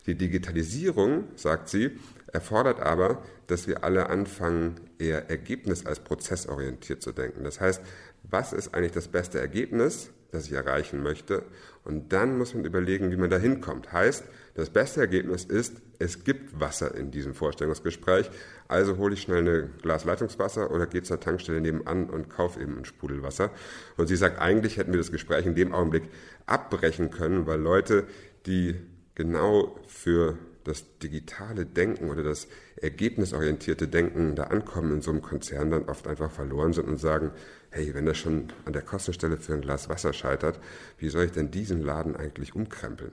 Die 0.07 0.14
Digitalisierung, 0.14 1.24
sagt 1.34 1.68
sie, 1.68 1.99
erfordert 2.28 2.78
aber, 2.78 3.20
dass 3.49 3.66
wir 3.66 3.82
alle 3.82 4.09
anfangen, 4.11 4.76
eher 5.01 5.28
ergebnis- 5.28 5.86
als 5.86 5.99
prozessorientiert 5.99 7.03
zu 7.03 7.11
denken. 7.11 7.43
Das 7.43 7.61
heißt, 7.61 7.82
was 8.22 8.53
ist 8.53 8.76
eigentlich 8.76 8.93
das 8.93 9.09
beste 9.09 9.41
Ergebnis? 9.41 10.12
das 10.32 10.47
ich 10.47 10.53
erreichen 10.53 11.03
möchte. 11.03 11.43
Und 11.85 12.12
dann 12.12 12.37
muss 12.37 12.55
man 12.55 12.64
überlegen, 12.64 13.11
wie 13.11 13.16
man 13.16 13.31
da 13.31 13.39
hinkommt. 13.39 13.93
Heißt, 13.93 14.24
das 14.55 14.70
beste 14.70 15.01
Ergebnis 15.01 15.45
ist, 15.45 15.81
es 15.99 16.24
gibt 16.24 16.59
Wasser 16.61 16.95
in 16.95 17.11
diesem 17.11 17.35
Vorstellungsgespräch. 17.35 18.31
Also 18.68 18.97
hole 18.99 19.14
ich 19.14 19.22
schnell 19.22 19.49
ein 19.49 19.70
Glas 19.81 20.05
Leitungswasser 20.05 20.70
oder 20.70 20.87
gehe 20.87 21.03
zur 21.03 21.20
Tankstelle 21.20 21.61
nebenan 21.61 22.11
und 22.11 22.28
kaufe 22.28 22.61
eben 22.61 22.78
ein 22.78 22.85
Sprudelwasser. 22.85 23.51
Und 23.97 24.09
sie 24.09 24.16
sagt, 24.16 24.39
eigentlich 24.39 24.76
hätten 24.76 24.93
wir 24.93 24.99
das 24.99 25.12
Gespräch 25.12 25.47
in 25.47 25.55
dem 25.55 25.72
Augenblick 25.72 26.05
abbrechen 26.47 27.11
können, 27.11 27.47
weil 27.47 27.61
Leute, 27.61 28.05
die 28.47 28.76
genau 29.14 29.78
für 29.87 30.39
das 30.65 30.85
digitale 30.99 31.67
Denken 31.67 32.11
oder 32.11 32.23
das 32.23 32.49
ergebnisorientierte 32.77 33.89
Denken 33.89 34.35
da 34.35 34.45
ankommen 34.45 34.95
in 34.95 35.03
so 35.03 35.11
einem 35.11 35.23
Konzern, 35.23 35.71
dann 35.71 35.85
oft 35.85 36.07
einfach 36.07 36.31
verloren 36.31 36.73
sind 36.73 36.89
und 36.89 36.99
sagen, 36.99 37.31
hey, 37.71 37.95
wenn 37.95 38.07
das 38.07 38.19
schon 38.19 38.53
an 38.65 38.73
der 38.73 38.83
Kostenstelle 38.83 39.37
für 39.37 39.55
ein 39.55 39.61
Glas 39.61 39.89
Wasser 39.89 40.13
scheitert, 40.13 40.59
wie 40.99 41.09
soll 41.09 41.25
ich 41.25 41.33
denn 41.33 41.51
diesen 41.51 41.81
Laden 41.81 42.17
eigentlich 42.17 42.55
umkrempeln? 42.55 43.13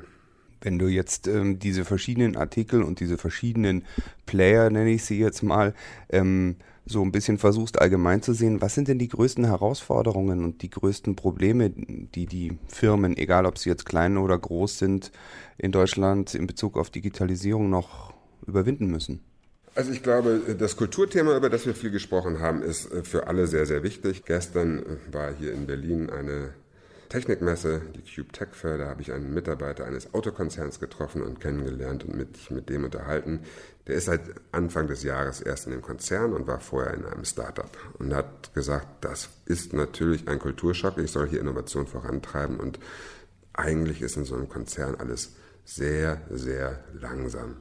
Wenn 0.62 0.80
du 0.80 0.88
jetzt 0.88 1.28
ähm, 1.28 1.60
diese 1.60 1.86
verschiedenen 1.86 2.36
Artikel 2.36 2.82
und 2.82 3.00
diese 3.00 3.18
verschiedenen 3.18 3.86
Player, 4.26 4.70
nenne 4.70 4.90
ich 4.90 5.06
sie 5.06 5.20
jetzt 5.20 5.44
mal, 5.44 5.74
ähm, 6.10 6.56
so 6.88 7.02
ein 7.02 7.12
bisschen 7.12 7.38
versuchst 7.38 7.80
allgemein 7.80 8.22
zu 8.22 8.34
sehen, 8.34 8.62
was 8.62 8.76
sind 8.76 8.88
denn 8.88 9.00
die 9.00 9.08
größten 9.08 9.46
Herausforderungen 9.46 10.44
und 10.44 10.62
die 10.62 10.70
größten 10.70 11.16
Probleme, 11.16 11.70
die 11.70 12.26
die 12.26 12.58
Firmen, 12.68 13.18
egal 13.18 13.46
ob 13.46 13.58
sie 13.58 13.70
jetzt 13.70 13.86
klein 13.86 14.18
oder 14.18 14.38
groß 14.38 14.80
sind, 14.80 15.12
in 15.58 15.72
Deutschland 15.72 16.34
in 16.34 16.48
Bezug 16.48 16.78
auf 16.78 16.90
Digitalisierung 16.90 17.70
noch 17.70 18.14
überwinden 18.46 18.88
müssen? 18.88 19.22
Also 19.76 19.92
ich 19.92 20.02
glaube, 20.02 20.56
das 20.58 20.76
Kulturthema, 20.76 21.38
über 21.38 21.52
das 21.52 21.68
wir 21.68 21.76
viel 21.76 21.92
gesprochen 21.92 22.40
haben, 22.40 22.64
ist 22.64 22.92
äh, 22.92 23.04
für 23.04 23.28
alle 23.28 23.46
sehr, 23.46 23.68
sehr 23.68 23.84
wichtig. 23.84 24.26
Gestern 24.26 24.80
äh, 24.80 25.14
war 25.14 25.32
hier 25.38 25.54
in 25.54 25.68
Berlin 25.68 26.10
eine 26.10 26.50
Technikmesse, 27.10 27.82
die 27.96 28.02
Cube 28.02 28.32
Tech 28.32 28.50
Fair. 28.54 28.80
Da 28.80 28.88
habe 28.88 29.04
ich 29.04 29.12
einen 29.12 29.36
Mitarbeiter 29.36 29.86
eines 29.86 30.16
Autokonzerns 30.16 30.80
getroffen 30.80 31.22
und 31.22 31.40
kennengelernt 31.40 32.06
und 32.06 32.18
mich 32.18 32.50
mit 32.50 32.70
dem 32.70 32.86
unterhalten. 32.86 33.42
Der 33.88 33.96
ist 33.96 34.06
seit 34.06 34.22
Anfang 34.52 34.88
des 34.88 35.04
Jahres 35.04 35.40
erst 35.40 35.66
in 35.66 35.72
dem 35.72 35.82
Konzern 35.82 36.34
und 36.34 36.46
war 36.46 36.60
vorher 36.60 36.94
in 36.94 37.06
einem 37.06 37.24
Startup 37.24 37.70
und 37.98 38.14
hat 38.14 38.54
gesagt, 38.54 38.88
das 39.02 39.30
ist 39.46 39.74
natürlich 39.74 40.28
ein 40.28 40.40
Kulturschock. 40.40 40.98
Ich 40.98 41.12
soll 41.12 41.28
hier 41.30 41.40
Innovation 41.40 41.88
vorantreiben 41.88 42.60
und 42.60 42.80
eigentlich 43.54 44.02
ist 44.02 44.18
in 44.18 44.26
so 44.26 44.36
einem 44.36 44.50
Konzern 44.50 44.96
alles 44.96 45.36
sehr, 45.64 46.22
sehr 46.30 46.84
langsam. 46.94 47.58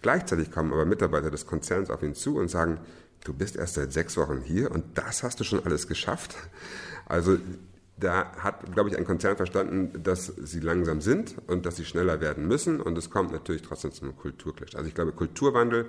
Gleichzeitig 0.00 0.50
kommen 0.50 0.72
aber 0.72 0.84
Mitarbeiter 0.84 1.30
des 1.30 1.46
Konzerns 1.46 1.90
auf 1.90 2.02
ihn 2.02 2.14
zu 2.14 2.36
und 2.36 2.48
sagen, 2.48 2.78
du 3.24 3.32
bist 3.32 3.56
erst 3.56 3.74
seit 3.74 3.92
sechs 3.92 4.16
Wochen 4.16 4.42
hier 4.42 4.70
und 4.70 4.96
das 4.96 5.22
hast 5.22 5.40
du 5.40 5.44
schon 5.44 5.64
alles 5.64 5.88
geschafft. 5.88 6.36
Also 7.06 7.38
da 7.96 8.32
hat, 8.36 8.72
glaube 8.72 8.90
ich, 8.90 8.98
ein 8.98 9.04
Konzern 9.04 9.36
verstanden, 9.36 10.02
dass 10.02 10.26
sie 10.26 10.60
langsam 10.60 11.00
sind 11.00 11.36
und 11.46 11.64
dass 11.64 11.76
sie 11.76 11.84
schneller 11.84 12.20
werden 12.20 12.46
müssen. 12.48 12.80
Und 12.80 12.98
es 12.98 13.10
kommt 13.10 13.32
natürlich 13.32 13.62
trotzdem 13.62 13.92
zum 13.92 14.16
Kulturclash. 14.16 14.74
Also 14.74 14.88
ich 14.88 14.94
glaube, 14.94 15.12
Kulturwandel, 15.12 15.86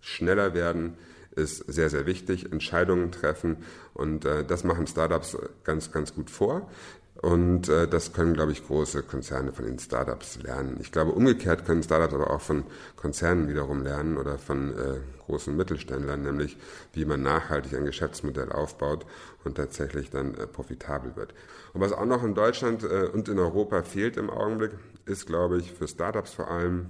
schneller 0.00 0.54
werden, 0.54 0.94
ist 1.36 1.58
sehr, 1.58 1.90
sehr 1.90 2.06
wichtig. 2.06 2.52
Entscheidungen 2.52 3.12
treffen. 3.12 3.58
Und 3.92 4.24
äh, 4.24 4.44
das 4.44 4.64
machen 4.64 4.86
Startups 4.86 5.36
ganz, 5.62 5.92
ganz 5.92 6.14
gut 6.14 6.30
vor. 6.30 6.70
Und 7.22 7.68
äh, 7.68 7.86
das 7.86 8.12
können, 8.12 8.34
glaube 8.34 8.52
ich, 8.52 8.66
große 8.66 9.02
Konzerne 9.04 9.52
von 9.52 9.64
den 9.64 9.78
Startups 9.78 10.42
lernen. 10.42 10.78
Ich 10.80 10.90
glaube, 10.90 11.12
umgekehrt 11.12 11.64
können 11.64 11.82
Startups 11.82 12.12
aber 12.12 12.30
auch 12.30 12.40
von 12.40 12.64
Konzernen 12.96 13.48
wiederum 13.48 13.82
lernen 13.82 14.16
oder 14.16 14.36
von 14.36 14.72
äh, 14.72 15.00
großen 15.24 15.56
Mittelständlern, 15.56 16.22
nämlich 16.22 16.58
wie 16.92 17.04
man 17.04 17.22
nachhaltig 17.22 17.74
ein 17.74 17.84
Geschäftsmodell 17.84 18.50
aufbaut 18.50 19.06
und 19.44 19.56
tatsächlich 19.56 20.10
dann 20.10 20.34
äh, 20.34 20.46
profitabel 20.46 21.14
wird. 21.16 21.34
Und 21.72 21.80
was 21.80 21.92
auch 21.92 22.04
noch 22.04 22.24
in 22.24 22.34
Deutschland 22.34 22.82
äh, 22.82 23.08
und 23.12 23.28
in 23.28 23.38
Europa 23.38 23.82
fehlt 23.84 24.16
im 24.16 24.28
Augenblick, 24.28 24.72
ist, 25.06 25.26
glaube 25.26 25.58
ich, 25.58 25.72
für 25.72 25.86
Startups 25.86 26.34
vor 26.34 26.50
allem 26.50 26.86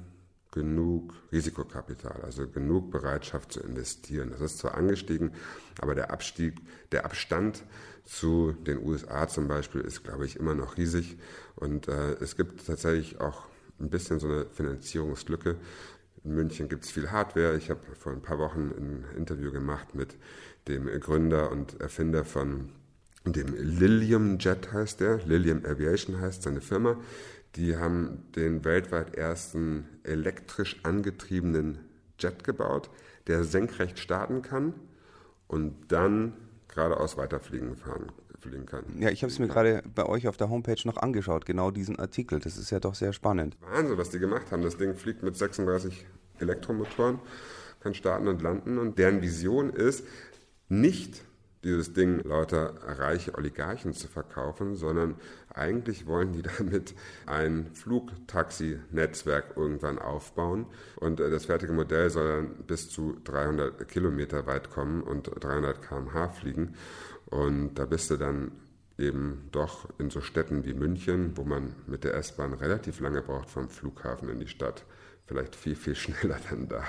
genug 0.55 1.15
Risikokapital, 1.33 2.23
also 2.23 2.49
genug 2.49 2.93
Bereitschaft 2.93 3.53
zu 3.53 3.61
investieren. 3.61 4.31
Das 4.31 4.41
ist 4.41 4.59
zwar 4.59 4.75
angestiegen, 4.75 5.33
aber 5.81 5.97
der 5.97 6.13
Abstieg, 6.13 6.55
der 6.93 7.05
Abstand 7.05 7.65
zu 8.05 8.53
den 8.53 8.79
USA 8.79 9.27
zum 9.27 9.49
Beispiel 9.49 9.81
ist, 9.81 10.05
glaube 10.05 10.27
ich, 10.27 10.37
immer 10.37 10.55
noch 10.55 10.77
riesig. 10.77 11.19
Und 11.57 11.89
äh, 11.89 12.13
es 12.21 12.37
gibt 12.37 12.67
tatsächlich 12.67 13.21
auch 13.21 13.47
ein 13.81 13.91
bisschen 13.91 14.21
so 14.21 14.29
eine 14.29 14.47
Finanzierungslücke. 14.47 15.57
In 16.23 16.35
München 16.35 16.69
gibt 16.69 16.85
es 16.85 16.93
viel 16.93 17.11
Hardware. 17.11 17.57
Ich 17.57 17.69
habe 17.69 17.81
vor 17.99 18.13
ein 18.13 18.23
paar 18.23 18.39
Wochen 18.39 18.71
ein 18.79 19.05
Interview 19.17 19.51
gemacht 19.51 19.97
mit 19.97 20.17
dem 20.69 20.87
Gründer 21.01 21.51
und 21.51 21.81
Erfinder 21.81 22.25
von 22.25 22.71
dem 23.27 23.55
Lilium 23.57 24.39
Jet 24.39 24.73
heißt 24.73 25.01
der, 25.01 25.19
Lilium 25.25 25.65
Aviation 25.65 26.21
heißt 26.21 26.43
seine 26.43 26.61
Firma. 26.61 26.97
Die 27.57 27.77
haben 27.77 28.25
den 28.35 28.65
weltweit 28.65 29.15
ersten 29.15 29.87
elektrisch 30.03 30.81
angetriebenen 30.83 31.79
Jet 32.19 32.45
gebaut, 32.45 32.91
der 33.27 33.45
senkrecht 33.45 33.99
starten 33.99 34.43
kann 34.43 34.75
und 35.47 35.75
dann 35.89 36.35
geradeaus 36.69 37.17
weiterfliegen 37.17 37.77
fahren, 37.77 38.11
fliegen 38.41 38.67
kann. 38.67 38.85
Ja, 38.99 39.11
ich 39.11 39.23
habe 39.23 39.33
es 39.33 39.39
mir 39.39 39.47
gerade 39.47 39.83
bei 39.95 40.05
euch 40.05 40.27
auf 40.27 40.37
der 40.37 40.51
Homepage 40.51 40.81
noch 40.85 40.97
angeschaut, 40.97 41.47
genau 41.47 41.71
diesen 41.71 41.99
Artikel. 41.99 42.41
Das 42.41 42.57
ist 42.57 42.71
ja 42.71 42.81
doch 42.81 42.95
sehr 42.95 43.13
spannend. 43.13 43.57
Wahnsinn, 43.61 43.99
was 43.99 44.11
die 44.11 44.19
gemacht 44.19 44.51
haben. 44.51 44.63
Das 44.63 44.77
Ding 44.77 44.95
fliegt 44.95 45.23
mit 45.23 45.37
36 45.37 46.07
Elektromotoren, 46.41 47.21
kann 47.81 47.95
starten 47.95 48.27
und 48.27 48.43
landen 48.43 48.79
und 48.79 48.99
deren 48.99 49.23
Vision 49.23 49.71
ist, 49.71 50.05
nicht 50.69 51.23
dieses 51.65 51.93
Ding 51.93 52.23
lauter 52.23 52.75
reiche 52.85 53.35
Oligarchen 53.35 53.93
zu 53.93 54.07
verkaufen, 54.07 54.77
sondern 54.77 55.17
eigentlich 55.53 56.07
wollen 56.07 56.33
die 56.33 56.43
damit 56.59 56.95
ein 57.27 57.71
Flugtaxi-Netzwerk 57.75 59.57
irgendwann 59.57 59.99
aufbauen. 59.99 60.67
Und 60.97 61.21
äh, 61.21 61.31
das 61.31 61.47
fertige 61.47 61.73
Modell 61.73 62.11
soll 62.11 62.29
dann 62.29 62.67
bis 62.67 62.91
zu 62.91 63.17
300 63.25 63.89
Kilometer 63.89 64.47
weit 64.47 64.71
kommen 64.71 65.03
und 65.03 65.31
300 65.41 65.83
km/h 65.83 66.29
fliegen. 66.31 66.75
Und 67.27 67.75
da 67.75 67.87
bist 67.87 68.11
du 68.11 68.17
dann 68.17 68.53
eben 68.99 69.49
doch 69.51 69.89
in 69.99 70.11
so 70.11 70.21
Städten 70.21 70.65
wie 70.65 70.75
München, 70.75 71.37
wo 71.37 71.45
man 71.45 71.75
mit 71.87 72.05
der 72.05 72.15
S-Bahn 72.15 72.53
relativ 72.53 73.01
lange 73.01 73.23
braucht 73.23 73.51
vom 73.51 73.69
Flughafen 73.69 74.29
in 74.29 74.39
die 74.39 74.47
Stadt, 74.47 74.85
vielleicht 75.27 75.57
viel, 75.57 75.75
viel 75.75 75.95
schneller 75.97 76.39
dann 76.49 76.69
da 76.69 76.85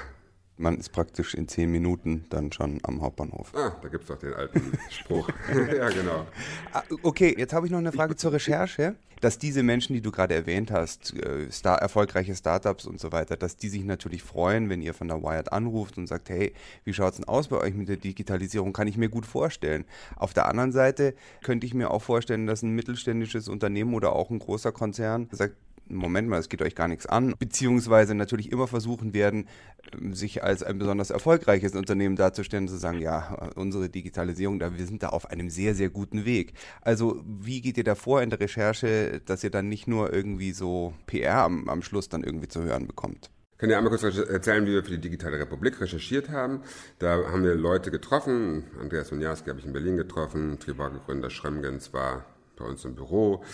man 0.57 0.77
ist 0.77 0.89
praktisch 0.89 1.33
in 1.33 1.47
zehn 1.47 1.71
Minuten 1.71 2.25
dann 2.29 2.51
schon 2.51 2.79
am 2.83 3.01
Hauptbahnhof. 3.01 3.53
Ah, 3.55 3.75
da 3.81 3.89
gibt 3.89 4.03
es 4.03 4.07
doch 4.07 4.17
den 4.17 4.33
alten 4.33 4.77
Spruch. 4.89 5.29
ja, 5.75 5.89
genau. 5.89 6.25
Ah, 6.71 6.83
okay, 7.03 7.35
jetzt 7.37 7.53
habe 7.53 7.65
ich 7.65 7.71
noch 7.71 7.79
eine 7.79 7.91
Frage 7.91 8.15
zur 8.15 8.33
Recherche. 8.33 8.95
Dass 9.21 9.37
diese 9.39 9.63
Menschen, 9.63 9.93
die 9.93 10.01
du 10.01 10.11
gerade 10.11 10.35
erwähnt 10.35 10.71
hast, 10.71 11.13
äh, 11.15 11.49
Star 11.49 11.81
erfolgreiche 11.81 12.35
Startups 12.35 12.85
und 12.85 12.99
so 12.99 13.13
weiter, 13.13 13.37
dass 13.37 13.55
die 13.55 13.69
sich 13.69 13.83
natürlich 13.85 14.21
freuen, 14.21 14.69
wenn 14.69 14.81
ihr 14.81 14.93
von 14.93 15.07
der 15.07 15.23
Wired 15.23 15.53
anruft 15.53 15.97
und 15.97 16.05
sagt, 16.05 16.29
hey, 16.29 16.53
wie 16.83 16.93
schaut 16.93 17.13
es 17.13 17.15
denn 17.17 17.27
aus 17.27 17.47
bei 17.47 17.57
euch 17.57 17.73
mit 17.73 17.87
der 17.87 17.95
Digitalisierung? 17.95 18.73
Kann 18.73 18.87
ich 18.87 18.97
mir 18.97 19.07
gut 19.07 19.25
vorstellen. 19.25 19.85
Auf 20.17 20.33
der 20.33 20.47
anderen 20.47 20.73
Seite 20.73 21.15
könnte 21.41 21.65
ich 21.65 21.73
mir 21.73 21.91
auch 21.91 22.01
vorstellen, 22.01 22.45
dass 22.45 22.61
ein 22.61 22.71
mittelständisches 22.75 23.47
Unternehmen 23.47 23.93
oder 23.93 24.11
auch 24.11 24.29
ein 24.29 24.39
großer 24.39 24.73
Konzern 24.73 25.29
sagt, 25.31 25.55
Moment 25.87 26.27
mal, 26.27 26.39
es 26.39 26.49
geht 26.49 26.61
euch 26.61 26.75
gar 26.75 26.87
nichts 26.87 27.05
an, 27.05 27.35
beziehungsweise 27.37 28.15
natürlich 28.15 28.51
immer 28.51 28.67
versuchen 28.67 29.13
werden, 29.13 29.47
ähm, 29.93 30.13
sich 30.13 30.43
als 30.43 30.63
ein 30.63 30.77
besonders 30.77 31.09
erfolgreiches 31.09 31.75
Unternehmen 31.75 32.15
darzustellen, 32.15 32.67
zu 32.67 32.77
sagen, 32.77 33.01
ja, 33.01 33.49
unsere 33.55 33.89
Digitalisierung, 33.89 34.59
da, 34.59 34.77
wir 34.77 34.85
sind 34.85 35.03
da 35.03 35.09
auf 35.09 35.29
einem 35.29 35.49
sehr, 35.49 35.75
sehr 35.75 35.89
guten 35.89 36.25
Weg. 36.25 36.53
Also 36.81 37.23
wie 37.25 37.61
geht 37.61 37.77
ihr 37.77 37.83
da 37.83 37.95
vor 37.95 38.21
in 38.21 38.29
der 38.29 38.39
Recherche, 38.39 39.21
dass 39.25 39.43
ihr 39.43 39.51
dann 39.51 39.69
nicht 39.69 39.87
nur 39.87 40.13
irgendwie 40.13 40.51
so 40.51 40.93
PR 41.05 41.43
am, 41.43 41.69
am 41.69 41.81
Schluss 41.81 42.09
dann 42.09 42.23
irgendwie 42.23 42.47
zu 42.47 42.63
hören 42.63 42.87
bekommt? 42.87 43.29
Ich 43.55 43.59
kann 43.59 43.69
dir 43.69 43.77
einmal 43.77 43.89
kurz 43.89 44.03
erzählen, 44.03 44.65
wie 44.65 44.73
wir 44.73 44.83
für 44.83 44.91
die 44.91 44.99
Digitale 44.99 45.39
Republik 45.39 45.79
recherchiert 45.79 46.29
haben. 46.29 46.61
Da 46.99 47.31
haben 47.31 47.41
wir 47.43 47.55
Leute 47.55 47.89
getroffen. 47.89 48.65
Andreas 48.81 49.13
Woniarski 49.13 49.49
habe 49.49 49.59
ich 49.59 49.65
in 49.65 49.71
Berlin 49.71 49.95
getroffen. 49.95 50.59
Trivago-Gründer 50.59 51.29
Schremgens 51.29 51.93
war 51.93 52.25
bei 52.57 52.65
uns 52.65 52.83
im 52.83 52.95
Büro. 52.95 53.45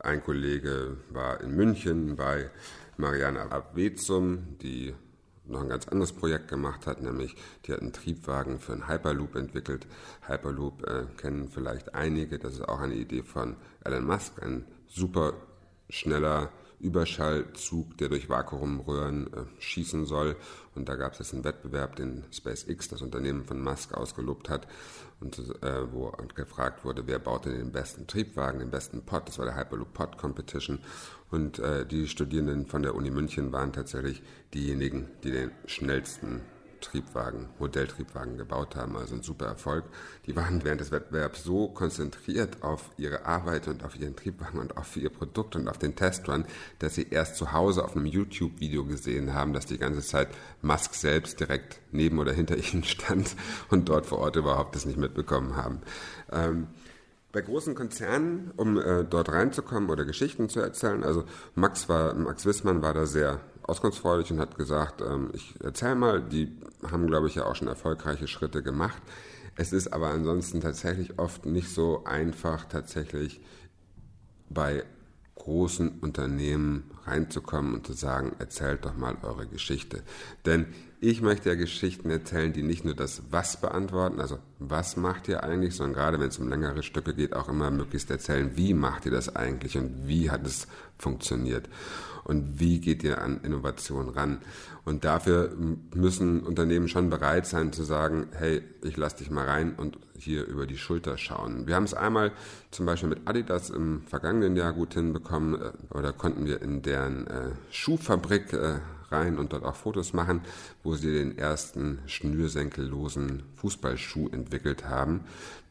Ein 0.00 0.22
Kollege 0.22 0.96
war 1.10 1.40
in 1.40 1.56
München 1.56 2.16
bei 2.16 2.50
Mariana 2.96 3.48
Abwezum, 3.50 4.58
die 4.62 4.94
noch 5.44 5.62
ein 5.62 5.68
ganz 5.68 5.88
anderes 5.88 6.12
Projekt 6.12 6.48
gemacht 6.48 6.86
hat, 6.86 7.00
nämlich 7.02 7.34
die 7.64 7.72
hat 7.72 7.80
einen 7.80 7.92
Triebwagen 7.92 8.58
für 8.58 8.72
einen 8.72 8.88
Hyperloop 8.88 9.34
entwickelt. 9.34 9.86
Hyperloop 10.26 10.86
äh, 10.86 11.04
kennen 11.16 11.48
vielleicht 11.48 11.94
einige, 11.94 12.38
das 12.38 12.54
ist 12.54 12.68
auch 12.68 12.80
eine 12.80 12.94
Idee 12.94 13.22
von 13.22 13.56
Elon 13.84 14.04
Musk, 14.04 14.42
ein 14.42 14.66
super 14.86 15.34
schneller 15.88 16.50
Überschallzug, 16.80 17.96
der 17.98 18.08
durch 18.08 18.28
Vakuumröhren 18.28 19.26
äh, 19.32 19.44
schießen 19.58 20.06
soll. 20.06 20.36
Und 20.74 20.88
da 20.88 20.94
gab 20.94 21.12
es 21.12 21.18
jetzt 21.18 21.34
einen 21.34 21.44
Wettbewerb, 21.44 21.96
den 21.96 22.24
SpaceX, 22.32 22.88
das 22.88 23.02
Unternehmen 23.02 23.44
von 23.44 23.60
Musk, 23.60 23.94
ausgelobt 23.94 24.48
hat, 24.48 24.68
und 25.20 25.38
äh, 25.62 25.92
wo 25.92 26.12
gefragt 26.34 26.84
wurde, 26.84 27.06
wer 27.06 27.18
baut 27.18 27.46
denn 27.46 27.54
den 27.54 27.72
besten 27.72 28.06
Triebwagen, 28.06 28.60
den 28.60 28.70
besten 28.70 29.02
Pod. 29.02 29.26
Das 29.26 29.38
war 29.38 29.46
der 29.46 29.56
Hyperloop 29.56 29.92
Pod 29.92 30.16
Competition. 30.16 30.78
Und 31.30 31.58
äh, 31.58 31.84
die 31.84 32.06
Studierenden 32.06 32.66
von 32.66 32.82
der 32.82 32.94
Uni 32.94 33.10
München 33.10 33.52
waren 33.52 33.72
tatsächlich 33.72 34.22
diejenigen, 34.54 35.08
die 35.24 35.32
den 35.32 35.50
schnellsten 35.66 36.42
Triebwagen, 36.80 37.48
Modelltriebwagen 37.58 38.36
gebaut 38.36 38.76
haben, 38.76 38.96
also 38.96 39.14
ein 39.14 39.22
super 39.22 39.46
Erfolg. 39.46 39.84
Die 40.26 40.36
waren 40.36 40.64
während 40.64 40.80
des 40.80 40.90
Wettbewerbs 40.90 41.44
so 41.44 41.68
konzentriert 41.68 42.62
auf 42.62 42.90
ihre 42.96 43.26
Arbeit 43.26 43.68
und 43.68 43.84
auf 43.84 43.98
ihren 43.98 44.16
Triebwagen 44.16 44.60
und 44.60 44.76
auf 44.76 44.96
ihr 44.96 45.10
Produkt 45.10 45.56
und 45.56 45.68
auf 45.68 45.78
den 45.78 45.96
Testrun, 45.96 46.44
dass 46.78 46.94
sie 46.94 47.08
erst 47.10 47.36
zu 47.36 47.52
Hause 47.52 47.84
auf 47.84 47.96
einem 47.96 48.06
YouTube-Video 48.06 48.84
gesehen 48.84 49.34
haben, 49.34 49.52
dass 49.52 49.66
die 49.66 49.78
ganze 49.78 50.02
Zeit 50.02 50.28
Musk 50.62 50.94
selbst 50.94 51.40
direkt 51.40 51.80
neben 51.92 52.18
oder 52.18 52.32
hinter 52.32 52.56
ihnen 52.72 52.84
stand 52.84 53.36
und 53.70 53.88
dort 53.88 54.06
vor 54.06 54.18
Ort 54.18 54.36
überhaupt 54.36 54.74
das 54.74 54.86
nicht 54.86 54.98
mitbekommen 54.98 55.56
haben. 55.56 55.80
Ähm, 56.30 56.68
bei 57.30 57.42
großen 57.42 57.74
Konzernen, 57.74 58.52
um 58.56 58.78
äh, 58.78 59.04
dort 59.04 59.30
reinzukommen 59.30 59.90
oder 59.90 60.04
Geschichten 60.04 60.48
zu 60.48 60.60
erzählen, 60.60 61.04
also 61.04 61.24
Max 61.54 61.88
war, 61.88 62.14
Max 62.14 62.46
Wissmann 62.46 62.80
war 62.80 62.94
da 62.94 63.06
sehr 63.06 63.40
auskunftsfreudig 63.68 64.32
und 64.32 64.40
hat 64.40 64.56
gesagt, 64.56 65.02
ähm, 65.02 65.30
ich 65.34 65.54
erzähl 65.62 65.94
mal, 65.94 66.22
die 66.22 66.56
haben, 66.90 67.06
glaube 67.06 67.28
ich, 67.28 67.34
ja 67.34 67.44
auch 67.46 67.54
schon 67.54 67.68
erfolgreiche 67.68 68.26
Schritte 68.26 68.62
gemacht. 68.62 69.02
Es 69.56 69.72
ist 69.72 69.92
aber 69.92 70.08
ansonsten 70.08 70.60
tatsächlich 70.60 71.18
oft 71.18 71.44
nicht 71.44 71.68
so 71.68 72.04
einfach, 72.04 72.64
tatsächlich 72.64 73.40
bei 74.48 74.84
großen 75.34 76.00
Unternehmen 76.00 76.90
reinzukommen 77.04 77.74
und 77.74 77.86
zu 77.86 77.92
sagen, 77.92 78.32
erzählt 78.38 78.84
doch 78.84 78.96
mal 78.96 79.16
eure 79.22 79.46
Geschichte. 79.46 80.02
Denn 80.46 80.66
ich 81.00 81.22
möchte 81.22 81.48
ja 81.48 81.54
Geschichten 81.54 82.10
erzählen, 82.10 82.52
die 82.52 82.62
nicht 82.62 82.84
nur 82.84 82.94
das 82.94 83.22
Was 83.30 83.60
beantworten, 83.60 84.20
also 84.20 84.38
was 84.58 84.96
macht 84.96 85.28
ihr 85.28 85.44
eigentlich, 85.44 85.76
sondern 85.76 85.94
gerade 85.94 86.20
wenn 86.20 86.28
es 86.28 86.38
um 86.38 86.48
längere 86.48 86.82
Stücke 86.82 87.14
geht, 87.14 87.34
auch 87.34 87.48
immer 87.48 87.70
möglichst 87.70 88.10
erzählen, 88.10 88.52
wie 88.56 88.74
macht 88.74 89.06
ihr 89.06 89.12
das 89.12 89.34
eigentlich 89.34 89.76
und 89.78 90.08
wie 90.08 90.30
hat 90.30 90.46
es 90.46 90.66
funktioniert 90.98 91.68
und 92.28 92.60
wie 92.60 92.78
geht 92.78 93.02
ihr 93.02 93.22
an 93.22 93.40
Innovation 93.42 94.10
ran. 94.10 94.38
Und 94.84 95.04
dafür 95.04 95.56
müssen 95.94 96.42
Unternehmen 96.42 96.86
schon 96.88 97.10
bereit 97.10 97.46
sein 97.46 97.72
zu 97.72 97.82
sagen, 97.82 98.28
hey, 98.32 98.62
ich 98.82 98.96
lass 98.96 99.16
dich 99.16 99.30
mal 99.30 99.46
rein 99.46 99.74
und 99.74 99.98
hier 100.16 100.46
über 100.46 100.66
die 100.66 100.76
Schulter 100.76 101.16
schauen. 101.16 101.66
Wir 101.66 101.74
haben 101.74 101.84
es 101.84 101.94
einmal 101.94 102.32
zum 102.70 102.84
Beispiel 102.84 103.08
mit 103.08 103.26
Adidas 103.26 103.70
im 103.70 104.02
vergangenen 104.02 104.56
Jahr 104.56 104.74
gut 104.74 104.94
hinbekommen 104.94 105.60
äh, 105.60 105.72
oder 105.90 106.12
konnten 106.12 106.44
wir 106.44 106.60
in 106.60 106.82
deren 106.82 107.26
äh, 107.28 107.50
Schuhfabrik 107.70 108.52
äh, 108.52 108.78
rein 109.10 109.38
und 109.38 109.54
dort 109.54 109.64
auch 109.64 109.76
Fotos 109.76 110.12
machen, 110.12 110.42
wo 110.82 110.94
sie 110.94 111.12
den 111.12 111.38
ersten 111.38 112.00
schnürsenkellosen 112.06 113.42
Fußballschuh 113.54 114.28
entwickelt 114.28 114.86
haben, 114.86 115.22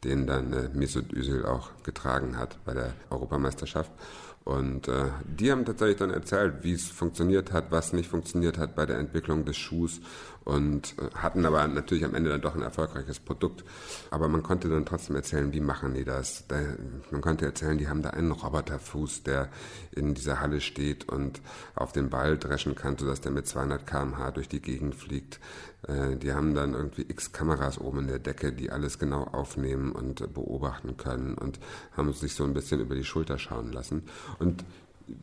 den 0.02 0.26
dann 0.26 0.52
äh, 0.52 0.68
Mesut 0.72 1.12
Özil 1.12 1.44
auch 1.44 1.70
getragen 1.84 2.36
hat 2.36 2.58
bei 2.64 2.74
der 2.74 2.94
Europameisterschaft. 3.10 3.92
Und 4.48 4.88
äh, 4.88 5.10
die 5.26 5.52
haben 5.52 5.66
tatsächlich 5.66 5.98
dann 5.98 6.08
erzählt, 6.10 6.64
wie 6.64 6.72
es 6.72 6.88
funktioniert 6.88 7.52
hat, 7.52 7.70
was 7.70 7.92
nicht 7.92 8.08
funktioniert 8.08 8.56
hat 8.56 8.74
bei 8.74 8.86
der 8.86 8.96
Entwicklung 8.96 9.44
des 9.44 9.58
Schuhs 9.58 10.00
und 10.42 10.94
äh, 10.98 11.14
hatten 11.16 11.44
aber 11.44 11.68
natürlich 11.68 12.02
am 12.06 12.14
Ende 12.14 12.30
dann 12.30 12.40
doch 12.40 12.54
ein 12.54 12.62
erfolgreiches 12.62 13.20
Produkt. 13.20 13.62
Aber 14.10 14.26
man 14.30 14.42
konnte 14.42 14.70
dann 14.70 14.86
trotzdem 14.86 15.16
erzählen, 15.16 15.52
wie 15.52 15.60
machen 15.60 15.92
die 15.92 16.04
das. 16.04 16.46
Da, 16.48 16.56
man 17.10 17.20
konnte 17.20 17.44
erzählen, 17.44 17.76
die 17.76 17.88
haben 17.88 18.00
da 18.00 18.08
einen 18.08 18.32
Roboterfuß, 18.32 19.24
der 19.24 19.50
in 19.90 20.14
dieser 20.14 20.40
Halle 20.40 20.62
steht 20.62 21.06
und 21.06 21.42
auf 21.74 21.92
den 21.92 22.08
Ball 22.08 22.38
dreschen 22.38 22.74
kann, 22.74 22.96
sodass 22.96 23.20
der 23.20 23.32
mit 23.32 23.46
200 23.46 23.86
km/h 23.86 24.30
durch 24.30 24.48
die 24.48 24.62
Gegend 24.62 24.94
fliegt. 24.94 25.40
Äh, 25.86 26.16
die 26.16 26.32
haben 26.32 26.54
dann 26.54 26.74
irgendwie 26.74 27.02
x 27.02 27.32
Kameras 27.32 27.80
oben 27.80 28.00
in 28.00 28.06
der 28.08 28.18
Decke, 28.18 28.52
die 28.52 28.70
alles 28.70 28.98
genau 28.98 29.24
aufnehmen 29.24 29.92
und 29.92 30.32
beobachten 30.34 30.96
können 30.96 31.34
und 31.34 31.60
haben 31.96 32.12
sich 32.12 32.34
so 32.34 32.44
ein 32.44 32.54
bisschen 32.54 32.80
über 32.80 32.94
die 32.94 33.04
Schulter 33.04 33.38
schauen 33.38 33.72
lassen. 33.72 34.02
Und 34.38 34.64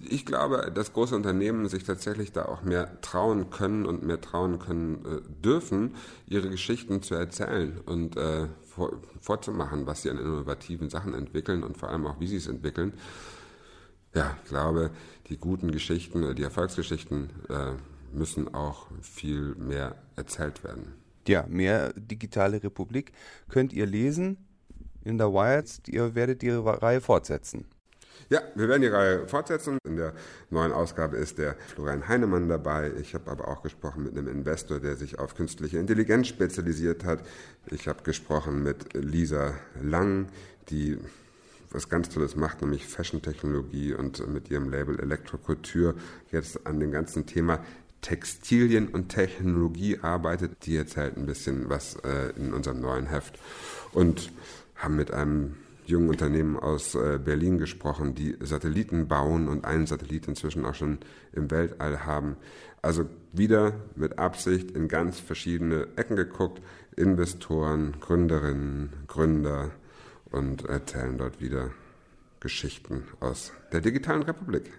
ich 0.02 0.26
glaube, 0.26 0.72
dass 0.74 0.94
große 0.94 1.16
Unternehmen 1.16 1.68
sich 1.68 1.84
tatsächlich 1.84 2.32
da 2.32 2.46
auch 2.46 2.64
mehr 2.64 3.00
trauen 3.02 3.50
können 3.50 3.86
und 3.86 4.04
mehr 4.04 4.20
trauen 4.20 4.60
können 4.60 5.06
äh, 5.06 5.44
dürfen, 5.44 5.96
ihre 6.28 6.50
Geschichten 6.50 7.02
zu 7.04 7.16
erzählen 7.16 7.80
und 7.86 8.18
äh, 8.18 8.48
vor, 8.64 8.94
vorzumachen, 9.20 9.86
was 9.86 10.02
sie 10.02 10.10
an 10.10 10.18
innovativen 10.18 10.90
Sachen 10.90 11.14
entwickeln 11.14 11.64
und 11.64 11.78
vor 11.78 11.90
allem 11.90 12.08
auch, 12.08 12.20
wie 12.20 12.28
sie 12.28 12.38
es 12.38 12.48
entwickeln. 12.48 12.94
Ja, 14.14 14.38
ich 14.44 14.50
glaube, 14.50 14.92
die 15.28 15.38
guten 15.38 15.72
Geschichten, 15.72 16.36
die 16.36 16.44
Erfolgsgeschichten 16.44 17.30
äh, 17.50 17.74
müssen 18.16 18.54
auch 18.54 18.88
viel 19.02 19.56
mehr 19.56 19.96
erzählt 20.16 20.64
werden. 20.64 20.94
Ja, 21.28 21.46
mehr 21.48 21.94
digitale 21.96 22.62
Republik 22.64 23.12
könnt 23.50 23.74
ihr 23.74 23.86
lesen 23.86 24.38
in 25.04 25.18
der 25.18 25.32
Wired. 25.34 25.88
Ihr 25.88 26.16
werdet 26.16 26.44
ihre 26.44 26.82
Reihe 26.82 27.02
fortsetzen. 27.02 27.66
Ja, 28.30 28.42
wir 28.56 28.68
werden 28.68 28.82
die 28.82 28.88
Reihe 28.88 29.28
fortsetzen. 29.28 29.78
In 29.86 29.98
der 29.98 30.14
neuen 30.50 30.72
Ausgabe 30.72 31.18
ist 31.18 31.38
der 31.38 31.56
Florian 31.68 32.08
Heinemann 32.08 32.50
dabei. 32.50 32.92
Ich 33.00 33.14
habe 33.14 33.30
aber 33.30 33.48
auch 33.48 33.62
gesprochen 33.62 34.04
mit 34.04 34.18
einem 34.18 34.28
Investor, 34.28 34.80
der 34.80 34.96
sich 34.96 35.20
auf 35.20 35.36
künstliche 35.36 35.78
Intelligenz 35.78 36.28
spezialisiert 36.28 37.04
hat. 37.04 37.20
Ich 37.70 37.88
habe 37.88 38.04
gesprochen 38.04 38.64
mit 38.64 38.94
Lisa 38.94 39.54
Lang, 39.82 40.28
die 40.70 40.98
was 41.72 41.90
ganz 41.90 42.10
Tolles 42.10 42.36
macht, 42.36 42.62
nämlich 42.62 42.88
Fashion-Technologie 42.88 43.94
und 43.94 44.28
mit 44.28 44.50
ihrem 44.50 44.70
Label 44.70 45.00
Elektrokultur 45.00 45.96
jetzt 46.32 46.66
an 46.66 46.80
dem 46.80 46.92
ganzen 46.92 47.26
Thema 47.26 47.64
Textilien 48.06 48.90
und 48.90 49.10
Technologie 49.10 49.98
arbeitet. 50.00 50.68
Die 50.68 50.76
erzählt 50.78 51.18
ein 51.18 51.26
bisschen 51.26 51.70
was 51.70 51.96
äh, 52.04 52.34
in 52.38 52.54
unserem 52.54 52.80
neuen 52.80 53.08
Heft 53.08 53.40
und 53.94 54.32
haben 54.76 54.96
mit 54.96 55.12
einem 55.12 55.56
jungen 55.88 56.10
Unternehmen 56.10 56.56
aus 56.56 56.94
äh, 56.94 57.18
Berlin 57.18 57.58
gesprochen, 57.58 58.14
die 58.14 58.38
Satelliten 58.42 59.08
bauen 59.08 59.48
und 59.48 59.66
einen 59.66 59.88
Satellit 59.88 60.28
inzwischen 60.28 60.66
auch 60.66 60.76
schon 60.76 61.00
im 61.34 61.50
Weltall 61.50 62.06
haben. 62.06 62.38
Also 62.84 63.10
wieder 63.34 63.74
mit 63.96 64.20
Absicht 64.20 64.70
in 64.70 64.88
ganz 64.88 65.20
verschiedene 65.20 65.88
Ecken 65.96 66.16
geguckt, 66.16 66.62
Investoren, 66.96 67.96
Gründerinnen, 68.02 68.94
Gründer 69.08 69.72
und 70.30 70.66
erzählen 70.66 71.18
dort 71.18 71.42
wieder 71.42 71.72
Geschichten 72.40 73.06
aus 73.20 73.52
der 73.72 73.82
digitalen 73.82 74.22
Republik. 74.22 74.72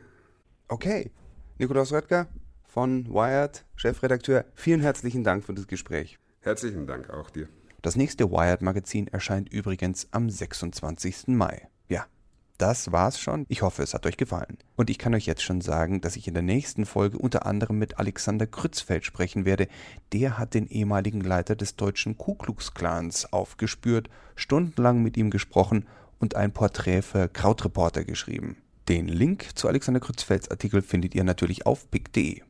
Okay, 0.68 1.11
Nikolaus 1.59 1.93
Röttger 1.93 2.29
von 2.77 3.07
Wired, 3.07 3.64
Chefredakteur, 3.74 4.45
vielen 4.55 4.83
herzlichen 4.83 5.24
Dank 5.24 5.47
für 5.47 5.55
das 5.55 5.66
Gespräch. 5.66 6.18
Herzlichen 6.41 6.87
Dank 6.87 7.09
auch 7.09 7.31
dir. 7.31 7.49
Das 7.81 7.97
nächste 7.97 8.31
Wired-Magazin 8.31 9.09
erscheint 9.09 9.51
übrigens 9.51 10.09
am 10.11 10.29
26. 10.29 11.29
Mai. 11.29 11.68
Ja, 11.89 12.05
das 12.59 12.93
war's 12.93 13.18
schon. 13.18 13.47
Ich 13.49 13.62
hoffe, 13.62 13.83
es 13.83 13.95
hat 13.95 14.05
euch 14.05 14.18
gefallen. 14.18 14.59
Und 14.77 14.91
ich 14.91 14.99
kann 14.99 15.14
euch 15.14 15.24
jetzt 15.24 15.43
schon 15.43 15.62
sagen, 15.62 16.03
dass 16.03 16.16
ich 16.16 16.29
in 16.29 16.35
der 16.35 16.43
nächsten 16.43 16.85
Folge 16.85 17.16
unter 17.16 17.47
anderem 17.47 17.79
mit 17.79 17.99
Alexander 17.99 18.47
Krützfeld 18.47 19.07
sprechen 19.07 19.47
werde. 19.47 19.68
Der 20.12 20.37
hat 20.37 20.53
den 20.53 20.66
ehemaligen 20.66 21.22
Leiter 21.22 21.57
des 21.57 21.77
deutschen 21.77 22.18
Ku 22.18 22.35
Klux 22.35 22.74
Klans 22.74 23.33
aufgespürt, 23.33 24.11
stundenlang 24.35 25.03
mit 25.03 25.16
ihm 25.16 25.31
gesprochen 25.31 25.87
und 26.18 26.37
ein 26.37 26.53
Porträt 26.53 27.01
für 27.01 27.31
Krautreporter 27.31 28.05
geschrieben. 28.05 28.59
Den 28.91 29.09
Link 29.09 29.57
zu 29.57 29.66
Alexander 29.66 30.01
Krützfelds 30.01 30.51
Artikel 30.51 30.83
findet 30.83 31.14
ihr 31.14 31.24
natürlich 31.24 31.64
auf 31.64 31.91
pick.de. 31.91 32.43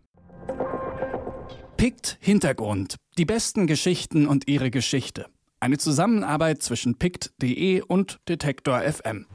Pict 1.76 2.16
Hintergrund. 2.20 2.96
Die 3.18 3.26
besten 3.26 3.66
Geschichten 3.66 4.26
und 4.26 4.48
ihre 4.48 4.70
Geschichte. 4.70 5.26
Eine 5.60 5.76
Zusammenarbeit 5.76 6.62
zwischen 6.62 6.96
pict.de 6.96 7.82
und 7.82 8.18
Detektor 8.30 8.80
FM. 8.80 9.26